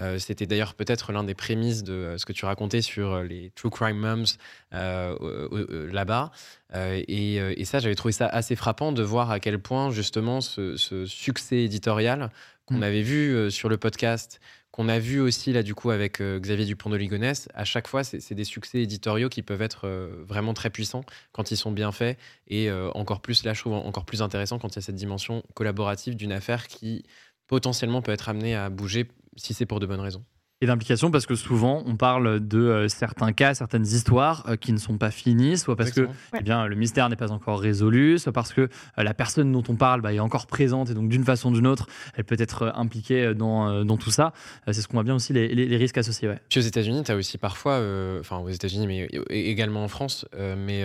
Euh, 0.00 0.18
c'était 0.18 0.46
d'ailleurs 0.46 0.74
peut-être 0.74 1.12
l'un 1.12 1.24
des 1.24 1.34
prémices 1.34 1.82
de 1.82 1.92
euh, 1.92 2.18
ce 2.18 2.26
que 2.26 2.32
tu 2.32 2.44
racontais 2.44 2.82
sur 2.82 3.22
les 3.22 3.50
True 3.54 3.70
Crime 3.70 3.96
Moms 3.96 4.24
là-bas. 4.72 6.30
Et, 6.74 7.64
ça, 7.64 7.78
j'avais 7.78 7.94
trouvé 7.94 8.12
ça 8.12 8.26
assez 8.26 8.56
frappant 8.56 8.92
de 8.92 9.02
voir 9.02 9.30
à 9.30 9.40
quel 9.40 9.58
point 9.58 9.90
justement 9.90 10.40
ce, 10.40 10.76
ce 10.76 11.06
succès 11.06 11.62
éditorial 11.62 12.30
qu'on 12.66 12.78
mm. 12.78 12.82
avait 12.82 13.02
vu 13.02 13.34
euh, 13.34 13.50
sur 13.50 13.68
le 13.68 13.78
podcast, 13.78 14.40
qu'on 14.70 14.88
a 14.88 14.98
vu 14.98 15.20
aussi 15.20 15.52
là 15.52 15.62
du 15.62 15.74
coup 15.74 15.90
avec 15.90 16.20
euh, 16.20 16.38
Xavier 16.38 16.66
Dupont 16.66 16.90
de 16.90 16.96
Ligonnès, 16.96 17.48
à 17.54 17.64
chaque 17.64 17.88
fois 17.88 18.04
c'est 18.04 18.34
des 18.34 18.44
succès 18.44 18.82
éditoriaux 18.82 19.28
qui 19.28 19.42
peuvent 19.42 19.62
être 19.62 19.86
euh, 19.86 20.22
vraiment 20.26 20.52
très 20.52 20.70
puissants 20.70 21.04
quand 21.32 21.50
ils 21.50 21.56
sont 21.56 21.70
bien 21.70 21.92
faits 21.92 22.18
et 22.48 22.70
encore 22.94 23.20
plus 23.20 23.44
là 23.44 23.54
je 23.54 23.60
trouve 23.60 23.74
encore 23.74 24.04
plus 24.04 24.22
intéressant 24.22 24.58
quand 24.58 24.68
il 24.68 24.76
y 24.76 24.78
a 24.78 24.82
cette 24.82 24.96
dimension 24.96 25.42
collaborative 25.54 26.16
d'une 26.16 26.32
affaire 26.32 26.66
qui 26.66 27.04
potentiellement 27.46 28.02
peut 28.02 28.12
être 28.12 28.28
amenée 28.28 28.54
à 28.54 28.68
bouger 28.68 29.08
si 29.36 29.54
c'est 29.54 29.66
pour 29.66 29.80
de 29.80 29.86
bonnes 29.86 30.00
raisons 30.00 30.24
et 30.60 30.66
d'implication 30.66 31.10
parce 31.10 31.26
que 31.26 31.34
souvent 31.34 31.82
on 31.86 31.96
parle 31.96 32.46
de 32.46 32.58
euh, 32.58 32.88
certains 32.88 33.32
cas, 33.32 33.52
certaines 33.54 33.84
histoires 33.84 34.44
euh, 34.48 34.56
qui 34.56 34.72
ne 34.72 34.78
sont 34.78 34.96
pas 34.96 35.10
finies, 35.10 35.58
soit 35.58 35.76
parce 35.76 35.90
que 35.90 36.08
eh 36.38 36.42
bien, 36.42 36.66
le 36.66 36.74
mystère 36.76 37.08
n'est 37.10 37.16
pas 37.16 37.30
encore 37.30 37.60
résolu, 37.60 38.18
soit 38.18 38.32
parce 38.32 38.54
que 38.54 38.62
euh, 38.62 38.68
la 39.02 39.12
personne 39.12 39.52
dont 39.52 39.62
on 39.68 39.76
parle 39.76 40.00
bah, 40.00 40.14
est 40.14 40.18
encore 40.18 40.46
présente 40.46 40.90
et 40.90 40.94
donc 40.94 41.08
d'une 41.08 41.24
façon 41.24 41.50
ou 41.50 41.54
d'une 41.54 41.66
autre, 41.66 41.88
elle 42.14 42.24
peut 42.24 42.36
être 42.38 42.72
impliquée 42.74 43.34
dans, 43.34 43.84
dans 43.84 43.96
tout 43.96 44.10
ça. 44.10 44.32
c'est 44.66 44.80
ce 44.80 44.88
qu'on 44.88 44.94
voit 44.94 45.02
bien 45.02 45.14
aussi 45.14 45.32
les, 45.32 45.48
les, 45.48 45.76
risques 45.76 45.98
associés. 45.98 46.28
Ouais. 46.28 46.40
Puis 46.48 46.60
aux 46.60 46.62
États-Unis, 46.62 47.02
tu 47.04 47.12
as 47.12 47.16
aussi 47.16 47.38
parfois, 47.38 47.80
enfin 48.20 48.38
aux 48.38 48.48
États-Unis, 48.48 48.86
mais 48.86 49.08
également 49.28 49.84
en 49.84 49.88
France, 49.88 50.26
mais 50.56 50.84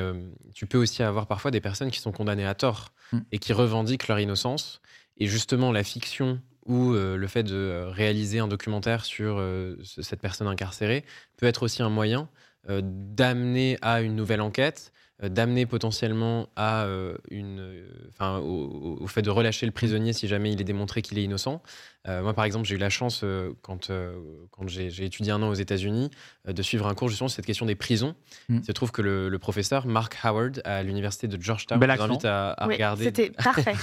tu 0.53 0.65
peux 0.65 0.77
aussi 0.77 1.03
avoir 1.03 1.27
parfois 1.27 1.51
des 1.51 1.61
personnes 1.61 1.91
qui 1.91 1.99
sont 1.99 2.11
condamnées 2.11 2.45
à 2.45 2.55
tort 2.55 2.89
mm. 3.13 3.19
et 3.31 3.39
qui 3.39 3.53
revendiquent 3.53 4.07
leur 4.07 4.19
innocence. 4.19 4.81
Et 5.17 5.27
justement, 5.27 5.71
la 5.71 5.83
fiction 5.83 6.41
ou 6.65 6.93
euh, 6.93 7.17
le 7.17 7.27
fait 7.27 7.43
de 7.43 7.55
euh, 7.55 7.89
réaliser 7.89 8.39
un 8.39 8.47
documentaire 8.47 9.05
sur 9.05 9.37
euh, 9.39 9.77
cette 9.83 10.21
personne 10.21 10.47
incarcérée 10.47 11.03
peut 11.37 11.45
être 11.45 11.63
aussi 11.63 11.81
un 11.81 11.89
moyen 11.89 12.29
d'amener 12.67 13.79
à 13.81 14.01
une 14.01 14.15
nouvelle 14.15 14.39
enquête, 14.39 14.93
d'amener 15.21 15.65
potentiellement 15.65 16.49
à 16.55 16.87
une, 17.29 17.85
enfin, 18.09 18.39
au, 18.39 19.05
fait 19.07 19.21
de 19.21 19.29
relâcher 19.29 19.65
le 19.65 19.71
prisonnier 19.71 20.13
si 20.13 20.27
jamais 20.27 20.51
il 20.51 20.61
est 20.61 20.65
démontré 20.65 21.01
qu'il 21.01 21.17
est 21.19 21.23
innocent. 21.23 21.61
Euh, 22.07 22.23
moi, 22.23 22.33
par 22.33 22.45
exemple, 22.45 22.67
j'ai 22.67 22.75
eu 22.75 22.79
la 22.79 22.89
chance, 22.89 23.21
euh, 23.23 23.51
quand, 23.61 23.89
euh, 23.89 24.15
quand 24.49 24.67
j'ai 24.67 25.05
étudié 25.05 25.31
un 25.31 25.41
an 25.43 25.49
aux 25.49 25.53
États-Unis, 25.53 26.09
de 26.47 26.61
suivre 26.63 26.87
un 26.87 26.95
cours 26.95 27.09
justement 27.09 27.27
sur 27.27 27.35
cette 27.35 27.45
question 27.45 27.65
des 27.65 27.75
prisons. 27.75 28.15
Mm. 28.49 28.57
Il 28.57 28.65
se 28.65 28.71
trouve 28.71 28.91
que 28.91 29.01
le, 29.01 29.39
professeur 29.39 29.87
Mark 29.87 30.17
Howard 30.23 30.61
à 30.65 30.83
l'université 30.83 31.27
de 31.27 31.41
Georgetown 31.41 31.79
vous 31.83 31.89
invite 31.89 32.25
à, 32.25 32.55
regarder. 32.61 33.05
C'était 33.05 33.29
parfait. 33.31 33.73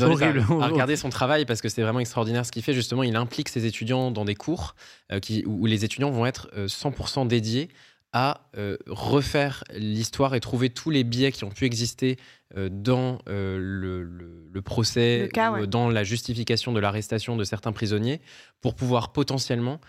à, 0.00 0.66
regarder 0.66 0.96
son 0.96 1.08
travail 1.08 1.44
parce 1.44 1.60
que 1.60 1.68
c'est 1.68 1.82
vraiment 1.82 2.00
extraordinaire 2.00 2.46
ce 2.46 2.52
qu'il 2.52 2.62
fait. 2.62 2.74
Justement, 2.74 3.02
il 3.02 3.16
implique 3.16 3.48
ses 3.48 3.66
étudiants 3.66 4.10
dans 4.10 4.24
des 4.24 4.34
cours 4.34 4.74
qui, 5.22 5.44
où 5.46 5.66
les 5.66 5.84
étudiants 5.84 6.10
vont 6.10 6.26
être 6.26 6.48
100% 6.56 7.28
dédiés 7.28 7.68
à 8.14 8.42
refaire 8.86 9.64
l'histoire 9.74 10.36
et 10.36 10.40
trouver 10.40 10.70
tous 10.70 10.88
les 10.88 11.02
biais 11.02 11.32
qui 11.32 11.42
ont 11.42 11.50
pu 11.50 11.64
exister 11.64 12.16
euh, 12.56 12.68
dans 12.70 13.18
euh, 13.28 13.58
le, 13.58 14.62
procès, 14.62 15.28
dans 15.66 15.88
la 15.88 16.04
justification 16.04 16.72
de 16.72 16.78
l'arrestation 16.78 17.36
de 17.36 17.42
certains 17.42 17.72
prisonniers, 17.72 18.20
pour 18.60 18.76
pouvoir 18.76 19.12
potentiellement 19.12 19.80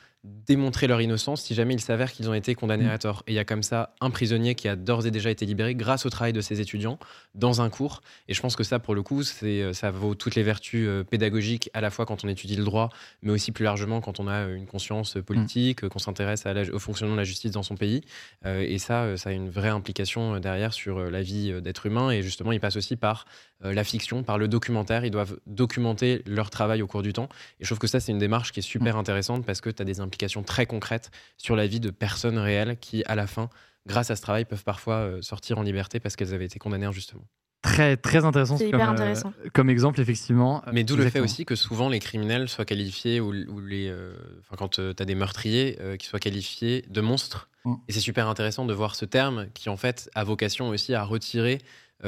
démontrer 0.47 0.87
leur 0.87 1.01
innocence 1.01 1.41
si 1.41 1.53
jamais 1.53 1.73
il 1.73 1.79
s'avère 1.79 2.11
qu'ils 2.11 2.29
ont 2.29 2.33
été 2.33 2.55
condamnés 2.55 2.85
mm. 2.85 2.89
à 2.89 2.97
tort. 2.97 3.23
Et 3.27 3.33
il 3.33 3.35
y 3.35 3.39
a 3.39 3.45
comme 3.45 3.63
ça 3.63 3.93
un 4.01 4.09
prisonnier 4.09 4.55
qui 4.55 4.67
a 4.67 4.75
d'ores 4.75 5.05
et 5.05 5.11
déjà 5.11 5.29
été 5.29 5.45
libéré 5.45 5.75
grâce 5.75 6.05
au 6.05 6.09
travail 6.09 6.33
de 6.33 6.41
ses 6.41 6.61
étudiants 6.61 6.97
dans 7.35 7.61
un 7.61 7.69
cours. 7.69 8.01
Et 8.27 8.33
je 8.33 8.41
pense 8.41 8.55
que 8.55 8.63
ça, 8.63 8.79
pour 8.79 8.95
le 8.95 9.03
coup, 9.03 9.23
c'est, 9.23 9.61
euh, 9.61 9.73
ça 9.73 9.91
vaut 9.91 10.15
toutes 10.15 10.35
les 10.35 10.43
vertus 10.43 10.87
euh, 10.87 11.03
pédagogiques 11.03 11.69
à 11.73 11.81
la 11.81 11.89
fois 11.89 12.05
quand 12.05 12.23
on 12.23 12.27
étudie 12.27 12.55
le 12.55 12.63
droit, 12.63 12.89
mais 13.21 13.31
aussi 13.31 13.51
plus 13.51 13.65
largement 13.65 14.01
quand 14.01 14.19
on 14.19 14.27
a 14.27 14.45
une 14.45 14.65
conscience 14.65 15.17
politique, 15.25 15.83
mm. 15.83 15.89
qu'on 15.89 15.99
s'intéresse 15.99 16.45
au 16.73 16.79
fonctionnement 16.79 17.15
de 17.15 17.19
la 17.19 17.23
justice 17.23 17.51
dans 17.51 17.63
son 17.63 17.75
pays. 17.75 18.01
Euh, 18.45 18.65
et 18.67 18.79
ça, 18.79 19.17
ça 19.17 19.29
a 19.29 19.33
une 19.33 19.49
vraie 19.49 19.69
implication 19.69 20.39
derrière 20.39 20.73
sur 20.73 20.99
la 20.99 21.21
vie 21.21 21.61
d'être 21.61 21.85
humain. 21.85 22.11
Et 22.11 22.23
justement, 22.23 22.51
il 22.51 22.59
passe 22.59 22.75
aussi 22.75 22.95
par 22.95 23.25
la 23.61 23.83
fiction, 23.83 24.23
par 24.23 24.37
le 24.37 24.47
documentaire. 24.47 25.05
Ils 25.05 25.11
doivent 25.11 25.39
documenter 25.47 26.21
leur 26.25 26.49
travail 26.49 26.81
au 26.81 26.87
cours 26.87 27.01
du 27.01 27.13
temps. 27.13 27.29
Et 27.59 27.63
je 27.63 27.67
trouve 27.67 27.79
que 27.79 27.87
ça, 27.87 27.99
c'est 27.99 28.11
une 28.11 28.19
démarche 28.19 28.51
qui 28.51 28.59
est 28.59 28.63
super 28.63 28.95
mm. 28.95 28.99
intéressante 28.99 29.45
parce 29.45 29.61
que 29.61 29.69
tu 29.69 29.81
as 29.81 29.85
des 29.85 29.99
implications 29.99 30.14
très 30.45 30.65
concrètes 30.65 31.11
sur 31.37 31.55
la 31.55 31.67
vie 31.67 31.79
de 31.79 31.89
personnes 31.89 32.37
réelles 32.37 32.77
qui, 32.79 33.03
à 33.05 33.15
la 33.15 33.27
fin, 33.27 33.49
grâce 33.87 34.11
à 34.11 34.15
ce 34.15 34.21
travail, 34.21 34.45
peuvent 34.45 34.63
parfois 34.63 34.95
euh, 34.95 35.21
sortir 35.21 35.57
en 35.57 35.63
liberté 35.63 35.99
parce 35.99 36.15
qu'elles 36.15 36.33
avaient 36.33 36.45
été 36.45 36.59
condamnées 36.59 36.85
injustement. 36.85 37.25
Très, 37.61 37.97
très 37.97 38.25
intéressant, 38.25 38.57
comme, 38.57 38.67
hyper 38.67 38.89
intéressant. 38.89 39.33
Euh, 39.43 39.49
comme 39.51 39.69
exemple, 39.69 39.99
effectivement. 39.99 40.61
Mais 40.71 40.83
d'où 40.83 40.95
le 40.95 41.09
fait 41.09 41.19
aussi 41.19 41.45
que 41.45 41.55
souvent 41.55 41.89
les 41.89 41.99
criminels 41.99 42.47
soient 42.47 42.65
qualifiés, 42.65 43.19
ou, 43.19 43.31
les, 43.31 43.87
euh, 43.89 44.13
quand 44.55 44.67
tu 44.69 44.81
as 44.81 45.05
des 45.05 45.15
meurtriers, 45.15 45.79
qui 45.97 46.05
soient 46.05 46.19
qualifiés 46.19 46.85
de 46.89 47.01
monstres. 47.01 47.49
Mm. 47.63 47.73
Et 47.87 47.93
c'est 47.93 48.01
super 48.01 48.27
intéressant 48.27 48.65
de 48.65 48.73
voir 48.73 48.95
ce 48.95 49.05
terme 49.05 49.47
qui, 49.55 49.69
en 49.69 49.77
fait, 49.77 50.11
a 50.13 50.23
vocation 50.23 50.69
aussi 50.69 50.93
à 50.93 51.03
retirer 51.03 51.59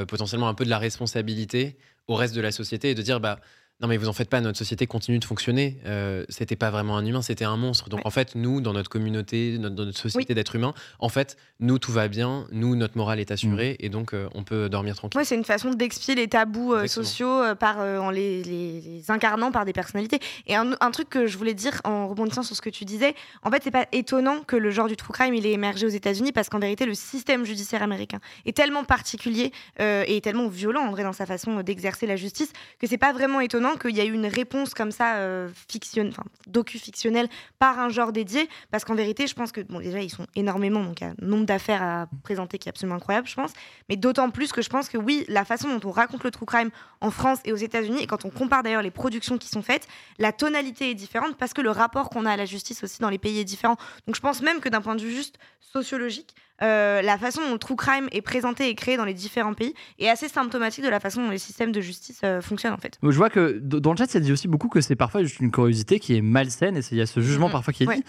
potentiellement 0.06 0.48
un 0.48 0.54
peu 0.54 0.64
de 0.64 0.70
la 0.70 0.78
responsabilité 0.78 1.76
au 2.06 2.14
reste 2.14 2.36
de 2.36 2.40
la 2.40 2.52
société 2.52 2.90
et 2.90 2.94
de 2.94 3.02
dire, 3.02 3.18
bah, 3.18 3.40
non, 3.80 3.86
mais 3.86 3.96
vous 3.96 4.08
en 4.08 4.12
faites 4.12 4.28
pas, 4.28 4.40
notre 4.40 4.58
société 4.58 4.88
continue 4.88 5.20
de 5.20 5.24
fonctionner. 5.24 5.78
Euh, 5.86 6.24
c'était 6.28 6.56
pas 6.56 6.70
vraiment 6.70 6.96
un 6.96 7.06
humain, 7.06 7.22
c'était 7.22 7.44
un 7.44 7.56
monstre. 7.56 7.88
Donc 7.88 8.00
en 8.04 8.10
fait, 8.10 8.34
nous, 8.34 8.60
dans 8.60 8.72
notre 8.72 8.90
communauté, 8.90 9.56
dans 9.56 9.70
notre 9.70 9.96
société 9.96 10.34
d'êtres 10.34 10.56
humains, 10.56 10.74
en 10.98 11.08
fait, 11.08 11.36
nous, 11.60 11.78
tout 11.78 11.92
va 11.92 12.08
bien, 12.08 12.48
nous, 12.50 12.74
notre 12.74 12.96
morale 12.96 13.20
est 13.20 13.30
assurée 13.30 13.76
mm. 13.78 13.84
et 13.84 13.88
donc 13.88 14.14
euh, 14.14 14.28
on 14.34 14.42
peut 14.42 14.68
dormir 14.68 14.96
tranquille. 14.96 15.20
Oui, 15.20 15.24
c'est 15.24 15.36
une 15.36 15.44
façon 15.44 15.70
d'expier 15.70 16.16
les 16.16 16.26
tabous 16.26 16.74
euh, 16.74 16.88
sociaux 16.88 17.28
euh, 17.28 17.54
par, 17.54 17.78
en 17.78 18.10
les, 18.10 18.42
les, 18.42 19.04
incarnant 19.10 19.52
par 19.52 19.64
des 19.64 19.72
personnalités. 19.72 20.18
Et 20.48 20.56
un, 20.56 20.72
un, 20.80 20.90
truc 20.90 21.08
que 21.08 21.28
je 21.28 21.38
voulais 21.38 21.54
dire 21.54 21.80
en 21.84 22.08
rebondissant 22.08 22.42
sur 22.42 22.56
ce 22.56 22.62
que 22.62 22.70
tu 22.70 22.84
disais, 22.84 23.14
en 23.44 23.50
fait, 23.52 23.62
c'est 23.62 23.70
pas 23.70 23.86
étonnant 23.92 24.40
que 24.40 24.56
le 24.56 24.70
genre 24.70 24.88
du 24.88 24.96
true 24.96 25.12
crime 25.12 25.34
il 25.34 25.46
ait 25.46 25.52
émergé 25.52 25.86
aux 25.86 25.90
États-Unis 25.90 26.32
parce 26.32 26.48
qu'en 26.48 26.58
vérité, 26.58 26.84
le 26.84 26.94
système 26.94 27.44
judiciaire 27.44 27.84
américain 27.84 28.18
est 28.44 28.56
tellement 28.56 28.82
particulier 28.82 29.52
et 29.78 30.20
tellement 30.20 30.48
violent 30.48 30.82
en 30.82 30.90
vrai 30.90 31.04
dans 31.04 31.12
sa 31.12 31.26
façon 31.26 31.62
d'exercer 31.62 32.06
la 32.06 32.16
justice 32.16 32.52
que 32.80 32.86
c'est 32.86 32.98
pas 32.98 33.12
vraiment 33.12 33.40
étonnant 33.40 33.67
qu'il 33.76 33.96
y 33.96 34.00
a 34.00 34.04
eu 34.04 34.12
une 34.12 34.26
réponse 34.26 34.74
comme 34.74 34.90
ça, 34.90 35.16
euh, 35.16 35.48
fiction, 35.68 36.10
docu-fictionnelle, 36.46 37.28
par 37.58 37.78
un 37.78 37.88
genre 37.88 38.12
dédié. 38.12 38.48
Parce 38.70 38.84
qu'en 38.84 38.94
vérité, 38.94 39.26
je 39.26 39.34
pense 39.34 39.52
que, 39.52 39.60
bon, 39.60 39.80
déjà, 39.80 40.00
ils 40.00 40.10
sont 40.10 40.26
énormément, 40.34 40.82
donc 40.82 41.00
il 41.00 41.04
y 41.04 41.06
a 41.06 41.10
un 41.10 41.26
nombre 41.26 41.46
d'affaires 41.46 41.82
à 41.82 42.06
présenter 42.22 42.58
qui 42.58 42.68
est 42.68 42.70
absolument 42.70 42.96
incroyable, 42.96 43.28
je 43.28 43.34
pense. 43.34 43.52
Mais 43.88 43.96
d'autant 43.96 44.30
plus 44.30 44.52
que 44.52 44.62
je 44.62 44.68
pense 44.68 44.88
que, 44.88 44.98
oui, 44.98 45.24
la 45.28 45.44
façon 45.44 45.68
dont 45.68 45.88
on 45.88 45.92
raconte 45.92 46.24
le 46.24 46.30
true 46.30 46.46
crime 46.46 46.70
en 47.00 47.10
France 47.10 47.38
et 47.44 47.52
aux 47.52 47.56
États-Unis, 47.56 48.02
et 48.02 48.06
quand 48.06 48.24
on 48.24 48.30
compare 48.30 48.62
d'ailleurs 48.62 48.82
les 48.82 48.90
productions 48.90 49.38
qui 49.38 49.48
sont 49.48 49.62
faites, 49.62 49.88
la 50.18 50.32
tonalité 50.32 50.90
est 50.90 50.94
différente 50.94 51.36
parce 51.36 51.52
que 51.52 51.60
le 51.60 51.70
rapport 51.70 52.10
qu'on 52.10 52.26
a 52.26 52.32
à 52.32 52.36
la 52.36 52.44
justice 52.44 52.82
aussi 52.82 53.00
dans 53.00 53.10
les 53.10 53.18
pays 53.18 53.38
est 53.38 53.44
différent. 53.44 53.76
Donc 54.06 54.16
je 54.16 54.20
pense 54.20 54.42
même 54.42 54.60
que 54.60 54.68
d'un 54.68 54.80
point 54.80 54.96
de 54.96 55.02
vue 55.02 55.14
juste 55.14 55.38
sociologique, 55.60 56.34
euh, 56.62 57.02
la 57.02 57.18
façon 57.18 57.40
dont 57.46 57.52
le 57.52 57.58
true 57.58 57.76
crime 57.76 58.08
est 58.12 58.22
présenté 58.22 58.68
et 58.68 58.74
créé 58.74 58.96
dans 58.96 59.04
les 59.04 59.14
différents 59.14 59.54
pays 59.54 59.74
est 59.98 60.08
assez 60.08 60.28
symptomatique 60.28 60.84
de 60.84 60.88
la 60.90 61.00
façon 61.00 61.22
dont 61.24 61.30
les 61.30 61.38
systèmes 61.38 61.72
de 61.72 61.80
justice 61.80 62.20
euh, 62.24 62.40
fonctionnent 62.40 62.72
en 62.72 62.78
fait. 62.78 62.98
Je 63.02 63.08
vois 63.16 63.30
que 63.30 63.58
dans 63.58 63.92
le 63.92 63.96
chat, 63.96 64.08
ça 64.10 64.20
dit 64.20 64.32
aussi 64.32 64.48
beaucoup 64.48 64.68
que 64.68 64.80
c'est 64.80 64.96
parfois 64.96 65.22
juste 65.22 65.40
une 65.40 65.50
curiosité 65.50 65.98
qui 66.00 66.16
est 66.16 66.20
malsaine 66.22 66.76
et 66.76 66.80
il 66.90 66.98
y 66.98 67.00
a 67.00 67.06
ce 67.06 67.20
jugement 67.20 67.46
Mhm. 67.46 67.52
parfois 67.52 67.72
qui 67.72 67.84
est 67.84 67.86
Ouais. 67.86 67.96
dit. 67.96 68.04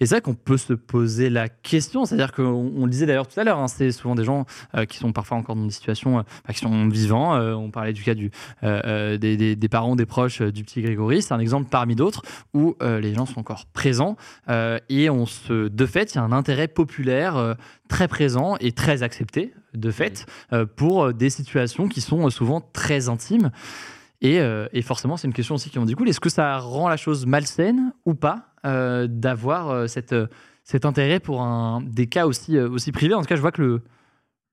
Et 0.00 0.06
c'est 0.06 0.14
vrai 0.16 0.20
qu'on 0.22 0.34
peut 0.34 0.56
se 0.58 0.72
poser 0.74 1.30
la 1.30 1.48
question, 1.48 2.04
c'est-à-dire 2.04 2.32
qu'on 2.32 2.72
on 2.76 2.84
le 2.84 2.90
disait 2.90 3.06
d'ailleurs 3.06 3.26
tout 3.26 3.38
à 3.40 3.44
l'heure, 3.44 3.58
hein, 3.58 3.68
c'est 3.68 3.90
souvent 3.92 4.14
des 4.14 4.24
gens 4.24 4.44
euh, 4.76 4.84
qui 4.84 4.98
sont 4.98 5.12
parfois 5.12 5.36
encore 5.38 5.56
dans 5.56 5.64
des 5.64 5.70
situations, 5.70 6.18
euh, 6.18 6.22
enfin, 6.44 6.52
qui 6.52 6.58
sont 6.60 6.88
vivants. 6.88 7.34
On 7.54 7.70
parlait 7.70 7.92
du 7.92 8.02
cas 8.02 8.14
du, 8.14 8.30
des, 8.62 9.36
des- 9.36 9.56
des 9.56 9.68
parents, 9.68 9.96
des 9.96 10.06
proches 10.06 10.42
du 10.42 10.64
petit 10.64 10.82
Grégory. 10.82 11.22
C'est 11.22 11.32
un 11.34 11.38
exemple 11.38 11.68
parmi 11.70 11.94
d'autres 11.94 12.22
où 12.52 12.74
les 12.82 13.14
gens 13.14 13.26
sont 13.26 13.40
encore 13.40 13.66
présents 13.66 14.16
et 14.88 15.10
on 15.10 15.26
se, 15.26 15.68
de 15.68 15.86
fait, 15.86 16.12
il 16.12 16.16
y 16.16 16.18
a 16.18 16.22
un 16.22 16.32
intérêt 16.32 16.68
populaire 16.68 17.56
très 17.88 18.08
présent 18.08 18.56
et 18.60 18.72
très 18.72 19.02
accepté, 19.02 19.54
de 19.74 19.90
fait, 19.90 20.26
euh, 20.52 20.66
pour 20.66 21.04
euh, 21.04 21.12
des 21.12 21.30
situations 21.30 21.88
qui 21.88 22.00
sont 22.00 22.26
euh, 22.26 22.30
souvent 22.30 22.60
très 22.60 23.08
intimes. 23.08 23.50
Et, 24.20 24.40
euh, 24.40 24.66
et 24.72 24.82
forcément, 24.82 25.16
c'est 25.16 25.26
une 25.26 25.34
question 25.34 25.56
aussi 25.56 25.70
qui 25.70 25.78
en 25.78 25.84
découle. 25.84 26.08
Est-ce 26.08 26.20
que 26.20 26.30
ça 26.30 26.58
rend 26.58 26.88
la 26.88 26.96
chose 26.96 27.26
malsaine 27.26 27.92
ou 28.06 28.14
pas 28.14 28.50
d'avoir 28.64 29.86
cette, 29.90 30.14
cet 30.62 30.86
intérêt 30.86 31.20
pour 31.20 31.42
un, 31.42 31.82
des 31.82 32.06
cas 32.06 32.26
aussi, 32.26 32.58
aussi 32.58 32.92
privés? 32.92 33.12
En 33.12 33.20
tout 33.20 33.26
cas, 33.26 33.36
je 33.36 33.42
vois 33.42 33.52
que 33.52 33.60
le, 33.60 33.82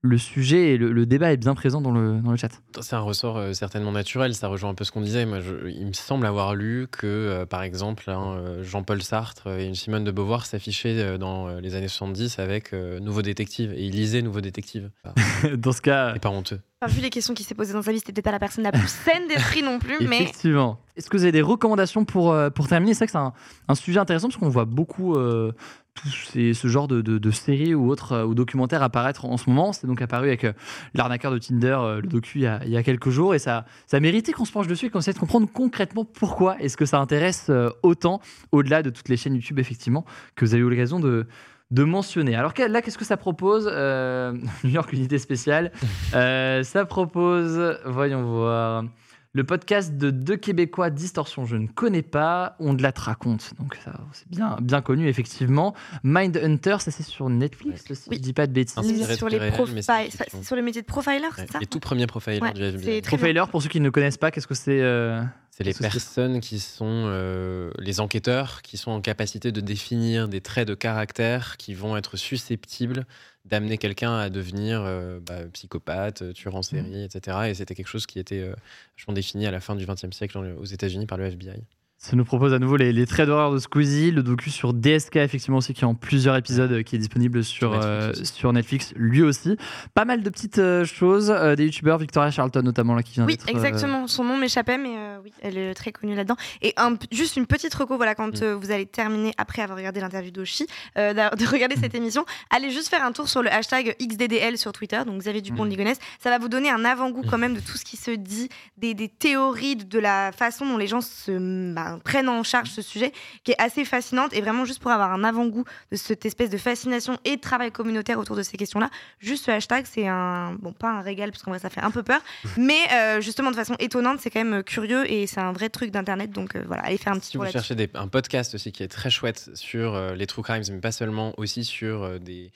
le 0.04 0.18
sujet 0.18 0.70
et 0.74 0.76
le, 0.78 0.90
le 0.92 1.06
débat 1.06 1.32
est 1.32 1.36
bien 1.36 1.54
présent 1.54 1.80
dans 1.80 1.92
le, 1.92 2.18
dans 2.20 2.32
le 2.32 2.36
chat. 2.36 2.50
C'est 2.80 2.96
un 2.96 3.00
ressort 3.00 3.36
euh, 3.38 3.52
certainement 3.52 3.92
naturel, 3.92 4.34
ça 4.34 4.48
rejoint 4.48 4.70
un 4.70 4.74
peu 4.74 4.82
ce 4.82 4.90
qu'on 4.90 5.00
disait. 5.00 5.24
Moi, 5.26 5.38
je- 5.40 5.68
il 5.68 5.86
me 5.86 5.92
semble 5.92 6.26
avoir 6.26 6.56
lu 6.56 6.88
que, 6.90 7.06
euh, 7.06 7.46
par 7.46 7.62
exemple, 7.62 8.10
hein, 8.10 8.34
euh, 8.36 8.64
Jean-Paul 8.64 9.00
Sartre 9.02 9.46
et 9.46 9.64
une 9.66 9.76
Simone 9.76 10.02
de 10.02 10.10
Beauvoir 10.10 10.44
s'affichaient 10.46 10.98
euh, 10.98 11.18
dans 11.18 11.48
les 11.60 11.76
années 11.76 11.86
70 11.86 12.40
avec 12.40 12.72
euh, 12.72 12.98
Nouveau 12.98 13.22
Détective, 13.22 13.72
et 13.76 13.84
ils 13.84 13.92
lisaient 13.92 14.22
Nouveau 14.22 14.40
Détective. 14.40 14.90
dans 15.56 15.72
ce 15.72 15.80
cas, 15.80 16.10
C'est 16.14 16.20
pas 16.22 16.30
honteux. 16.30 16.58
Enfin, 16.84 16.92
vu 16.92 17.00
les 17.00 17.10
questions 17.10 17.32
qui 17.32 17.44
s'est 17.44 17.54
posées 17.54 17.72
dans 17.72 17.82
sa 17.82 17.92
vie, 17.92 18.00
c'était 18.00 18.10
peut-être 18.12 18.24
pas 18.24 18.32
la 18.32 18.40
personne 18.40 18.64
la 18.64 18.72
plus 18.72 18.88
saine 18.88 19.28
d'esprit 19.28 19.62
non 19.62 19.78
plus, 19.78 19.98
mais 20.08 20.22
Effectivement. 20.22 20.80
Est-ce 20.96 21.08
que 21.08 21.16
vous 21.16 21.22
avez 21.22 21.30
des 21.32 21.40
recommandations 21.42 22.04
pour, 22.04 22.32
euh, 22.32 22.50
pour 22.50 22.66
terminer? 22.66 22.92
C'est 22.94 22.98
vrai 22.98 23.06
que 23.06 23.12
c'est 23.12 23.18
un, 23.18 23.32
un 23.68 23.74
sujet 23.76 24.00
intéressant 24.00 24.26
parce 24.28 24.38
qu'on 24.40 24.48
voit 24.48 24.64
beaucoup 24.64 25.14
euh, 25.14 25.52
tout 25.94 26.08
ces- 26.08 26.54
ce 26.54 26.68
genre 26.68 26.88
de, 26.88 27.00
de, 27.02 27.30
séries 27.30 27.74
ou 27.74 27.90
autres 27.90 28.12
euh, 28.12 28.24
ou 28.24 28.34
documentaires 28.34 28.82
apparaître 28.82 29.24
en 29.24 29.36
ce 29.36 29.48
moment. 29.48 29.72
C'est 29.72 29.86
donc 29.86 30.00
apparu 30.00 30.28
avec 30.28 30.44
euh, 30.44 30.52
l'arnaqueur 30.94 31.32
de 31.32 31.38
Tinder, 31.38 31.76
euh, 31.80 32.00
le 32.00 32.08
docu, 32.08 32.38
il 32.38 32.70
y, 32.70 32.76
a, 32.76 32.82
quelques 32.82 33.10
jours. 33.10 33.34
Et 33.34 33.38
ça, 33.38 33.66
ça 33.86 34.00
méritait 34.00 34.32
qu'on 34.32 34.44
se 34.44 34.52
penche 34.52 34.66
dessus 34.66 34.86
et 34.86 34.90
qu'on 34.90 35.00
essaie 35.00 35.12
de 35.12 35.18
comprendre 35.18 35.48
concrètement 35.52 36.04
pourquoi 36.04 36.58
est-ce 36.60 36.76
que 36.76 36.86
ça 36.86 36.98
intéresse 36.98 37.50
autant, 37.82 38.20
au-delà 38.52 38.82
de 38.82 38.90
toutes 38.90 39.08
les 39.08 39.16
chaînes 39.16 39.34
YouTube, 39.34 39.58
effectivement, 39.58 40.04
que 40.34 40.44
vous 40.44 40.54
avez 40.54 40.62
eu 40.62 40.68
l'occasion 40.68 41.00
de, 41.00 41.26
de 41.70 41.84
mentionner. 41.84 42.34
Alors 42.34 42.52
là, 42.68 42.82
qu'est-ce 42.82 42.98
que 42.98 43.04
ça 43.04 43.16
propose 43.16 43.66
New 44.64 44.70
York 44.70 44.92
Unité 44.92 45.18
Spéciale. 45.18 45.72
Ça 46.12 46.84
propose, 46.86 47.78
voyons 47.84 48.22
voir, 48.24 48.84
le 49.34 49.44
podcast 49.44 49.96
de 49.96 50.10
deux 50.10 50.36
Québécois, 50.36 50.90
Distorsion, 50.90 51.46
je 51.46 51.56
ne 51.56 51.66
connais 51.66 52.02
pas, 52.02 52.54
on 52.58 52.74
de 52.74 52.82
la 52.82 52.92
te 52.92 53.00
raconte. 53.00 53.52
Donc 53.58 53.76
ça, 53.82 53.92
c'est 54.12 54.28
bien, 54.28 54.58
bien 54.60 54.82
connu, 54.82 55.08
effectivement. 55.08 55.74
Mindhunter, 56.04 56.76
ça 56.80 56.90
c'est 56.90 57.02
sur 57.02 57.30
Netflix, 57.30 57.84
si 57.86 58.08
Oui. 58.10 58.16
je 58.16 58.20
dis 58.22 58.32
pas 58.34 58.46
de 58.46 58.52
bêtises. 58.52 58.76
Inspiré 58.76 59.12
de 59.12 59.16
sur 59.16 59.28
les 59.28 59.38
ça- 59.82 60.00
c'est 60.28 60.44
sur 60.44 60.54
le 60.56 60.62
métier 60.62 60.82
de 60.82 60.86
profiler, 60.86 61.18
Ouais. 61.20 61.28
c'est 61.36 61.50
ça 61.50 61.58
Les 61.60 61.66
tout 61.66 61.80
premiers 61.80 62.06
profilers 62.06 62.40
Ouais, 62.42 62.52
du 62.52 62.62
FBI. 62.62 62.84
c'est 62.84 63.00
très 63.02 63.16
bien. 63.16 63.18
Profiler, 63.18 63.44
pour 63.50 63.62
ceux 63.62 63.68
qui 63.70 63.80
ne 63.80 63.88
connaissent 63.90 64.18
pas, 64.18 64.30
qu'est-ce 64.30 64.46
que 64.46 64.54
c'est 64.54 64.80
euh, 64.82 65.22
C'est 65.50 65.64
les 65.64 65.72
personnes 65.74 66.40
qui 66.40 66.58
sont 66.60 66.84
euh, 67.06 67.70
les 67.78 68.00
enquêteurs 68.00 68.60
qui 68.62 68.76
sont 68.76 68.90
en 68.90 69.00
capacité 69.00 69.50
de 69.52 69.60
définir 69.62 70.28
des 70.28 70.40
traits 70.42 70.68
de 70.68 70.74
caractère 70.74 71.56
qui 71.56 71.72
vont 71.74 71.96
être 71.96 72.16
susceptibles 72.18 73.06
d'amener 73.44 73.78
quelqu'un 73.78 74.16
à 74.16 74.30
devenir 74.30 74.82
euh, 74.82 75.20
bah, 75.20 75.44
psychopathe, 75.52 76.22
euh, 76.22 76.32
tueur 76.32 76.54
en 76.54 76.62
série, 76.62 77.04
etc. 77.04 77.48
Et 77.48 77.54
c'était 77.54 77.74
quelque 77.74 77.88
chose 77.88 78.06
qui 78.06 78.18
était 78.18 78.40
euh, 78.40 78.54
vachement 78.96 79.14
défini 79.14 79.46
à 79.46 79.50
la 79.50 79.60
fin 79.60 79.74
du 79.74 79.84
XXe 79.84 80.14
siècle 80.16 80.38
aux 80.38 80.64
États-Unis 80.64 81.06
par 81.06 81.18
le 81.18 81.24
FBI. 81.24 81.60
Ça 82.04 82.16
nous 82.16 82.24
propose 82.24 82.52
à 82.52 82.58
nouveau 82.58 82.76
les, 82.76 82.92
les 82.92 83.06
traits 83.06 83.28
d'horreur 83.28 83.52
de 83.52 83.60
Squeezie, 83.60 84.10
le 84.10 84.24
docu 84.24 84.50
sur 84.50 84.74
DSK, 84.74 85.16
effectivement 85.18 85.58
aussi, 85.58 85.72
qui 85.72 85.82
est 85.82 85.86
en 85.86 85.94
plusieurs 85.94 86.34
épisodes, 86.36 86.72
euh, 86.72 86.82
qui 86.82 86.96
est 86.96 86.98
disponible 86.98 87.44
sur, 87.44 87.74
Sur 87.74 87.78
Netflix 87.80 88.20
euh, 88.20 88.24
sur 88.24 88.52
Netflix, 88.52 88.92
lui 88.96 89.22
aussi. 89.22 89.56
Pas 89.94 90.04
mal 90.04 90.24
de 90.24 90.28
petites 90.28 90.58
euh, 90.58 90.84
choses, 90.84 91.30
euh, 91.30 91.54
des 91.54 91.66
youtubeurs, 91.66 91.98
Victoria 91.98 92.32
Charlton 92.32 92.62
notamment, 92.64 92.96
là, 92.96 93.04
qui 93.04 93.12
vient 93.14 93.24
Oui, 93.24 93.38
euh, 93.40 93.50
exactement. 93.52 94.08
Son 94.08 94.24
nom 94.24 94.36
m'échappait, 94.36 94.78
mais 94.78 94.96
euh, 94.96 95.18
oui, 95.22 95.32
elle 95.42 95.56
est 95.56 95.74
très 95.74 95.92
connue 95.92 96.16
là-dedans. 96.16 96.34
Et 96.60 96.74
un 96.76 96.96
juste 97.12 97.36
une 97.36 97.46
petite 97.46 97.72
reco, 97.72 97.96
voilà, 97.96 98.16
quand 98.16 98.40
Mm. 98.40 98.42
euh, 98.42 98.56
vous 98.56 98.72
allez 98.72 98.86
terminer 98.86 99.30
après 99.38 99.62
avoir 99.62 99.78
regardé 99.78 100.00
l'interview 100.00 100.32
d'Oshi, 100.32 100.66
euh, 100.98 101.12
de 101.38 101.46
regarder 101.48 101.76
cette 101.76 101.94
émission, 101.94 102.24
allez 102.50 102.72
juste 102.72 102.88
faire 102.88 103.04
un 103.04 103.12
tour 103.12 103.28
sur 103.28 103.44
le 103.44 103.52
hashtag 103.52 103.94
XDDL 104.02 104.58
sur 104.58 104.72
Twitter, 104.72 105.00
donc 105.06 105.20
Xavier 105.20 105.40
Dupont 105.40 105.62
de 105.62 105.68
Mm. 105.68 105.70
Ligonnès. 105.70 105.98
Ça 106.18 106.30
va 106.30 106.38
vous 106.38 106.48
donner 106.48 106.68
un 106.68 106.84
avant-goût 106.84 107.22
quand 107.30 107.38
même 107.38 107.54
de 107.54 107.60
tout 107.60 107.78
ce 107.78 107.84
qui 107.84 107.96
se 107.96 108.10
dit, 108.10 108.48
des, 108.76 108.94
des 108.94 109.08
théories, 109.08 109.76
de 109.76 109.98
la 110.00 110.32
façon 110.32 110.66
dont 110.66 110.76
les 110.78 110.88
gens 110.88 111.00
se 111.00 111.72
bah, 111.72 111.91
prennent 111.98 112.28
en 112.28 112.42
charge 112.42 112.70
ce 112.70 112.82
sujet, 112.82 113.12
qui 113.44 113.52
est 113.52 113.60
assez 113.60 113.84
fascinante. 113.84 114.32
Et 114.32 114.40
vraiment, 114.40 114.64
juste 114.64 114.80
pour 114.80 114.90
avoir 114.90 115.12
un 115.12 115.24
avant-goût 115.24 115.64
de 115.90 115.96
cette 115.96 116.24
espèce 116.26 116.50
de 116.50 116.58
fascination 116.58 117.18
et 117.24 117.36
de 117.36 117.40
travail 117.40 117.70
communautaire 117.72 118.18
autour 118.18 118.36
de 118.36 118.42
ces 118.42 118.56
questions-là, 118.56 118.90
juste 119.18 119.46
ce 119.46 119.50
hashtag, 119.50 119.84
c'est 119.90 120.06
un, 120.08 120.54
bon, 120.60 120.72
pas 120.72 120.90
un 120.90 121.00
régal, 121.00 121.30
parce 121.30 121.42
qu'en 121.42 121.50
vrai, 121.50 121.60
ça 121.60 121.70
fait 121.70 121.80
un 121.80 121.90
peu 121.90 122.02
peur, 122.02 122.20
mais 122.56 122.80
euh, 122.92 123.20
justement 123.20 123.50
de 123.50 123.56
façon 123.56 123.76
étonnante, 123.78 124.20
c'est 124.20 124.30
quand 124.30 124.40
même 124.44 124.60
euh, 124.60 124.62
curieux 124.62 125.10
et 125.10 125.26
c'est 125.26 125.40
un 125.40 125.52
vrai 125.52 125.68
truc 125.68 125.90
d'internet. 125.90 126.30
Donc 126.30 126.56
euh, 126.56 126.62
voilà, 126.66 126.82
allez 126.84 126.98
faire 126.98 127.12
un 127.12 127.18
petit 127.18 127.30
Si 127.30 127.36
vous 127.36 127.46
cherchez 127.46 127.74
des- 127.74 127.90
un 127.94 128.08
podcast 128.08 128.54
aussi 128.54 128.72
qui 128.72 128.82
est 128.82 128.88
très 128.88 129.10
chouette 129.10 129.50
sur 129.54 129.98
les 130.14 130.26
true 130.26 130.42
crimes, 130.42 130.62
mais 130.70 130.80
pas 130.80 130.92
seulement, 130.92 131.32
aussi 131.36 131.64
sur 131.64 132.18
des 132.20 132.52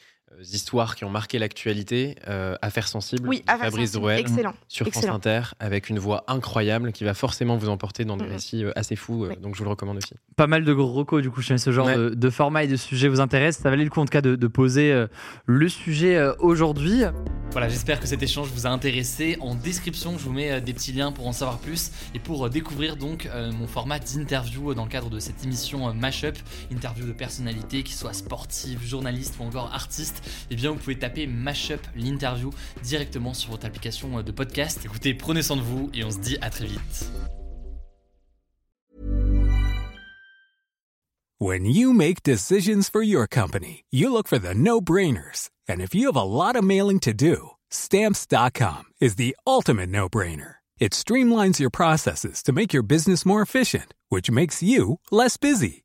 histoires 0.52 0.96
qui 0.96 1.04
ont 1.04 1.10
marqué 1.10 1.38
l'actualité, 1.38 2.16
euh, 2.28 2.56
Affaires 2.60 2.88
sensibles, 2.88 3.26
Oui, 3.28 3.42
Affaires 3.46 3.66
Fabrice 3.66 3.92
Drouel, 3.92 4.18
excellent. 4.20 4.52
sur 4.68 4.86
excellent. 4.86 5.02
France 5.14 5.16
Inter, 5.16 5.40
avec 5.60 5.88
une 5.88 5.98
voix 5.98 6.24
incroyable 6.28 6.92
qui 6.92 7.04
va 7.04 7.14
forcément 7.14 7.56
vous 7.56 7.68
emporter 7.68 8.04
dans 8.04 8.16
des 8.16 8.26
récits 8.26 8.64
euh, 8.64 8.72
assez 8.76 8.96
fous. 8.96 9.24
euh, 9.24 9.28
Oui. 9.30 9.36
Donc 9.40 9.54
je 9.54 9.58
vous 9.60 9.64
le 9.64 9.70
recommande 9.70 9.96
aussi. 9.96 10.12
pas 10.36 10.46
mal 10.46 10.64
de 10.64 10.72
gros 10.74 10.92
recos 10.92 11.22
du 11.22 11.30
coup 11.30 11.40
chez 11.42 11.56
ce 11.58 11.72
genre 11.72 11.86
Ouais. 11.86 11.96
de, 11.96 12.10
de 12.10 12.30
format 12.30 12.64
et 12.64 12.68
de 12.68 12.76
sujet 12.76 13.08
vous 13.08 13.20
intéresse. 13.20 13.56
Ça 13.58 13.70
valait 13.70 13.84
le 13.84 13.90
coup 13.90 14.00
en 14.00 14.04
tout 14.04 14.10
cas 14.12 14.20
de, 14.20 14.36
de 14.36 14.46
poser 14.46 14.92
euh, 14.92 15.06
le 15.46 15.68
sujet 15.68 16.16
euh, 16.16 16.34
aujourd'hui. 16.40 17.02
Voilà, 17.52 17.68
j'espère 17.70 18.00
que 18.00 18.06
cet 18.06 18.22
échange 18.22 18.48
vous 18.48 18.66
a 18.66 18.70
intéressé. 18.70 19.38
En 19.40 19.54
description, 19.54 20.18
je 20.18 20.24
vous 20.24 20.32
mets 20.32 20.50
euh, 20.52 20.60
des 20.60 20.74
petits 20.74 20.92
liens 20.92 21.12
pour 21.12 21.26
en 21.26 21.32
savoir 21.32 21.58
plus 21.58 21.90
et 22.14 22.18
pour 22.18 22.44
euh, 22.44 22.48
découvrir 22.50 22.96
donc 22.96 23.26
euh, 23.26 23.50
mon 23.52 23.66
format 23.66 23.98
d'interview 23.98 24.72
euh, 24.72 24.74
dans 24.74 24.84
le 24.84 24.90
cadre 24.90 25.08
de 25.08 25.18
cette 25.20 25.42
émission 25.44 25.88
euh, 25.88 25.92
Mashup, 25.94 26.36
interview 26.70 27.06
de 27.06 27.12
personnalités 27.12 27.82
qui 27.82 27.94
soient 27.94 28.12
sportives, 28.12 28.84
journalistes 28.84 29.36
ou 29.40 29.44
encore 29.44 29.70
artistes. 29.72 30.22
Eh 30.50 30.56
bien, 30.56 30.70
vous 30.70 30.78
pouvez 30.78 30.98
taper 30.98 31.26
Mashup 31.26 31.80
l'interview 31.94 32.50
directement 32.82 33.34
sur 33.34 33.50
votre 33.50 33.66
application 33.66 34.18
euh, 34.18 34.22
de 34.22 34.32
podcast. 34.32 34.80
Écoutez, 34.84 35.14
prenez 35.14 35.42
soin 35.42 35.56
de 35.56 35.62
vous 35.62 35.90
et 35.94 36.04
on 36.04 36.10
se 36.10 36.18
dit 36.18 36.36
à 36.40 36.50
très 36.50 36.66
vite. 36.66 37.10
When 41.38 41.66
you 41.66 41.92
make 41.92 42.22
decisions 42.22 42.88
for 42.88 43.02
your 43.02 43.26
company, 43.26 43.84
you 43.90 44.10
look 44.10 44.26
for 44.26 44.38
the 44.38 44.54
no 44.54 44.80
brainers. 44.80 45.50
And 45.68 45.82
if 45.82 45.94
you 45.94 46.06
have 46.06 46.16
a 46.16 46.22
lot 46.22 46.56
of 46.56 46.64
mailing 46.64 46.98
to 47.00 47.12
do, 47.12 47.50
stamps.com 47.68 48.84
is 49.02 49.16
the 49.16 49.36
ultimate 49.46 49.90
no 49.90 50.08
brainer. 50.08 50.56
It 50.78 50.92
streamlines 50.92 51.58
your 51.58 51.70
processes 51.70 52.42
to 52.42 52.52
make 52.52 52.72
your 52.72 52.82
business 52.82 53.26
more 53.26 53.42
efficient, 53.42 53.92
which 54.08 54.30
makes 54.30 54.62
you 54.62 55.00
less 55.10 55.36
busy. 55.36 55.84